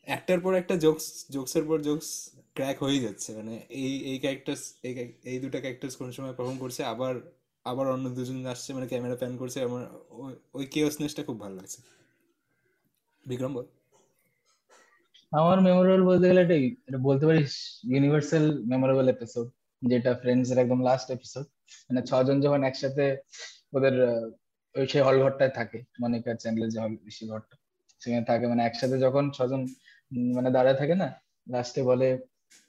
একটার 0.07 0.40
পর 0.40 0.55
একটা 0.55 0.77
জোকস 0.77 1.27
জোকসের 1.31 1.64
পর 1.64 1.83
জোকস 1.83 2.31
ক্র্যাক 2.55 2.83
হয়ে 2.83 3.01
যাচ্ছে। 3.01 3.37
মানে 3.37 3.66
এই 3.69 4.05
এই 4.05 4.19
ক্যারেক্টার্স 4.19 4.75
এই 4.83 5.12
এই 5.25 5.38
দুটো 5.38 5.59
ক্যারেক্টার্স 5.59 5.97
কোন 5.97 6.12
সময় 6.12 6.33
পারফর্ম 6.33 6.59
করছে, 6.59 6.85
আবার 6.85 7.37
আবার 7.64 7.90
অন্য 7.90 8.11
দুজন 8.11 8.47
আসছে 8.47 8.75
মানে 8.75 8.87
ক্যামেরা 8.87 9.16
প্যান 9.16 9.37
করছে, 9.37 9.62
আমার, 9.62 9.87
ওই- 10.11 10.35
ওই 10.55 10.66
কেওসনেসটা 10.66 11.23
খুব 11.23 11.40
ভালো 11.40 11.57
লাগছে। 11.57 11.96
বিক্রম 13.27 13.53
বল। 13.57 13.67
আমার 15.33 15.59
মেমোরেবল 15.67 16.03
বলতে 16.11 16.27
গেলে 16.31 16.43
এটাই, 16.47 16.65
এটা 16.89 16.99
বলতে 17.09 17.25
পারিস 17.29 17.53
ইউনিভার্সাল 17.93 18.45
মেমোরেবল 18.71 19.07
এপিসোড 19.15 19.47
যেটা 19.83 20.11
ফ্রেন্ডস 20.23 20.49
এর 20.53 20.59
একদম 20.65 20.81
লাস্ট 20.89 21.09
এপিসোড 21.17 21.47
মানে 21.89 22.01
ছজন 22.09 22.37
যখন 22.45 22.61
একসাথে 22.71 23.05
ওদের 23.77 23.95
ওই 24.75 24.85
সেই 24.93 25.03
হল 25.07 25.17
ঘরটায় 25.25 25.53
থাকে, 25.59 25.79
মনিকা, 26.03 26.33
চ্যান্ডেলের 26.43 26.71
যে 26.75 26.79
হল 26.85 26.93
বেশি 27.07 27.25
ঘরটা, 27.33 27.55
সেখানে 28.01 28.25
থাকে 28.31 28.45
মানে 28.53 28.62
একসাথে 28.65 28.97
যখন 29.05 29.25
ছজন 29.37 29.61
মানে 30.37 30.49
দাঁড়ায় 30.57 30.79
থাকে 30.81 30.95
না 31.03 31.09
লাস্টে 31.47 31.81
বলে 31.91 32.09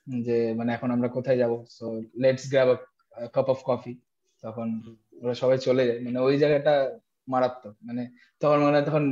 যে 0.08 0.38
মানে 0.60 0.70
এখন 0.74 0.90
আমরা 0.96 1.10
কোথায় 1.18 1.38
যাব? 1.42 1.54
So 1.78 1.86
let's 2.24 2.46
grab 2.52 2.70
a 2.72 2.78
cup 3.36 3.48
of 3.54 3.60
coffee 3.70 3.94
তখন 4.44 4.68
ওরা 5.24 5.36
সবাই 5.42 5.58
চলে 5.68 5.84
যায় 5.88 6.00
মানে 6.06 6.18
ওই 6.28 6.36
জায়গাটা 6.42 6.74
মারাত্মক 7.28 7.76
মানে 7.88 8.04
তখন 8.42 8.60
মানে 8.68 8.80
তখন 8.88 9.04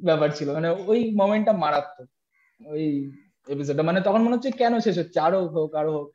ব্যাপার 0.03 0.29
ছিল। 0.29 0.53
মানে 0.53 0.69
ওই 0.69 1.15
মোমেন্টটা 1.15 1.53
মারাত্মক। 1.53 2.09
ওই 2.67 3.11
এপিসোডটা 3.47 3.83
মানে 3.83 4.01
তখন 4.01 4.21
মনে 4.21 4.35
হচ্ছে 4.35 4.51
কেন 4.51 4.79
শেষ 4.79 4.97
হচ্ছে? 4.97 5.19
আরও 5.19 5.47
হোক 5.47 5.75
আরও 5.75 5.91
হোক। 5.91 6.11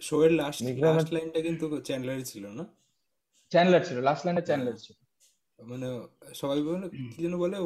শো 0.00 0.24
এর 0.24 0.32
লাস্ট 0.32 0.62
লাস্ট 0.62 1.12
লাইনটা 1.12 1.40
কিন্তু 1.40 1.80
চ্যান্ডলারই 1.80 2.24
ছিল 2.24 2.46
না? 2.46 2.64
চ্যানেলার 3.50 3.84
ছিল 3.84 4.00
লাস্ট 4.00 4.26
লাইনে 4.26 4.42
চ্যানেলার 4.42 4.72
ছিল। 4.72 4.96
মানে 5.66 6.00
সবাই 6.34 6.62
বলে 6.62 6.88
কি 6.88 7.22
যেন 7.22 7.38
বলে? 7.38 7.56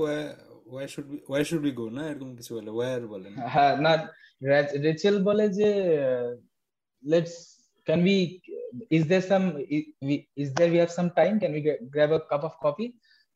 Where 0.70 0.88
should 0.88 1.06
be 1.10 1.16
should 1.44 1.62
be 1.62 1.72
go 1.72 1.86
না 1.90 2.02
এরকম 2.10 2.30
কিছু 2.38 2.50
বলে 2.56 2.70
ওয়ার 2.70 3.00
বলে 3.06 3.28
না। 3.30 3.38
হ্যাঁ 3.54 3.72
না 3.84 3.92
রেচেল 4.86 5.16
বলে 5.22 5.44
যে 5.58 5.68
let's 7.04 7.34
can 7.86 8.00
we 8.02 8.18
is 8.90 9.02
there 9.08 9.24
some 9.30 9.42
is 10.36 10.48
there 10.56 10.70
we 10.72 10.78
have 10.78 10.92
some 10.98 11.06
time 11.10 11.32
can 11.38 11.52
we 11.54 11.62
grab 11.94 12.10
a 12.12 12.18
cup 12.30 12.42
of 12.44 12.54
coffee 12.62 12.86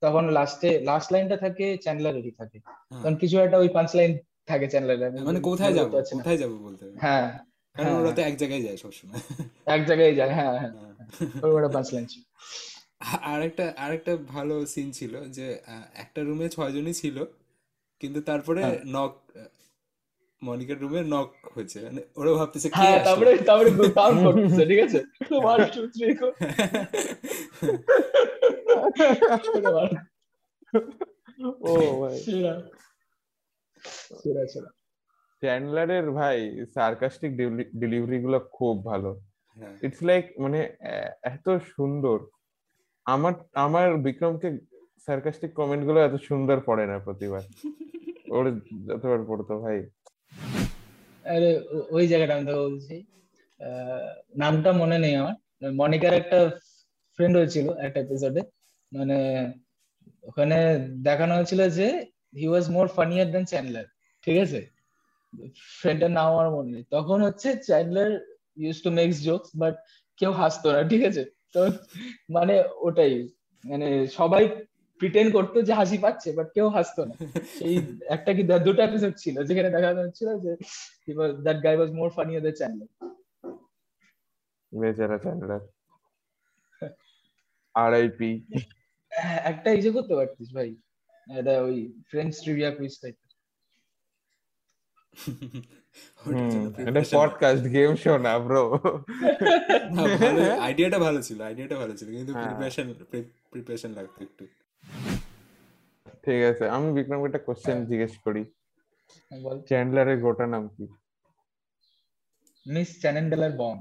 তখন 0.02 0.24
লাস্টে 0.30 0.70
লাস্ট 0.80 1.08
লাইনটা 1.12 1.36
থাকে 1.36 1.66
চ্যান্ডলারেরই 1.76 2.34
থাকে। 2.40 2.58
হ্যাঁ। 2.60 3.02
তখন 3.02 3.14
কিছু 3.16 3.36
একটা 3.38 3.56
ওই 3.58 3.68
পাঁচ 3.68 3.90
লাইন 3.94 4.12
থাকে 4.46 4.66
চ্যান্ডলারের 4.68 5.10
মানে 5.28 5.40
কোথায় 5.40 5.72
যাব? 5.72 5.86
কোথায় 6.12 6.38
যাব 6.38 6.52
বলতে 6.66 6.84
হ্যাঁ 7.04 7.26
কারণ 7.76 7.86
হ্যাঁ। 7.86 8.00
ওরা 8.00 8.12
তো 8.16 8.20
এক 8.22 8.34
জায়গায় 8.36 8.62
যায় 8.62 8.78
সবসময়। 8.84 9.20
এক 9.66 9.80
জায়গায় 9.86 10.14
যায় 10.14 10.32
হ্যাঁ 10.38 10.54
হ্যাঁ। 10.54 10.72
ওই 11.44 11.50
পাঁচ 11.68 11.86
লাইন 11.94 12.06
ছিল। 12.06 12.22
আরেকটা 13.34 13.64
আরেকটা 13.78 14.12
ভালো 14.28 14.54
সিন 14.66 14.88
ছিল 14.92 15.14
যে 15.28 15.46
আহ, 15.64 15.84
একটা 15.94 16.20
রুমে 16.22 16.46
ছয়জনই 16.48 16.94
ছিল 16.94 17.16
কিন্তু 18.00 18.18
তারপরে 18.20 18.60
হ্যাঁ। 18.62 18.78
নক 18.86 19.12
মনিকার 20.42 20.78
রুমে 20.80 21.00
নক 21.06 21.30
হয়েছে। 21.54 21.78
মানে 21.86 22.00
ওরা 22.16 22.30
ভাবতেছে 22.34 22.68
কে 22.68 22.76
হ্যাঁ 22.76 22.92
আসলো? 22.92 23.04
তারপরে 23.06 23.30
তারপরে 23.48 23.70
কাউন্ট 23.94 24.18
করতেছে 24.26 24.62
ঠিক 24.70 24.80
আছে? 24.86 24.98
ওয়ান 25.36 25.58
টু 25.74 25.80
থ্রি 25.94 26.06
ও 31.64 31.72
ভাই 32.00 32.14
সেরা। 32.24 32.54
সেরা 34.20 34.42
সেরা। 34.46 34.70
চ্যান্ডলারের 35.42 36.06
ভাই 36.10 36.38
সার্কাস্টিক 36.74 37.30
ডেলিভারি 37.80 38.18
গুলো 38.20 38.38
খুব 38.56 38.74
ভালো। 38.86 39.10
হ্যাঁ। 39.56 39.74
ইটস 39.82 40.00
লাইক 40.02 40.24
মানে 40.38 40.60
এত 41.32 41.46
সুন্দর। 41.74 42.18
আমার 43.06 43.34
আমার 43.66 43.88
বিক্রমকে 44.06 44.48
সার্কাস্টিক 45.06 45.50
কমেন্টগুলো 45.60 45.98
এত 46.06 46.14
সুন্দর 46.28 46.58
পড়ে 46.68 46.84
না 46.90 46.96
প্রতিবার। 47.06 47.42
ওর 48.36 48.44
যতবার 48.88 49.20
পড়তো, 49.30 49.54
ভাই। 49.64 49.78
আরে 51.24 51.50
ওই 51.96 52.04
জায়গাটা 52.10 52.32
আমি 52.36 52.44
তো 52.50 52.54
বলছি। 52.64 52.96
নামটা 54.42 54.70
মনে 54.82 54.96
নেই 55.04 55.14
আমার। 55.22 55.36
মনিকার 55.80 56.14
একটা 56.20 56.38
ফ্রেন্ড 57.14 57.34
হয়েছিল 57.38 57.66
একটা 57.86 57.98
এপিসোডে 58.04 58.42
মানে 58.92 59.18
ওখানে 60.28 60.58
দেখানো 61.08 61.32
হয়েছিল 61.38 61.60
যে 61.78 61.86
হি 62.40 62.46
ওয়াজ 62.52 62.66
মোর 62.76 62.86
ফানিয়ার 62.96 63.28
দেন 63.34 63.44
চ্যান্ডলার 63.52 63.86
ঠিক 64.24 64.36
আছে? 64.44 64.60
ফ্রেন্ডের 65.80 66.12
নাম 66.18 66.26
আমার 66.34 66.48
মনে 66.56 66.70
নেই। 66.74 66.84
তখন 66.96 67.18
হচ্ছে 67.26 67.48
Chandler 67.68 68.10
use 68.62 68.76
to 68.84 68.90
makes 68.98 69.16
jokes 69.28 69.50
but 69.62 69.74
কেউ 70.20 70.30
হাসতো 70.40 70.68
না, 70.74 70.80
ঠিক 70.92 71.02
আছে? 71.10 71.22
তো 71.54 71.60
মানে 72.30 72.54
ওটাই 72.78 73.12
মানে 73.64 73.86
সবাই 74.10 74.44
প্রিটেন্ড 75.00 75.30
করতো 75.32 75.58
যে 75.62 75.72
হাসি 75.74 75.98
পাচ্ছে 75.98 76.28
বাট 76.32 76.48
কেউ 76.54 76.66
হাসতো 76.68 77.00
না। 77.04 77.14
সেই 77.58 77.74
একটা 78.08 78.30
কি 78.36 78.42
দুটো 78.64 78.80
এপিসোড 78.82 79.14
ছিল 79.14 79.36
যেখানে 79.44 79.68
দেখা 79.70 79.90
হচ্ছিল 79.98 80.28
যে 80.38 80.52
that 81.44 81.58
guy 81.64 81.74
was 81.76 81.90
more 81.90 82.08
funnier 82.10 82.42
than 82.42 82.54
Chandler 82.54 82.88
বেচারা 84.72 85.16
চ্যান্ডলার 85.18 85.62
আরআইপি 87.74 88.30
হ্যাঁ, 89.12 89.38
একটা 89.44 89.68
ইয়ে 89.72 89.90
করতে 89.92 90.14
পারতিস 90.14 90.48
ভাই। 90.54 90.70
এটা 91.26 91.54
ওই 91.62 91.76
ফ্রেন্ডস 92.10 92.36
ট্রিভিয়া 92.42 92.70
কুইজ 92.70 92.94
টাইপ 93.02 93.16
ওটার 93.16 93.24
জন্য 93.24 93.32
এটা 93.34 93.42
preparation- 94.20 95.03
পডকাস্ট 97.14 97.64
গেম 97.74 97.90
শো 98.02 98.12
না 98.26 98.34
ব্রো 98.44 98.62
আইডিয়াটা 100.66 100.98
ভালো 100.98 101.20
ছিল 101.22 101.38
আইডিয়াটা 101.48 101.76
ভালো 101.82 101.94
ছিল 101.98 102.08
কিন্তু 102.16 102.32
হ্যাঁ। 102.32 102.44
প্রিপারেশন 102.44 102.86
প্রিপারেশন 103.52 103.90
লাগতো 103.98 104.18
একটু। 104.26 104.44
ঠিক 106.24 106.40
আছে 106.50 106.64
আমি 106.76 106.88
বিক্রমকে 106.92 107.26
একটা 107.28 107.40
কোশ্চেন 107.46 107.78
জিজ্ঞেস 107.90 108.14
করি। 108.24 108.42
বল। 109.30 109.56
চ্যান্ডলারের 109.68 110.18
গোটা 110.20 110.46
নাম 110.46 110.64
কি? 110.74 110.84
মিস 112.66 112.88
চ্যানেন্ডেলার 113.02 113.52
বম 113.60 113.78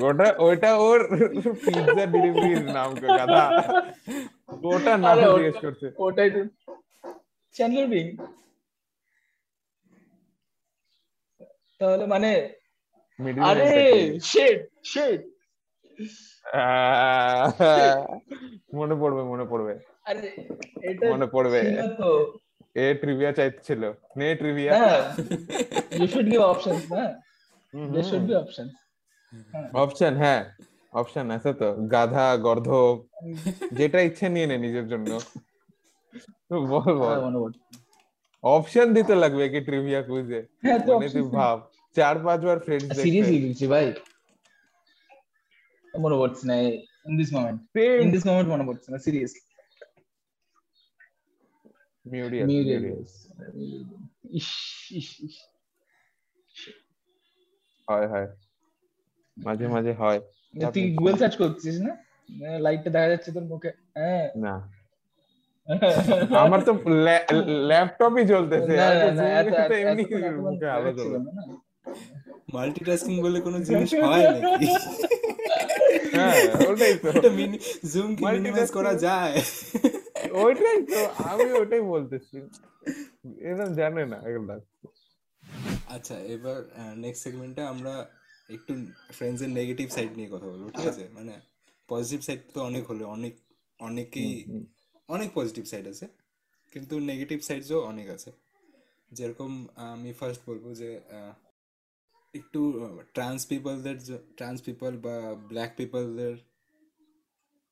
গোটা 0.00 0.26
ওইটা 0.38 0.70
ওর 0.86 1.00
পিৎজা 1.64 2.04
ডেলিভারির 2.14 2.62
নাম 2.76 2.90
কো 3.00 3.06
গাধা। 3.18 3.44
গোটা 4.64 4.92
নাম 5.04 5.16
জিজ্ঞেস 5.28 5.56
করছে। 5.64 5.86
ওটাই 6.04 6.30
তো 6.34 6.40
চ্যান্ডলার 7.54 7.86
বিং 7.94 8.06
তাহলে 11.80 12.04
মানে 12.06 12.30
আরে 13.50 13.70
শেট 14.30 14.58
শেট 14.84 15.20
মনে 18.78 18.94
পড়বে 19.00 19.22
মনে 19.32 19.44
পড়বে। 19.50 19.74
আরে 20.08 20.28
এটা 20.88 21.04
মনে 21.12 21.26
পড়বে। 21.34 21.60
তো। 22.00 22.08
এ 22.76 22.86
ট্রিভিয়া 23.00 23.30
চাইছিল। 23.32 23.82
নে 24.18 24.26
ট্রিভিয়া 24.40 24.72
হ্যাঁ 24.74 25.00
ইউ 25.98 26.06
শুড 26.12 26.26
গিভ 26.32 26.40
অপশনস 26.52 26.84
না? 26.92 27.02
There 27.74 28.06
should 28.10 28.24
be 28.28 28.34
options 28.42 28.72
option 29.74 30.12
হ্যাঁ। 30.22 30.42
অপশন 30.92 31.26
আছে 31.36 31.50
তো। 31.60 31.68
গাধা 31.92 32.26
গর্ধব 32.46 32.94
যেটা 33.78 33.98
ইচ্ছে 34.00 34.26
নিয়ে 34.34 34.46
নে 34.46 34.56
নিজের 34.58 34.86
জন্য। 34.92 35.10
বল 36.70 36.90
বল। 37.00 37.52
মনে 38.44 38.52
পড়ছে 38.52 38.58
অপশন 38.58 38.86
দিতে 38.94 39.14
লাগবে 39.14 39.44
কি 39.52 39.60
ট্রিভিয়া 39.68 40.00
কুইজে 40.02 40.40
হ্যাঁ 40.64 40.80
তো 40.86 40.90
মানে 40.94 41.08
তুই 41.08 41.24
ভাব 41.38 41.56
চার 41.96 42.14
পাঁচবার 42.24 42.58
ফ্রেন্ডস 42.58 42.88
সিরিয়াসলি 42.98 43.38
বলছি 43.44 43.66
ভাই 43.66 43.86
মনে 45.94 46.16
পড়ছে 46.16 46.42
না 46.48 46.54
in 47.08 47.14
this 47.18 47.30
moment 47.32 47.58
in 48.02 48.08
this 48.10 48.24
moment 48.26 48.48
মনে 48.48 48.64
পড়ছে 48.68 48.88
না 48.92 48.98
সিরিয়াসলি 48.98 49.42
মিউরিয়াস 52.06 52.46
মিউরিয়াস 52.50 53.12
ইস 54.38 54.48
ইস 54.90 55.08
ইস 55.26 55.36
হয় 57.88 58.06
হয় 58.08 58.28
মাঝে 59.36 59.66
মাঝে 59.68 59.92
হয় 59.92 60.20
তুই 60.74 60.84
গুগল 60.98 61.14
সার্চ 61.16 61.34
করছিস 61.36 61.76
না? 61.80 61.92
লাইটটা 62.58 62.90
দেখা 62.90 63.08
যাচ্ছে 63.08 63.30
তোর 63.32 63.44
মুখে। 63.44 63.70
হ্যাঁ। 63.96 64.26
না। 64.36 64.54
আমার 66.42 66.60
তো 66.68 66.72
ল্যাপটপই 67.70 68.24
চলতেছে। 68.32 68.72
এমনি। 69.82 70.04
মাল্টিটাস্কিং 72.54 73.14
বলে 73.24 73.38
কোনো 73.46 73.58
জিনিস 73.68 73.90
হয় 74.04 74.24
নাকি? 74.34 74.66
হ্যাঁ 76.16 76.38
ওটাই 76.70 76.94
তো। 77.02 77.08
জুম 77.92 78.10
কি 78.16 78.22
মিনিমাইজ 78.36 78.68
করা 78.78 78.92
যায়? 79.06 79.34
ওইটাই 80.44 80.78
তো 80.92 81.00
আমি 81.30 81.46
ওটাই 81.62 81.82
বলতেছি। 81.94 82.36
এরা 83.50 83.66
জানে 83.78 84.02
না 84.12 84.18
এগুলা। 84.28 84.54
আচ্ছা 85.94 86.16
এবার 86.34 86.58
নেক্সট 87.04 87.20
সেগমেন্টে 87.24 87.62
আমরা 87.72 87.94
একটু 88.48 88.72
ফ্রেন্ডস 89.16 89.40
এর 89.42 89.50
নেগেটিভ 89.58 89.86
সাইড 89.96 90.10
নিয়ে 90.18 90.30
কথা 90.34 90.46
বলব 90.52 90.64
ঠিক 90.76 90.86
আছে? 90.92 91.04
মানে 91.16 91.32
পজিটিভ 91.88 92.20
সাইড 92.26 92.40
তো 92.54 92.58
অনেক 92.70 92.84
হলো 92.90 93.04
অনেক 93.16 93.34
অনেকেই 93.80 94.32
অনেক 95.14 95.28
পজিটিভ 95.38 95.64
সাইড 95.72 95.86
আছে 95.92 96.06
কিন্তু 96.72 96.94
নেগেটিভ 97.10 97.38
সাইডসও 97.48 97.78
অনেক 97.92 98.06
আছে। 98.16 98.30
যেরকম 99.10 99.50
আমি 99.92 100.10
ফার্স্ট 100.20 100.40
বলব 100.48 100.64
যে 100.80 100.90
একটু 102.34 102.60
ট্রান্স 103.16 103.40
পিপলদের 103.50 103.96
ট্রান্স 104.38 104.58
পিপল 104.66 104.92
বা 105.06 105.16
ব্ল্যাক 105.50 105.70
পিপলদের 105.78 106.34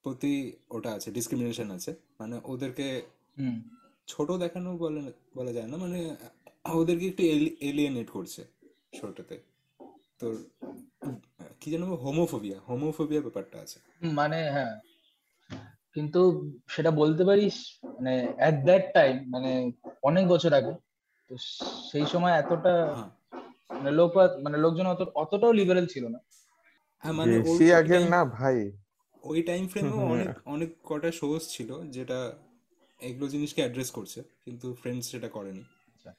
প্রতি 0.04 0.34
ওটা 0.76 0.90
আছে 0.96 1.08
ডিসক্রিমিনেশন 1.16 1.68
আছে। 1.76 1.92
মানে 2.20 2.36
ওদেরকে 2.52 2.86
ছোট 4.08 4.28
দেখানো 4.44 4.70
বলে 4.84 5.02
বলা 5.38 5.52
যায় 5.56 5.68
না 5.72 5.76
মানে 5.84 5.98
ওদেরকে 6.80 7.06
একটু 7.12 7.22
এলিয়েনেট 7.68 8.08
করছে 8.16 8.42
শোটাতে 8.98 9.36
তোর 10.20 10.34
কি 11.60 11.68
যেন 11.72 11.82
হোমোফোবিয়া 12.04 12.58
হোমোফোবিয়া 12.68 13.20
ব্যাপারটা 13.26 13.56
আছে। 13.64 13.78
মানে 14.18 14.38
হ্যাঁ 14.56 14.74
কিন্তু 15.96 16.50
সেটা 16.68 16.90
বলতে 16.90 17.24
পারিস 17.24 17.56
মানে 17.84 18.28
অ্যাট 18.36 18.54
দ্যাট 18.64 18.84
টাইম 18.94 19.30
মানে 19.30 19.72
অনেক 20.02 20.28
বছর 20.28 20.52
আগে 20.54 20.72
তো 21.30 21.36
সেই 21.90 22.06
সময় 22.06 22.32
এতটা 22.32 22.94
হ্যাঁ। 22.94 23.10
মানে 23.70 23.90
লোক 23.90 24.10
মানে 24.42 24.58
লোকজন 24.58 24.86
অত 24.86 25.00
অতটাও 25.14 25.52
লিবারেল 25.52 25.86
ছিল 25.86 26.08
না। 26.08 26.18
হ্যাঁ 27.04 27.12
মানে 27.12 27.34
না 28.10 28.24
ভাই। 28.24 28.72
ওই 29.22 29.42
টাইম 29.42 29.68
ফ্রেমেও 29.68 29.92
হুম, 29.92 30.10
অনেক 30.10 30.28
অনেক 30.46 30.70
কটা 30.84 31.12
শোজ 31.12 31.42
ছিল 31.48 31.82
যেটা 31.90 32.32
এগুলো 33.00 33.28
জিনিসকে 33.28 33.62
অ্যাড্রেস 33.62 33.90
করছে 33.90 34.22
কিন্তু 34.44 34.74
ফ্রেন্ডস 34.74 35.10
সেটা 35.10 35.28
করেনি। 35.28 35.60
আচ্ছা। 35.60 36.10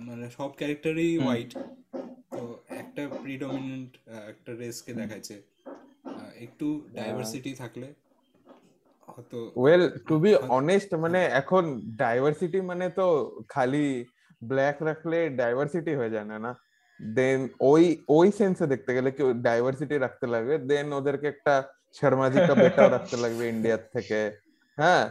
মানে 0.00 0.30
সব 0.30 0.50
ক্যারেক্টারই। 0.56 1.18
হোয়াইট 1.18 1.50
তো 2.30 2.58
একটা 2.68 3.08
প্রিডমিনেন্ট 3.22 3.90
একটা 4.28 4.52
রেসকে 4.52 4.94
দেখাচ্ছে 4.94 5.42
একটু 6.40 6.66
ডাইভার্সিটি 6.94 7.54
থাকলে 7.54 7.94
ওয়েল 9.56 9.82
টু 10.08 10.14
বি 10.18 10.32
অনেস্ট 10.50 10.90
মানে 10.96 11.20
এখন 11.40 11.64
ডাইভার্সিটি 11.96 12.60
মানে 12.62 12.86
তো 12.90 13.06
খালি 13.48 13.86
ব্ল্যাক 14.42 14.76
রাখলে 14.82 15.18
ডাইভার্সিটি 15.40 15.92
হয়ে 15.94 16.14
যায় 16.14 16.28
না 16.30 16.36
না? 16.38 16.52
দেন 17.00 17.40
ওই 17.62 17.84
ওই 18.08 18.28
সেন্সে 18.38 18.66
দেখতে 18.66 18.90
গেলে 18.96 19.10
কি 19.10 19.22
ডাইভার্সিটি 19.42 19.96
রাখতে 19.98 20.26
লাগবে 20.26 20.54
দেন 20.70 20.86
ওদেরকে 20.92 21.26
একটা 21.28 21.54
শর্মাজি 21.98 22.40
কা 22.40 22.54
বেটাও 22.54 22.88
রাখতে 22.96 23.16
লাগবে 23.16 23.44
ইন্ডিয়ার 23.48 23.82
থেকে 23.94 24.20
হ্যাঁ? 24.78 25.04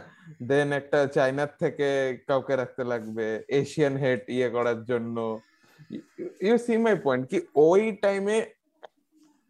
দেন 0.48 0.68
একটা 0.72 0.98
চাইনার 1.16 1.50
থেকে 1.62 1.88
কাউকে 2.28 2.54
রাখতে 2.56 2.82
লাগবে 2.84 3.26
এশিয়ান 3.60 3.94
হেড 3.96 4.20
ইয়ে 4.28 4.48
করার 4.50 4.80
জন্য। 4.90 5.16
ইউ 6.40 6.56
সি 6.66 6.74
মাই 6.76 6.94
পয়েন্ট 7.04 7.24
কি 7.30 7.38
ওই 7.68 7.82
টাইমে 8.02 8.36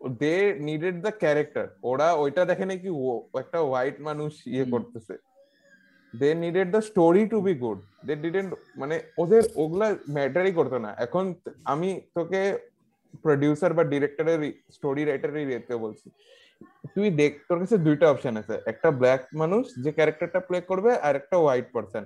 দে 0.09 0.57
নিডেড 0.61 1.03
দ্য 1.03 1.11
ক্যারেক্টার 1.19 1.77
ওরা 1.83 2.13
ওইটা 2.13 2.45
দেখে 2.45 2.65
নাকি 2.65 2.89
ও- 2.89 3.39
একটা 3.39 3.61
হোয়াইট 3.61 4.01
মানুষ 4.01 4.47
ইয়ে 4.47 4.65
করতেছে। 4.71 5.19
They 6.19 6.35
needed 6.35 6.71
the 6.71 6.83
story 6.83 7.27
to 7.27 7.41
be 7.41 7.55
good 7.55 7.81
they 8.07 8.17
didn't 8.17 8.55
মানে 8.77 9.01
ওদের 9.19 9.43
ওগুলা 9.57 9.95
ম্যাটারই 10.11 10.53
করতো 10.53 10.79
না। 10.79 10.95
এখন 10.99 11.35
আমি 11.65 12.01
তোকে 12.15 12.59
প্রডিউসার 13.23 13.75
বা 13.75 13.85
ডিরেক্টরের 13.85 14.53
স্টোরি 14.73 15.05
রাইটারের 15.05 15.49
ইয়েতে 15.49 15.77
বলছি। 15.77 16.11
তুই 16.95 17.11
দেখ 17.11 17.39
তোর 17.49 17.59
কাছে 17.59 17.79
দুইটা 17.79 18.11
অপশন 18.11 18.37
আছে। 18.37 18.59
একটা 18.67 18.91
ব্ল্যাক 18.91 19.27
মানুষ 19.35 19.67
যে 19.85 19.93
ক্যারেক্টারটা 19.93 20.41
প্লে 20.41 20.61
করবে 20.61 20.97
আর 20.97 21.17
একটা 21.17 21.37
হোয়াইট 21.37 21.73
পার্সন 21.73 22.05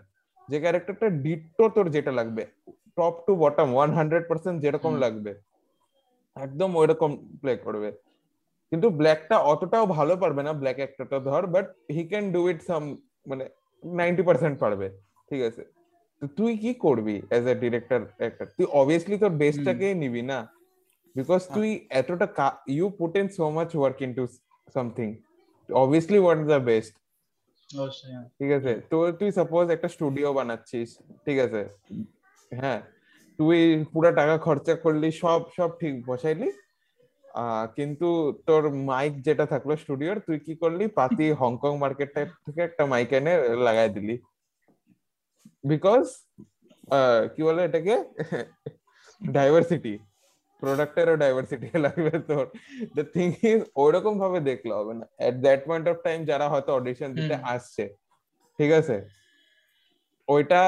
যে 0.49 0.61
ক্যারেক্টারটা 0.61 1.09
ডিট্টো 1.09 1.69
তোর 1.69 1.91
যেটা 1.91 2.13
লাগবে। 2.13 2.47
Top 2.97 3.23
to 3.27 3.37
bottom 3.37 3.75
one 3.75 3.91
hundred 3.91 4.29
percent 4.29 4.63
যেরকম 4.63 4.93
লাগবে। 5.01 5.35
একদম 6.37 6.71
ওইরকম 6.81 7.11
প্লে 7.41 7.53
করবে। 7.67 7.89
কিন্তু 8.73 8.87
ব্ল্যাকটা 9.01 9.37
অতটাও 9.53 9.87
ভালো 9.97 10.15
পারবে 10.23 10.43
না 10.47 10.53
ব্ল্যাক 10.61 10.79
অ্যাক্টরটা 10.83 11.19
ধর 11.29 11.43
but 11.55 11.67
he 11.95 12.03
can 12.11 12.25
do 12.37 12.41
it 12.51 12.61
some 12.69 12.83
মানে 13.31 13.45
নাইনটি 13.85 14.23
পার্সেন্ট 14.29 14.57
পারবে 14.63 14.87
ঠিক 15.29 15.41
আছে? 15.49 15.63
তো 16.23 16.27
তুই 16.39 16.53
কি 16.63 16.71
করবি 16.87 17.17
এজ 17.37 17.45
এ 17.53 17.55
ডিরেক্টর 17.65 18.01
অ্যাক্টর 18.21 18.47
তুই 18.57 18.67
অবভিয়াসলি 18.81 19.17
তোর 19.23 19.33
বেস্টটাকেই 19.43 19.95
নিবি 20.03 20.23
না 20.31 20.39
বিকজ 21.17 21.41
তুই 21.57 21.69
এতটা 22.01 22.27
you 22.77 22.87
put 22.99 23.13
in 23.21 23.27
so 23.37 23.45
much 23.57 23.71
work 23.79 23.99
into 24.07 24.25
something 24.75 25.09
obviously 25.69 26.19
what 26.25 26.39
the 26.53 26.61
best 26.71 26.95
হ্যাঁ। 27.71 28.25
ঠিক 28.39 28.51
আছে? 28.59 28.73
তো 28.91 28.97
তুই 29.21 29.31
সাপোজ 29.39 29.65
একটা 29.77 29.89
স্টুডিও 29.95 30.29
বানাচ্ছিস 30.39 30.89
ঠিক 31.25 31.39
আছে? 31.47 31.63
হ্যাঁ 32.53 32.81
তুই 33.39 33.61
পুরো 33.93 34.11
টাকা 34.19 34.35
খরচা 34.47 34.75
করলি 34.85 35.09
সব 35.23 35.41
সব 35.57 35.71
ঠিক 35.81 35.95
বসাইলি। 36.09 36.49
আহ, 37.43 37.65
কিন্তু 37.77 38.09
তোর 38.47 38.63
মাইক 38.89 39.13
যেটা 39.27 39.45
থাকল 39.53 39.71
স্টুডিওর 39.83 40.19
তুই 40.27 40.39
কি 40.47 40.55
করলি? 40.63 40.85
পাতি 40.99 41.27
হংকং 41.41 41.73
মার্কেট 41.85 42.11
থেকে 42.45 42.61
একটা 42.69 42.83
মাইক 42.93 43.11
এনে 43.19 43.35
লাগাই 43.67 43.89
দিলি। 43.97 44.17
বিকজ 45.71 46.05
কি 47.35 47.41
বলে 47.47 47.61
এটাকে? 47.69 47.95
ডাইভার্সিটি 49.21 49.95
প্রোডাক্টেরও 50.63 51.17
ডাইভার্সিটি 51.23 51.69
লাগবে 51.85 52.13
তোর। 52.29 52.45
দ্য 52.97 53.05
থিং 53.15 53.29
ইজ 53.51 53.61
ওইরকম 53.83 54.15
ভাবে 54.23 54.39
দেখলে 54.51 54.73
হবে 54.79 54.95
না। 55.01 55.07
At 55.29 55.35
that 55.45 55.61
point 55.69 55.87
of 55.93 55.97
time 56.07 56.19
যারা 56.31 56.47
হয়তো 56.53 56.71
অডিশন 56.79 57.09
দিতে। 57.17 57.35
আসছে 57.55 57.85
ঠিক 58.59 58.71
আছে? 58.81 58.97
ওইটা 60.29 60.61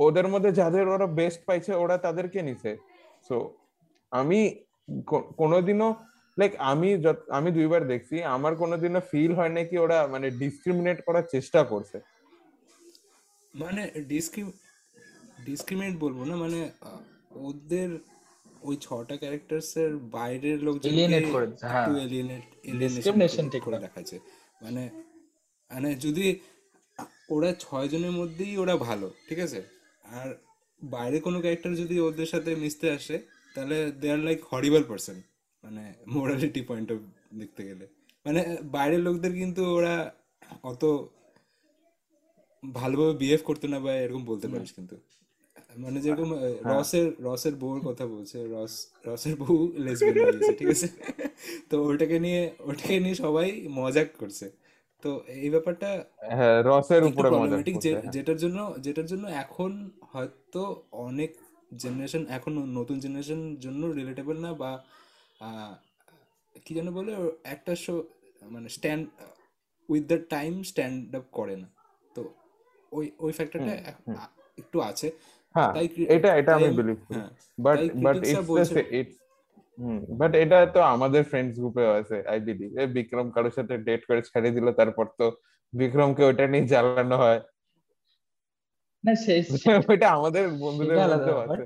ওদের 0.00 0.26
মধ্যে 0.28 0.50
যাদের 0.52 0.84
ওরা 0.88 1.06
বেস্ট 1.18 1.40
পাইছে 1.46 1.72
ওরা 1.74 1.96
তাদেরকে 1.98 2.38
নিছে 2.42 2.70
সো 3.28 3.36
আমি 4.12 4.38
কোনোদিনও 5.38 5.88
লাইক 6.36 6.52
আমি 6.70 6.88
যত- 6.98 7.26
আমি 7.30 7.48
দুইবার 7.50 7.82
দেখছি 7.86 8.16
আমার 8.36 8.52
কোনোদিনও 8.56 9.00
ফিল 9.10 9.32
হয় 9.34 9.52
না 9.56 9.62
কি 9.64 9.76
ওরা 9.78 9.98
মানে 10.06 10.26
ডিসক্রিমিনেট 10.40 10.98
করার 11.06 11.24
চেষ্টা 11.26 11.60
করছে 11.64 11.96
মানে 13.54 13.82
ডিসক্রিম 14.08 14.48
ডিসক্রিমিনেট 15.46 15.94
বলব 16.00 16.18
না 16.24 16.34
মানে 16.36 16.60
ওদের 17.42 17.90
ওই 18.62 18.76
ছটা 18.80 19.14
ক্যারেক্টার্স 19.16 19.68
এর 19.76 19.92
বাইরের 20.10 20.58
লোকজন 20.62 20.90
Alienate 20.90 21.28
করে 21.32 21.46
হ্যাঁ। 21.64 21.86
এলিয়েনেট 21.98 22.44
Discrimination 22.82 23.44
ঠিক 23.52 23.62
করে। 23.62 23.76
দেখাচ্ছে 23.78 24.16
মানে 24.62 24.82
মানে 25.70 25.88
যদি 25.96 26.26
ওরা 27.30 27.50
ছয় 27.58 27.86
জনের 27.88 28.14
মধ্যেই 28.20 28.52
ওরা 28.58 28.74
ভালো 28.86 29.06
ঠিক 29.28 29.38
আছে 29.38 29.60
আর 30.18 30.28
বাইরে 30.82 31.16
কোনো 31.26 31.38
ক্যারেক্টার 31.44 31.72
যদি 31.82 31.94
ওদের 32.00 32.28
সাথে 32.32 32.50
মিশতে 32.62 32.86
আসে 32.98 33.16
তাহলে 33.54 33.76
they 34.00 34.06
are 34.14 34.20
like 34.26 34.40
horrible 34.50 34.82
person 34.90 35.16
মানে 35.64 35.82
মোরালিটি 36.14 36.60
পয়েন্ট 36.68 36.88
অফ 36.94 37.00
দেখতে 37.40 37.62
গেলে। 37.68 37.84
মানে 38.26 38.40
বাইরের 38.74 39.02
লোকদের 39.06 39.32
কিন্তু 39.32 39.62
ওরা 39.76 39.94
অত 40.70 40.82
ভালোভাবে 42.62 43.14
বিহেভ 43.22 43.40
করতে 43.48 43.66
না 43.72 43.78
বা 43.84 43.92
এরকম 44.04 44.22
বলতে 44.24 44.46
পারিস 44.52 44.70
কিন্তু। 44.78 44.96
মানে 45.82 45.98
যেরকম 46.04 46.30
রসের 46.72 47.06
রসের 47.26 47.54
বউর 47.62 47.78
কথা 47.88 48.04
বলছে 48.14 48.38
রস 48.54 48.74
রসের 49.08 49.34
বউ 49.40 49.56
লেসবিয়ান 49.84 50.16
হয়ে 50.18 50.56
ঠিক 50.60 50.68
আছে? 50.74 50.88
তো 51.70 51.74
ওটাকে 51.88 52.16
নিয়ে 52.26 52.42
ওটাকে 52.68 52.96
নিয়ে 53.04 53.16
সবাই 53.24 53.48
মজাক 53.78 54.08
করছে। 54.20 54.46
তো 55.02 55.10
এই 55.44 55.50
ব্যাপারটা 55.54 55.90
হ্যাঁ 56.38 56.58
রসের 56.68 57.02
উপরে 57.04 57.28
মজা 57.40 57.56
হ্যাঁ। 57.56 58.12
যেটার 58.14 58.38
জন্য 58.44 58.58
যেটার 58.84 59.06
জন্য 59.12 59.24
এখন 59.44 59.70
হয়তো 60.10 60.62
অনেক 61.06 61.30
জেনারেশন 61.82 62.22
এখন 62.36 62.52
নতুন 62.78 62.96
জেনারেশন 63.04 63.40
জন্য 63.64 63.82
রিলেটেবল 63.98 64.36
না 64.46 64.50
বা 64.62 64.70
কি 66.64 66.70
যেন 66.78 66.88
বলে 66.98 67.12
একটা 67.54 67.72
শো 67.84 67.94
মানে 68.52 68.68
stand 68.76 69.02
with 69.88 70.04
the 70.12 70.18
time 70.34 70.52
stand 70.70 70.96
up 71.18 71.26
করে 71.38 71.54
না। 71.62 71.68
তো 72.14 72.20
ওই 72.92 73.06
ওই 73.24 73.32
ফ্যাক্টরটা 73.38 73.72
একটু 74.58 74.78
আছে। 74.90 75.08
হ্যাঁ 75.54 75.72
তাই 75.76 75.86
এটা 76.16 76.30
এটা 76.40 76.52
আমি 76.58 76.70
believe 76.78 76.98
but 77.58 77.78
but 78.06 78.16
it's 78.30 79.14
but 80.20 80.32
এটা 80.44 80.58
তো 80.74 80.80
আমাদের 80.94 81.22
ফ্রেন্ডস 81.30 81.54
গ্রুপে 81.60 81.84
আছে 82.00 82.16
আই 82.32 82.38
বিলিভ 82.46 82.70
বিক্রম 82.96 83.26
কারোর 83.34 83.54
সাথে 83.58 83.74
ডেট 83.86 84.02
করে 84.08 84.20
ছেড়ে 84.28 84.50
দিল 84.56 84.66
তারপর 84.80 85.06
তো 85.18 85.26
বিক্রমকে 85.72 86.22
ওটা 86.30 86.44
নিয়ে 86.52 86.70
জ্বালানো 86.72 87.16
হয়। 87.24 87.40
না 89.04 89.12
আমাদের 90.16 90.44
বন্ধুদের 90.62 90.96
ব্যাপার। 90.96 91.46
আছে। 91.46 91.64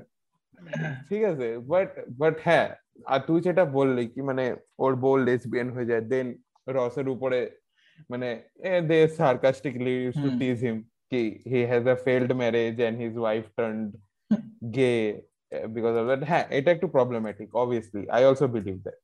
ঠিক 1.09 1.21
আছে 1.23 1.47
বাট 1.67 1.89
বাট 2.17 2.35
হ্যাঁ 2.43 2.67
আর 3.05 3.19
তুই 3.27 3.41
যেটা 3.41 3.65
বললি 3.65 4.03
কি 4.07 4.21
মানে 4.21 4.45
ওর 4.79 4.95
বউ 4.95 5.15
লেসবিয়ান 5.17 5.67
হয়ে 5.71 5.85
যায় 5.85 6.01
দেন 6.01 6.27
রসের 6.67 7.07
উপরে 7.09 7.39
মানে 8.09 8.29
they 8.87 9.07
sarcastically 9.17 9.93
use 10.03 10.15
to. 10.23 10.29
Tease 10.39 10.57
him. 10.63 10.77
কি 11.11 11.21
he 11.45 11.59
has 11.65 11.83
a 11.87 11.95
failed 11.95 12.29
marriage 12.33 12.75
and 12.79 12.97
his 12.99 13.13
wife 13.17 13.43
turned 13.57 13.89
gay 14.73 14.91
because 15.69 15.93
of 15.95 16.05
that 16.05 16.23
হ্যাঁ 16.23 16.45
এটা 16.49 16.69
একটু 16.71 16.87
problematic 16.87 17.49
obviously 17.55 18.01
I 18.09 18.21
also 18.25 18.47
believe 18.47 18.77
that 18.81 18.99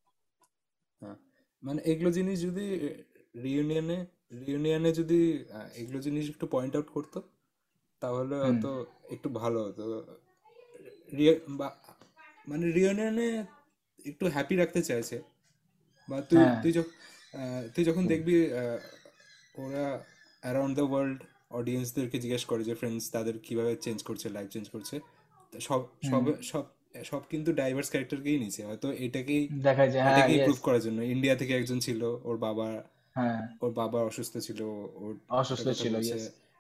মানে 1.64 1.80
এগুলো 1.86 2.12
জিনিস 2.12 2.42
যদি 2.42 2.66
রিউনিয়নে 3.44 4.06
রিউনিয়নে 4.48 4.92
যদি 4.94 5.20
এগুলো 5.76 6.00
জিনিস 6.00 6.30
একটু 6.30 6.46
পয়েন্ট 6.48 6.74
আউট 6.76 6.90
করতো? 6.90 7.20
তাহলে। 8.02 8.36
হয়তো 8.36 8.72
একটু 9.12 9.28
ভালো 9.30 9.60
হতো। 9.64 9.84
মানে 12.48 12.72
রিউনিয়নে 12.72 13.28
একটু 14.06 14.26
হ্যাপি 14.30 14.56
রাখতে 14.56 14.82
চাইছে। 14.84 15.18
বা 16.10 16.18
তুই 16.22 16.40
হ্যাঁ। 16.40 16.62
তুই 16.62 16.72
যখন 16.72 16.94
তুই 17.76 17.84
যখন 17.86 18.04
দেখবি 18.08 18.36
ওরা 19.56 19.86
অ্যারাউন্ড 20.42 20.76
দ্য 20.76 20.86
ওয়ার্ল্ড 20.92 21.20
অডিয়েন্সদেরকে 21.52 22.18
জিজ্ঞেস 22.20 22.44
করে 22.46 22.64
যে 22.64 22.76
ফ্রেন্ডস 22.76 23.12
তাদের 23.12 23.36
কীভাবে 23.40 23.76
চেঞ্জ 23.76 24.04
করছে 24.04 24.30
লাইফ 24.30 24.50
চেঞ্জ 24.50 24.70
করছে? 24.70 25.00
সব 25.60 25.82
সব 26.12 26.42
সব 26.42 26.64
সব 27.04 27.22
কিন্তু 27.30 27.54
ডাইভার্স 27.54 27.90
ক্যারেক্টারকেই 27.90 28.40
নিছে। 28.40 28.62
হয়তো 28.66 28.92
এটাকেই 28.92 29.48
দেখা 29.48 29.88
যায় 29.88 30.04
হ্যাঁ 30.04 30.18
এটাকে 30.18 30.46
yes, 30.46 30.58
করার 30.58 30.82
জন্য। 30.82 31.02
ইন্ডিয়া 31.02 31.36
থেকে 31.36 31.54
একজন 31.58 31.80
ছিল 31.80 32.04
ওর 32.04 32.38
বাবা 32.38 32.68
হ্যাঁ। 33.16 33.48
ওর 33.62 33.72
বাবা 33.72 34.00
অসুস্থ 34.02 34.38
ছিল 34.38 34.62
ওর 35.02 35.14
অসুস্থ 35.30 35.68
ছিল 35.70 35.96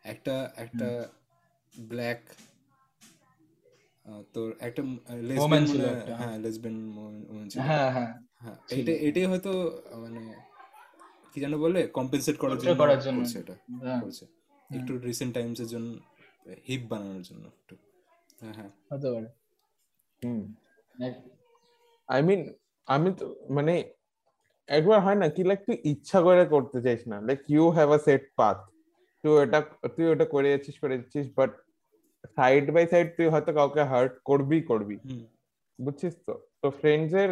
একটা 0.04 0.36
একটা 0.56 0.88
ব্ল্যাক 1.76 2.20
তোর 4.34 4.48
একটা 4.60 4.82
লেসবিয়ান 5.30 5.64
ছিল 5.66 5.82
একটা, 5.94 6.14
হ্যাঁ 6.22 6.36
লেসবিয়ান 6.46 6.76
ওমেন 7.32 7.46
ছিল। 7.52 7.60
হ্যাঁ 7.62 7.90
হ্যাঁ। 7.96 8.12
হ্যাঁ। 8.44 8.58
এটা 8.72 8.94
এটাই 9.08 9.26
হয়তো 9.26 9.52
মানে 10.04 10.22
কি 11.32 11.38
যেন 11.40 11.54
বলে 11.58 11.80
কম্পেনসেট 11.98 12.36
করার 12.38 12.58
জন্য 12.60 12.74
করার 12.78 13.00
জন্য। 13.00 13.20
করছে 13.20 13.38
এটা 13.40 13.56
হ্যাঁ, 13.84 14.00
করছে। 14.04 14.24
একটু 14.70 14.92
রিসেন্ট 15.10 15.32
টাইমস 15.36 15.60
এর 15.60 15.70
জন্য 15.74 15.90
হিপ 16.68 16.82
বানানোর 16.90 17.24
জন্য 17.30 17.44
একটু। 17.54 17.76
হ্যাঁ 18.42 18.56
হ্যাঁ। 18.58 18.72
হতে 18.90 19.08
পারে। 19.14 19.30
হুম। 20.22 20.42
আই 22.10 22.20
মিন 22.28 22.42
আমি 22.88 23.10
তো 23.20 23.26
মানে 23.50 23.74
একবার 24.70 24.98
হয় 25.06 25.18
না 25.22 25.26
কি 25.36 25.42
লাইক 25.44 25.60
তুই 25.68 25.78
ইচ্ছা 25.92 26.20
করে 26.22 26.44
করতে 26.46 26.78
চাইস 26.86 27.02
না। 27.08 27.18
Like 27.28 27.40
you 27.50 27.64
have 27.70 27.90
a 27.92 28.00
set 28.08 28.24
path 28.36 28.58
তুই 29.24 29.34
ওটা 29.44 29.60
তুই 29.96 30.06
ওটা 30.14 30.26
করে 30.34 30.48
যাচ্ছিস 30.54 30.76
করে 30.82 30.94
যাচ্ছিস 31.00 31.26
বাট 31.38 31.52
সাইড 32.38 32.66
বাই 32.76 32.86
সাইড 32.92 33.08
তুই 33.18 33.28
হয়তো 33.34 33.52
কাউকে 33.60 33.82
হার্ট 33.92 34.14
করবি 34.30 34.60
করবি। 34.70 34.98
বুঝছিস 35.80 36.14
তো? 36.28 36.34
তো 36.62 36.68
ফ্রেন্ডস 36.82 37.12
এর 37.24 37.32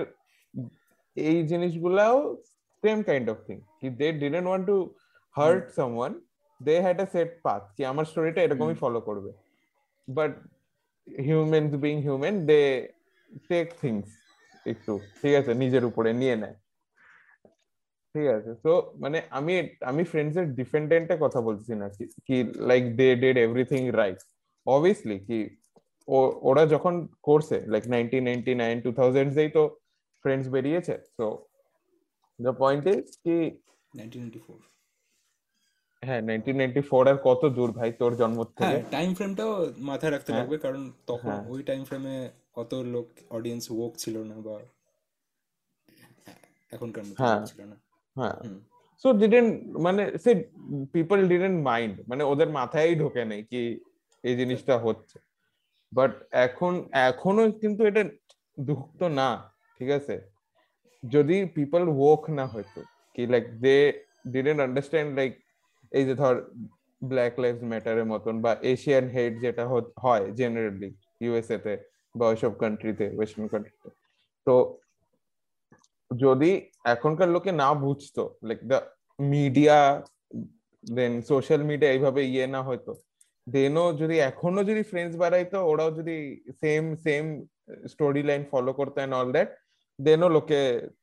এই 1.18 1.38
জিনিসগুলাও 1.52 2.18
সেম 2.84 2.98
কাইন্ড 3.10 3.26
অফ 3.34 3.38
থিং 3.48 3.58
কি 3.80 3.88
they 4.00 4.08
didn't 4.22 4.48
want 4.50 4.66
to 4.72 4.78
hurt 5.36 5.64
someone 5.78 6.12
they 6.60 6.76
had 6.86 6.98
a 7.06 7.08
set 7.14 7.30
path 7.46 7.62
কি 7.76 7.82
আমার 7.92 8.06
স্টোরিটা 8.12 8.40
এরকমই 8.46 8.78
ফলো 8.84 9.00
করবে। 9.08 9.32
But 10.08 10.32
humans 11.08 11.72
being 11.84 11.96
human 12.06 12.36
they 12.52 12.62
take 13.50 13.68
things 13.82 14.08
একটু 14.66 14.94
ঠিক 15.20 15.34
আছে 15.40 15.52
নিজের 15.62 15.84
উপরে 15.90 16.10
নিয়ে 16.22 16.36
নেয়। 16.44 16.56
ঠিক 18.16 18.28
আছে 18.36 18.52
তো 18.66 18.74
মানে 19.04 19.18
আমি 19.32 19.54
আমি 19.82 20.04
ফ্রেন্ডস 20.12 20.36
এর 20.38 20.48
ডিফেন্ডেন্টে 20.60 21.16
কথা 21.24 21.40
বলছি 21.48 21.72
না 21.76 21.88
কি 22.28 22.38
like 22.70 22.84
they 23.00 23.08
did 23.16 23.38
everything 23.40 23.82
right 23.92 24.20
obviously 24.68 25.18
কি 25.28 25.40
ওরা 26.44 26.64
যখন 26.66 26.94
করছে 27.24 27.58
like 27.68 27.84
nineteen 27.88 28.24
ninety 28.24 28.54
nine 28.56 28.76
two 28.86 28.90
থাউজেন্ডসেই 28.92 29.50
তো 29.58 29.64
ফ্রেন্ডস 30.26 30.46
বেরিয়েছে 30.56 30.96
তো 31.18 31.28
দ্য 32.40 32.54
পয়েন্ট 32.62 32.84
ইজ 32.94 33.06
কি 33.24 33.38
হ্যাঁ 36.04 36.22
নাইনটিন 36.22 36.56
নাইনটি 36.58 36.82
ফোর 36.90 37.04
আর 37.12 37.18
কত 37.24 37.42
দূর 37.58 37.70
ভাই 37.72 37.90
তোর 38.00 38.12
জন্ম 38.22 38.40
হ্যাঁ 38.40 38.52
থেকে 38.60 38.78
টাইম 38.92 39.10
ফ্রেমটাও 39.18 39.52
মাথায় 39.90 40.12
রাখতে 40.12 40.30
হ্যাঁ। 40.30 40.40
লাগবে 40.40 40.58
কারণ 40.58 40.82
তখন 41.08 41.30
হ্যাঁ। 41.30 41.44
ওই 41.52 41.60
টাইম 41.64 41.82
ফ্রেমে 41.86 42.16
অত 42.56 42.72
লোক 42.94 43.08
অডিয়েন্স 43.30 43.64
ওক 43.76 43.94
ছিল 43.98 44.16
না 44.24 44.36
বা 44.46 44.56
এখনকার 46.74 47.04
মতো 47.04 47.20
হ্যাঁ। 47.22 47.42
ছিল 47.46 47.62
না 47.64 47.76
হ্যাঁ। 48.20 48.38
সো 49.04 49.08
ডিডেন্ট 49.22 49.52
মানে 49.86 50.04
সে 50.24 50.32
পিপল 50.94 51.20
ডিডেন্ট 51.32 51.58
মাইন্ড 51.70 51.96
মানে 52.10 52.24
ওদের 52.32 52.50
মাথায় 52.60 52.92
ঢোকে 52.96 53.24
নেই 53.26 53.42
কি 53.52 53.62
এই 54.24 54.34
জিনিসটা 54.40 54.76
হচ্ছে। 54.86 55.18
বাট 55.92 56.12
এখন 56.46 56.74
এখনও 57.10 57.46
কিন্তু 57.62 57.82
এটা 57.90 58.04
দুঃখ 58.58 58.82
তো 59.00 59.06
না 59.20 59.30
ঠিক 59.80 59.90
আছে? 59.98 60.16
যদি 61.04 61.38
পিপল 61.58 61.84
ওয়াক 61.92 62.24
না 62.38 62.46
হয়তো 62.54 62.82
কি 63.16 63.22
like 63.34 63.46
they 63.66 63.76
didn't 64.34 64.60
understand 64.66 65.10
like 65.20 65.32
এই 65.92 66.04
যে 66.08 66.14
ধর 66.22 66.36
ব্ল্যাক 67.02 67.34
লাইভস 67.44 67.62
ম্যাটারের 67.72 68.08
মতন 68.14 68.36
বা 68.46 68.52
এশিয়ান 68.72 69.06
হেড 69.16 69.34
যেটা 69.42 69.64
হয় 70.04 70.26
জেনারেলি 70.40 70.90
ইউএসএ 71.22 71.58
তে 71.66 71.74
বা 72.16 72.26
ওইসব 72.32 72.52
কান্ট্রিতে 72.64 73.06
ওয়েস্টার্ন 73.18 73.48
কান্ট্রিতে 73.54 73.90
তো 74.48 74.54
যদি 76.12 76.50
এখনকার 76.86 77.30
লোকে 77.30 77.52
না 77.54 77.70
বুঝতো 77.84 78.24
like 78.44 78.60
the 78.72 78.80
media 79.20 79.78
then 80.84 81.14
social 81.22 81.62
media 81.64 81.92
এইভাবে 81.92 82.22
ইয়ে 82.26 82.46
না 82.48 82.62
হয়তো 82.62 82.92
দেনও 83.48 83.86
যদি 83.94 84.16
এখনও 84.22 84.62
যদি 84.64 84.82
ফ্রেন্ডস 84.84 85.14
বাড়াইতো 85.16 85.58
ওরাও 85.72 85.90
যদি 85.92 86.16
same 86.62 86.84
same 87.06 87.24
story 87.86 88.22
line 88.24 88.42
follow 88.52 88.72
করতো 88.74 88.98
অ্যান্ড 88.98 89.16
অল 89.16 89.30
দ্যাট 89.32 89.50
দেনও 90.00 90.30
লোকে 90.30 90.60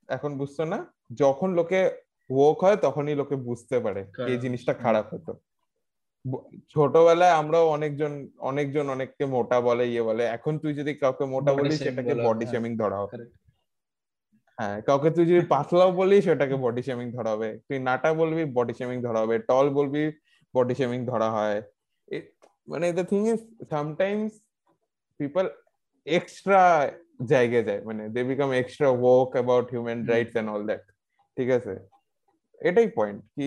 এখন 0.09 0.31
বুঝতো 0.41 0.63
না 0.65 0.79
যখন 1.19 1.49
লোকে 1.59 1.81
ওয়ার্ক 2.31 2.59
হয় 2.63 2.79
তখনই 2.87 3.17
লোকে 3.21 3.37
বুঝতে 3.49 3.77
পারে 3.85 4.03
এই 4.25 4.39
জিনিসটা 4.45 4.73
খারাপ 4.85 5.07
হতো 5.15 5.33
ছোটবেলায় 6.73 7.35
আমরাও 7.41 7.67
অনেকজন 7.69 8.13
অনেকজন 8.43 8.87
অনেককে 8.89 9.25
মোটা 9.35 9.59
বলে 9.61 9.85
ইয়ে 9.89 10.03
বলে 10.03 10.25
এখন 10.29 10.53
তুই 10.63 10.73
যদি 10.75 10.93
কাউকে 10.95 11.25
মোটা 11.25 11.53
বলিস 11.55 11.79
সেটাকে 11.79 12.15
বডি 12.17 12.39
হ্যাঁ। 12.39 12.53
শেমিং 12.53 12.73
ধরা 12.79 12.99
হবে. 13.03 13.15
হ্যাঁ 14.59 14.77
কাউকে 14.87 15.09
তুই 15.17 15.25
যদি 15.31 15.43
পাতলাও 15.55 15.91
বলিস 16.01 16.21
সেটাকে 16.27 16.57
বডি 16.65 16.83
শেমিং 16.89 17.07
ধরা 17.17 17.31
হবে। 17.35 17.49
তুই 17.67 17.79
নাটা 17.89 18.09
বলবি 18.21 18.43
বডি 18.57 18.75
শেমিং 18.79 18.99
ধরা 19.07 19.21
হবে। 19.25 19.37
টল 19.51 19.67
বলবি 19.79 20.03
বডি 20.55 20.75
শেমিং 20.81 21.01
ধরা 21.11 21.29
হয়। 21.37 21.59
মানে 22.71 22.87
the 22.99 23.05
thing 23.13 23.23
is 23.33 23.41
sometimes 23.73 24.33
people 25.21 25.45
extra 26.07 26.63
জায়গায় 27.33 27.65
যায়। 27.69 27.81
মানে 27.89 28.03
they 28.15 28.21
become 28.31 28.51
extra 28.61 28.89
work 29.03 29.31
about 29.37 29.67
human 29.73 30.01
rights 30.13 30.35
and 30.41 30.49
all 30.55 30.63
that 30.71 30.85
ঠিক 31.37 31.49
আছে? 31.59 31.75
এটাই 32.69 32.89
পয়েন্ট 32.99 33.19
কি 33.37 33.47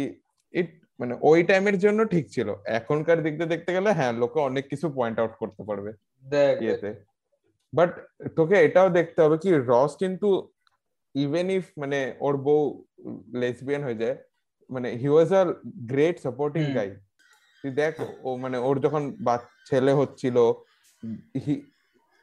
ইট 0.54 0.70
মানে 1.00 1.14
ওই 1.30 1.40
টাইমের 1.50 1.78
জন্য 1.86 2.00
ঠিক 2.14 2.26
ছিল। 2.36 2.48
এখনকার 2.80 3.18
দিক 3.26 3.34
দিয়ে 3.38 3.52
দেখতে 3.54 3.72
গেলে 3.76 3.90
হ্যাঁ 3.98 4.14
লোকে 4.22 4.40
অনেক 4.50 4.66
কিছু 4.72 4.88
পয়েন্ট 4.98 5.18
আউট 5.22 5.34
করতে 5.42 5.62
পারবে। 5.70 5.92
ইয়েতে। 6.64 6.92
বাট 7.74 7.92
তোকে 8.38 8.56
এটাও 8.68 8.90
দেখতে 9.00 9.20
হবে 9.24 9.38
কি 9.44 9.50
রস 9.72 9.92
কিন্তু 10.04 10.30
ইভেন 11.24 11.48
ইফ 11.58 11.66
মানে 11.82 12.00
ওর 12.26 12.36
বউ 12.48 12.62
লেসবিয়ান 13.42 13.82
হয়ে 13.88 14.02
যায় 14.04 14.18
মানে 14.70 14.88
হি 15.02 15.10
ওয়াজ 15.14 15.30
আ 15.40 15.42
গ্রেট 15.92 16.16
সাপোর্টিং 16.26 16.64
গাই 16.78 16.90
তুই 17.60 17.72
দেখ 17.82 17.94
ও 18.28 18.30
মানে 18.44 18.58
ওর 18.68 18.76
যখন 18.86 19.04
ছেলে 19.70 19.92
হচ্ছিল 20.00 20.38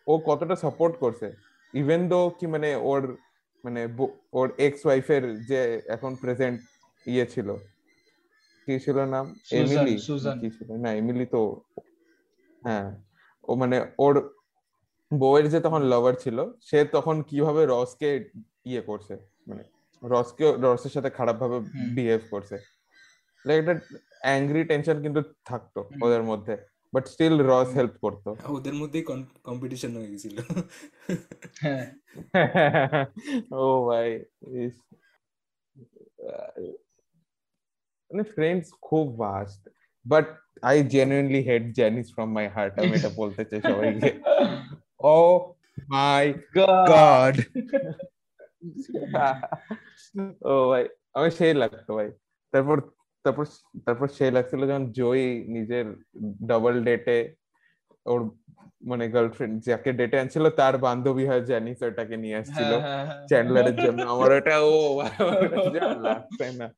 ও 0.07 0.13
কতটা 0.29 0.55
সাপোর্ট 0.65 0.95
করছে। 1.03 1.27
ইভেন 1.75 2.03
দো 2.13 2.21
কি 2.39 2.47
মানে 2.55 2.71
ওর 2.91 3.03
মানে 3.65 3.81
ওর 4.39 4.47
এক্স 4.67 4.81
ওয়াইফের 4.87 5.23
যে 5.51 5.61
এখন 5.95 6.13
প্রেজেন্ট 6.23 6.59
ইয়ে 7.07 7.27
ছিল। 7.35 7.49
কি 8.69 8.75
ছিল 8.85 8.99
নাম? 9.15 9.27
এমিলি 9.61 9.95
কি 10.43 10.49
ছিল? 10.57 10.69
না 10.85 10.91
এমিলি 11.01 11.27
তো 11.35 11.43
হ্যাঁ। 12.63 12.89
ও 13.49 13.51
মানে 13.63 13.77
ওর 14.05 14.15
বউয়ের 15.11 15.47
যে 15.53 15.59
তখন 15.67 15.83
লাভার 15.93 16.15
ছিল 16.25 16.39
সে 16.69 16.79
তখন 16.97 17.17
কীভাবে 17.31 17.63
রসকে 17.73 18.11
ইয়ে 18.71 18.83
করছে 18.91 19.15
মানে 19.49 19.63
রসকে 20.03 20.47
রসের 20.65 20.93
সাথে 20.97 21.11
খারাপ 21.19 21.37
ভাবে 21.43 21.59
বিহেভ 21.97 22.23
করছে। 22.33 22.57
লাইক 23.45 23.59
একটা 23.63 23.75
অ্যাংরি 24.27 24.63
টেনশন 24.71 24.97
কিন্তু 25.05 25.21
থাকতো 25.49 25.81
ওদের 26.05 26.23
মধ্যে 26.31 26.55
বাট 26.93 27.05
স্টিল 27.13 27.37
রস 27.51 27.69
হেল্প 27.79 27.95
করতো। 28.05 28.31
ওদের 28.57 28.75
মধ্যেই 28.81 29.05
কম্পিটিশন 29.49 29.91
হয়ে 29.97 30.11
গেছিল। 30.13 30.37
হ্যাঁ। 31.63 31.85
ও 33.61 33.65
ভাই 33.89 34.09
ইস 34.63 34.77
মানে 38.11 38.25
ফ্রেন্ডস 38.35 38.67
খুব 38.89 39.07
vast 39.25 39.61
but 40.07 40.27
I 40.71 40.77
genuinely 40.95 41.41
hate 41.49 41.65
Janice 41.79 42.07
from 42.15 42.29
my 42.37 42.47
heart 42.55 42.75
আমি 42.81 42.93
এটা 42.99 43.11
বলতে 43.21 43.43
চাই 43.49 43.61
সবাইকে। 43.71 44.11
ও 45.15 45.17
মাই 45.95 46.25
গড 46.59 47.35
ও 50.45 50.55
ভাই 50.69 50.85
আমি 51.13 51.29
সেই 51.31 51.55
লাগতো 51.55 51.91
ভাই। 51.95 52.09
তারপর 52.53 52.77
তারপর 53.25 53.45
তারপর 53.87 54.07
সেই 54.09 54.31
লাগছিল 54.31 54.61
যখন 54.67 54.85
জয়ী 54.93 55.29
নিজের 55.49 55.87
ডাবল 56.47 56.75
ডেটে 56.85 57.19
ওর 58.07 58.21
মানে 58.83 59.05
গার্লফ্রেন্ড 59.09 59.55
যাকে 59.63 59.91
ডেটে 59.93 60.17
আনছিল 60.21 60.45
তার 60.51 60.75
বান্ধবী 60.79 61.25
হয় 61.27 61.43
জানিস 61.43 61.79
ওটাকে 61.83 62.17
নিয়ে 62.17 62.37
আসছিল 62.37 62.71
হ্যাঁ, 62.73 62.83
হ্যাঁ, 62.87 63.05
হ্যাঁ। 63.07 63.27
চ্যান্ডলারের 63.27 63.77
জন্য। 63.77 63.99
আমার 64.07 64.31
ওটা 64.33 64.57
ও 64.63 64.73
আমার 65.21 65.99
লাগছে 66.03 66.47
না। 66.53 66.69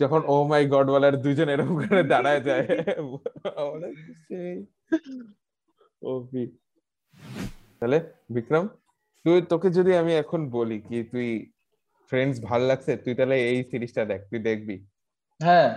যখন 0.00 0.20
ও 0.26 0.36
মাই 0.44 0.62
গড 0.66 0.86
বলার 0.86 1.14
দুজন 1.16 1.48
এরকম 1.48 1.76
করে 1.82 2.02
দাঁড়ায় 2.04 2.40
যায়। 2.40 2.64
আমার 3.60 3.80
সেই 4.26 4.54
ওপি 6.02 6.42
তাহলে 7.78 7.98
বিক্রম? 8.30 8.64
তুই 9.24 9.38
তোকে 9.50 9.68
যদি 9.76 9.92
আমি 10.00 10.12
এখন 10.22 10.40
বলি 10.50 10.78
কি 10.82 10.98
তুই 11.12 11.28
ফ্রেন্ডস 12.12 12.36
ভালো 12.48 12.64
লাগছে 12.70 12.92
তুই 13.04 13.14
তাহলে 13.18 13.36
এই 13.50 13.58
সিরিজটা 13.70 14.02
দেখ 14.10 14.20
তুই 14.30 14.40
দেখবি 14.48 14.76
হ্যাঁ 15.40 15.70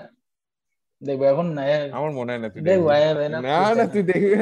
দেখব 1.01 1.21
এখন 1.31 1.47
না 1.57 1.63
আমার 1.97 2.11
মনে 2.17 2.29
হয় 2.31 2.41
না 2.43 2.49
তুই 2.53 2.61
দেখব 2.63 2.85
না 3.35 3.39
না 3.71 3.85
তুই 3.93 4.03
দেখবি 4.11 4.35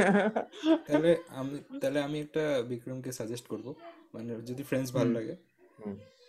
তাহলে 0.88 1.12
আমি 1.34 1.52
তাহলে 1.82 2.00
আমি 2.08 2.18
একটা 2.26 2.44
বিক্রমকে 2.70 3.12
সাজেস্ট 3.20 3.46
করব 3.52 3.68
মানে 4.14 4.30
যদি 4.50 4.64
ফ্রেন্ডস 4.70 4.90
ভালো 4.92 5.08
হুম। 5.08 5.16
লাগে 5.18 5.36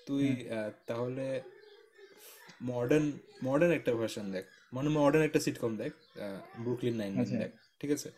তুই 0.07 0.27
আহ, 0.49 0.71
তাহলে 0.89 1.27
মডার্ন 2.65 3.07
মডার্ন 3.43 3.73
একটা 3.75 3.93
ভার্সন 3.95 4.27
দেখ 4.35 4.45
মানে 4.73 4.89
মডার্ন 4.97 5.23
একটা 5.25 5.41
সিটকম 5.45 5.73
দেখ 5.77 5.93
ব্রুকলিন 6.61 6.95
নাইন 7.01 7.13
আচ্ছা। 7.17 7.37
দেখ 7.37 7.51
ঠিক 7.81 7.91
আছে 7.97 8.09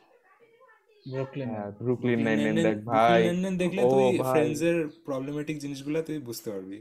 ব্রুকলিন 1.07 1.48
হ্যাঁ 1.50 1.70
ব্রুকলিন 1.80 2.18
নাইন 2.26 2.38
নাইন 2.44 2.57
দেখ 2.66 2.76
ভাই। 2.84 3.20
নাইন 3.36 3.55
দেখলে 3.57 3.80
তুই 3.84 4.05
ভাই। 4.05 4.32
ফ্রেন্ডস 4.32 4.61
এর 4.62 4.76
প্রবলেমেটিক 5.05 5.57
জিনিসগুলো 5.59 5.98
তুই 6.03 6.18
বুঝতে 6.28 6.48
পারবি। 6.50 6.78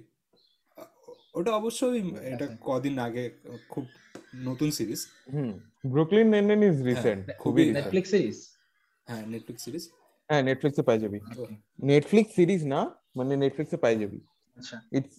ওটা 1.33 1.51
অবশ্যই 1.51 1.99
এটা 2.25 2.45
আচ্ছা। 2.45 2.57
কদিন 2.67 2.95
আগে 2.99 3.23
খুব 3.69 3.85
নতুন 4.47 4.69
series 4.71 5.01
hmm 5.33 5.51
Brooklyn 5.91 6.27
nine 6.29 6.45
nine 6.47 6.61
is 6.63 6.77
recent 6.81 7.21
খুবই 7.39 7.63
নেটফ্লিক্স 7.71 8.09
সিরিজ 8.11 8.37
হ্যাঁ 9.07 9.23
নেটফ্লিক্স 9.27 9.61
সিরিজ 9.65 9.83
হ্যাঁ 10.29 10.41
নেটফ্লিক্সে 10.43 10.83
পাই 10.83 10.97
যাবি। 10.99 11.19
নেটফ্লিক্স 11.83 12.31
সিরিজ 12.35 12.61
না 12.65 12.81
মানে 13.15 13.33
নেটফ্লিক্সে 13.37 13.77
পাই 13.77 13.95
যাবি। 14.01 14.19
আচ্ছা। 14.57 14.77
ইটস 14.97 15.15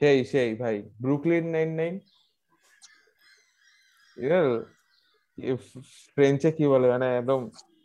সেই 0.00 0.18
সেই 0.24 0.50
ভাই 0.54 0.76
ব্রুকলিন 1.00 1.44
নাইন 1.50 1.70
নাইন 1.74 1.94
ফ্রেঞ্চে 6.16 6.50
কি 6.52 6.64
বলে 6.66 6.86
মানে 6.90 7.06
একদম 7.16 7.40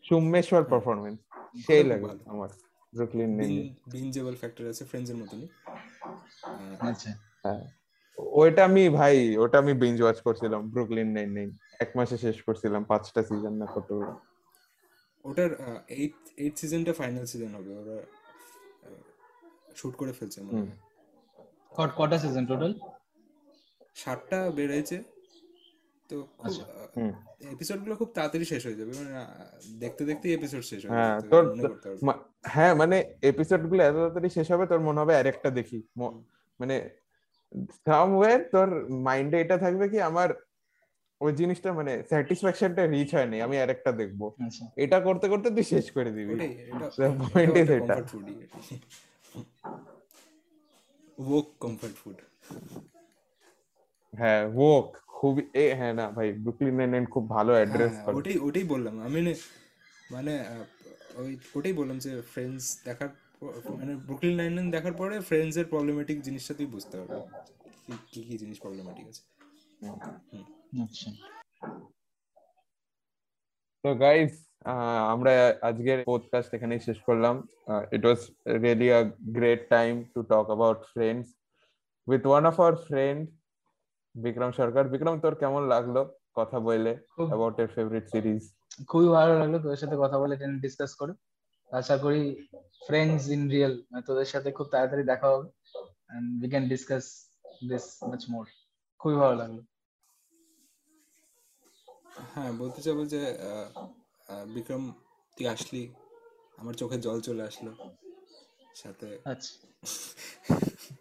সুমেশ্বর 0.06 0.62
পারফরমেন্স 0.64 1.18
সেই 1.66 1.82
খুব 1.82 1.90
লাগে 1.92 2.08
আমার 2.26 2.50
ব্রুকলিন 2.94 3.32
নাইন 3.38 3.52
বিনজেবল 3.92 4.36
ফ্যাক্টর 4.36 4.64
আছে 4.70 4.84
ফ্রেঞ্চের 4.86 5.16
এর 5.16 5.20
মতনই 5.22 5.48
আচ্ছা। 6.82 7.12
হ্যাঁ। 7.46 7.64
ওইটা 8.36 8.62
আমি 8.66 8.84
ভাই 8.90 9.16
ওটা 9.38 9.58
আমি 9.60 9.74
বিঞ্জ 9.74 9.98
ওয়াচ 10.02 10.20
করছিলাম 10.22 10.62
ব্রুকলিন 10.74 11.10
নাইন 11.14 11.30
নাইন 11.34 11.50
এক 11.80 11.90
মাসে 11.96 12.16
শেষ 12.18 12.38
করছিলাম 12.42 12.82
পাঁচটা 12.84 13.22
সিজন 13.24 13.54
না 13.54 13.68
কত। 13.76 13.90
ওটার 15.26 15.50
এইট 15.96 16.16
এইট 16.38 16.54
সিজনটা 16.58 16.94
ফাইনাল 16.94 17.26
সিজন 17.26 17.52
হবে 17.56 17.72
ওরা 17.76 17.98
শুট 19.76 19.94
করে 19.96 20.14
ফেলছে 20.14 20.40
মনে 20.42 20.54
হুম। 20.54 20.70
হয় 21.72 21.92
কটা 21.98 22.18
সিজন 22.20 22.44
টোটাল 22.46 22.72
সাতটা 23.96 24.40
বেড়েছে 24.52 24.98
তো 26.12 26.18
খুব 26.18 26.46
আচ্ছা। 26.46 26.64
এপিসোডগুলো 27.52 27.94
খুব 27.96 28.10
তাড়াতাড়ি 28.16 28.46
শেষ 28.46 28.62
হয়ে 28.66 28.76
যাবে 28.76 28.92
মানে 28.98 29.12
দেখতে 29.80 30.02
দেখতে 30.06 30.26
এপিসোড 30.34 30.64
শেষ 30.64 30.82
হয়ে 30.82 30.94
হ্যাঁ, 30.94 31.18
তোর- 31.32 31.50
মনে 32.02 32.20
হ্যাঁ 32.46 32.74
মানে 32.76 32.98
এপিসোডগুলো 33.22 33.82
এত 33.84 33.96
তাড়াতাড়ি 33.96 34.30
শেষ 34.30 34.48
হবে 34.52 34.66
তোর 34.68 34.80
মনে 34.80 35.00
হবে 35.00 35.14
আরেকটা 35.16 35.50
দেখি। 35.50 35.80
মানে 36.60 36.76
সামওয়্যার 37.86 38.40
তোর 38.52 38.70
মাইন্ডে 39.00 39.38
এটা 39.42 39.58
থাকবে 39.58 39.86
কি 39.90 40.00
আমার 40.02 40.30
ওই 41.22 41.32
জিনিসটা 41.34 41.70
মানে 41.74 42.04
স্যাটিসফ্যাকশনটা 42.10 42.84
রিচ 42.86 43.10
হয়নি 43.16 43.38
আমি 43.42 43.56
আরেকটা 43.60 43.92
দেখব। 43.92 44.22
আচ্ছা। 44.40 44.64
এটা 44.76 44.98
করতে 45.00 45.26
করতে 45.30 45.48
তুই 45.50 45.64
শেষ 45.64 45.86
করে 45.92 46.12
দিবি। 46.12 46.34
এটা। 47.76 47.96
ওক 51.18 51.48
কমফর্ট 51.60 51.96
ফুড 51.96 52.18
হ্যাঁ 54.14 54.44
ওক 54.66 54.90
খুবই 55.22 55.42
এ 55.54 55.76
হ্যাঁ 55.76 55.94
না 55.94 56.06
ভাই 56.12 56.28
ব্রুকলিন 56.34 56.76
নাইন 56.76 56.90
নাইন 56.90 57.06
খুব 57.06 57.30
ভালো 57.30 57.52
অ্যাড্রেস 57.54 57.92
করে 57.92 58.02
হ্যাঁ, 58.04 58.16
ওটাই 58.16 58.38
ওটাই 58.38 58.64
বললাম। 58.64 58.96
আমি 59.00 59.20
মানে 60.12 60.34
ওই 61.16 61.38
ওটাই 61.56 61.74
বললাম 61.74 61.98
যে 62.00 62.22
ফ্রেন্ডস 62.32 62.64
দেখার 62.86 63.10
পর- 63.40 63.78
মানে 63.78 63.96
ব্রুকলিন 63.98 64.36
নাইন 64.38 64.54
নাইন 64.54 64.72
দেখার 64.72 64.94
পরে 64.94 65.22
ফ্রেন্ডস 65.22 65.58
এর 65.58 65.66
প্রবলেমেটিক 65.66 66.22
জিনিসটা 66.22 66.54
তুই 66.54 66.66
বুঝতে 66.66 66.96
পারবি। 66.98 67.20
কি- 67.86 68.06
কি 68.12 68.22
কি 68.24 68.38
জিনিস 68.38 68.58
প্রবলেমেটিক 68.60 69.06
আছে? 69.08 69.22
আচ্ছা। 70.82 71.10
তো 73.84 73.96
গাইস 73.96 74.34
আমরা 75.08 75.32
আজকের 75.62 76.00
পডকাস্ট 76.06 76.54
এখানেই 76.54 76.80
শেষ 76.80 76.98
করলাম। 77.02 77.36
It 77.92 78.06
was 78.06 78.20
really 78.62 78.88
a 78.94 79.02
great 79.32 79.62
time 79.70 79.94
to 80.16 80.20
talk 80.24 80.46
about 80.46 80.80
Friends 80.94 81.28
with 82.08 82.22
one 82.26 82.44
of 82.46 82.56
our 82.60 82.76
friend 82.88 83.22
Bikram 84.16 84.52
Sarkar. 84.52 84.84
Bikram 84.88 85.16
তোর 85.20 85.36
কেমন 85.36 85.62
লাগল 85.68 85.96
কথা 86.36 86.60
বলে 86.60 86.92
অ্যাবাউট 87.28 87.60
এর 87.60 87.68
ফেভারিট 87.68 88.06
সিরিজ 88.10 88.42
খুবই 88.88 89.08
ভালো 89.08 89.34
লাগল 89.40 89.56
তোর 89.60 89.76
সাথে 89.76 89.96
কথা 90.00 90.18
বলে 90.20 90.36
ডিসকাস 90.62 90.92
করে। 90.96 91.14
আশা 91.72 91.98
করি 91.98 92.48
ফ্রেন্ডস 92.88 93.24
ইন 93.28 93.50
রিয়েল 93.50 93.74
তোদের 94.08 94.26
সাথে 94.26 94.52
খুব 94.52 94.68
তাড়াতাড়ি 94.68 95.04
দেখা 95.04 95.28
হবে। 95.28 95.48
And 96.16 96.44
we 96.44 96.50
can 96.50 96.70
discuss 96.70 97.06
this 97.70 97.86
much 98.04 98.22
more 98.30 98.46
খুবই 99.00 99.16
ভালো 99.16 99.36
লাগল। 99.36 99.60
হ্যাঁ 102.34 102.52
বলতে 102.54 102.82
চাবো 102.82 103.06
যে 103.06 103.22
আহ, 103.22 103.68
আহ, 104.28 104.46
বিক্রম 104.46 104.84
তুই 105.38 105.48
আসলি। 105.48 105.94
আমার 106.58 106.74
চোখে 106.74 106.98
জল 106.98 107.22
চলে 107.22 107.44
আসলো। 107.44 107.72
সাথে 108.76 109.08
আচ্ছা। 109.26 109.54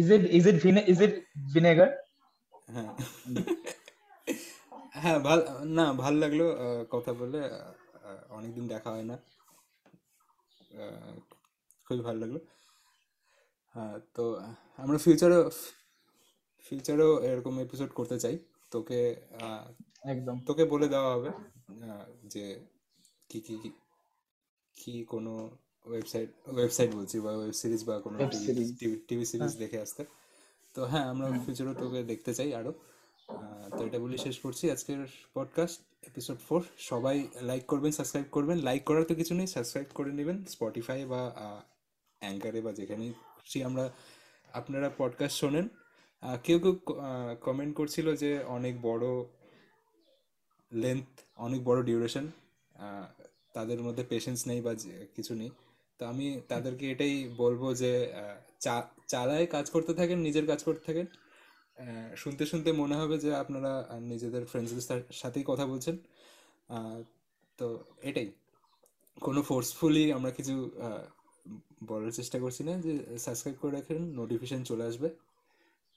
Is 0.00 0.06
it 0.16 0.22
is 0.38 0.44
it 0.50 0.56
is 0.92 0.98
it 1.06 1.14
vinegar 1.54 1.90
হ্যাঁ। 2.74 2.90
হ্যাঁ 5.02 5.18
ভালো 5.26 5.42
না 5.76 5.84
ভালো 6.02 6.16
লাগল 6.22 6.40
কথা 6.94 7.12
বলে। 7.20 7.40
অনেকদিন 8.36 8.64
দেখা 8.72 8.88
হয় 8.94 9.06
না। 9.10 9.16
খুবই 11.86 12.02
ভালো 12.08 12.18
লাগল। 12.22 12.36
হ্যাঁ 13.74 13.94
তো 14.16 14.24
আমরা 14.82 14.98
ফিউচারও 15.04 15.40
ফিউচারেও 16.66 17.12
এরকম 17.28 17.54
এপিসোড 17.66 17.90
করতে 17.98 18.16
চাই। 18.24 18.36
তোকে 18.72 19.00
একদম। 20.12 20.36
তোকে 20.48 20.64
বলে 20.72 20.86
দেওয়া 20.94 21.10
হবে 21.14 21.30
যে 22.32 22.44
কি 23.30 23.38
কি 23.46 23.56
কি 24.76 24.94
কোনো 25.12 25.32
ওয়েবসাইট 25.88 26.28
ওয়েবসাইট 26.56 26.90
বলছি 26.94 27.16
বা 27.20 27.32
ওয়েব 27.36 27.52
সিরিজ 27.52 27.82
বা 27.84 27.94
কোনো 28.00 28.16
টিভি 29.08 29.24
সিরিজ 29.24 29.52
দেখে 29.56 29.78
আসতে। 29.80 30.02
তো 30.74 30.80
হ্যাঁ 30.84 31.06
আমরা 31.08 31.26
ফিউচারও 31.44 31.74
তোকে 31.74 32.00
দেখতে 32.02 32.34
চাই 32.34 32.50
আরও। 32.54 32.72
আহ, 33.28 33.68
তো 33.76 33.80
এটা 33.86 33.98
বলি 33.98 34.18
শেষ 34.18 34.36
করছি 34.38 34.64
আজকের 34.70 35.00
পডকাস্ট 35.34 35.78
এপিসোড 36.06 36.38
ফোর 36.48 36.60
সবাই 36.78 37.16
লাইক 37.40 37.64
করবেন 37.66 37.92
সাবস্ক্রাইব 37.92 38.26
করবেন। 38.30 38.58
লাইক 38.58 38.82
করার 38.84 39.04
তো 39.04 39.14
কিছু 39.14 39.32
নেই 39.34 39.46
সাবস্ক্রাইব 39.46 39.86
করে 39.94 40.10
নেবেন। 40.12 40.44
স্পটিফাই 40.44 41.00
বা 41.04 41.20
অ্যাঙ্কারে 42.22 42.60
বা 42.60 42.72
যেখানেই 42.72 43.12
খুশি 43.36 43.58
আমরা 43.62 43.84
আপনারা 44.52 44.88
পডকাস্ট 44.98 45.36
শোনেন। 45.38 45.66
কেউ 46.44 46.58
কেউ 46.58 46.74
কমেন্ট 47.40 47.72
করছিল 47.76 48.06
যে 48.16 48.30
অনেক 48.48 48.74
বড় 48.82 49.06
লেন্থ 50.72 51.06
অনেক 51.36 51.60
বড় 51.64 51.78
ডিউরেশন 51.82 52.24
তাদের 53.54 53.80
মধ্যে 53.82 54.04
পেশেন্স 54.08 54.40
নেই 54.46 54.60
বা 54.60 54.72
কিছু 55.16 55.34
নেই। 55.34 55.50
তো 55.98 56.02
আমি 56.12 56.26
তাদেরকে 56.48 56.84
এটাই 56.90 57.14
বলব 57.36 57.62
যে 57.74 57.92
চালায় 59.08 59.46
কাজ 59.46 59.66
করতে 59.70 59.92
থাকেন, 59.94 60.18
নিজের 60.18 60.46
কাজ 60.46 60.60
করতে 60.64 60.84
থাকেন। 60.88 61.06
শুনতে 62.16 62.44
শুনতে 62.46 62.70
মনে 62.72 62.96
হবে 63.00 63.16
যে 63.18 63.30
আপনারা 63.34 63.72
নিজেদের 64.12 64.44
ফ্রেন্ডসদের 64.46 65.02
সাথেই 65.12 65.44
কথা 65.46 65.64
বলছেন। 65.66 65.96
তো 67.58 67.66
এটাই। 68.02 68.28
কোনো 69.20 69.40
ফোর্সফুলি 69.42 70.04
আমরা 70.12 70.30
কিছু 70.30 70.54
বলার 71.86 72.10
চেষ্টা 72.10 72.38
করছি 72.38 72.62
না 72.64 72.72
যে 72.86 73.18
সাবস্ক্রাইব 73.18 73.56
করে 73.60 73.72
রাখেন 73.72 73.98
নোটিফিকেশন 74.20 74.60
চলে 74.70 74.84
আসবে। 74.90 75.08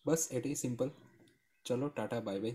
বাস 0.06 0.22
এটাই 0.38 0.56
সিম্পল 0.56 0.88
চলো, 1.64 1.86
টাটা 1.96 2.18
বাই 2.28 2.38
বাই 2.44 2.54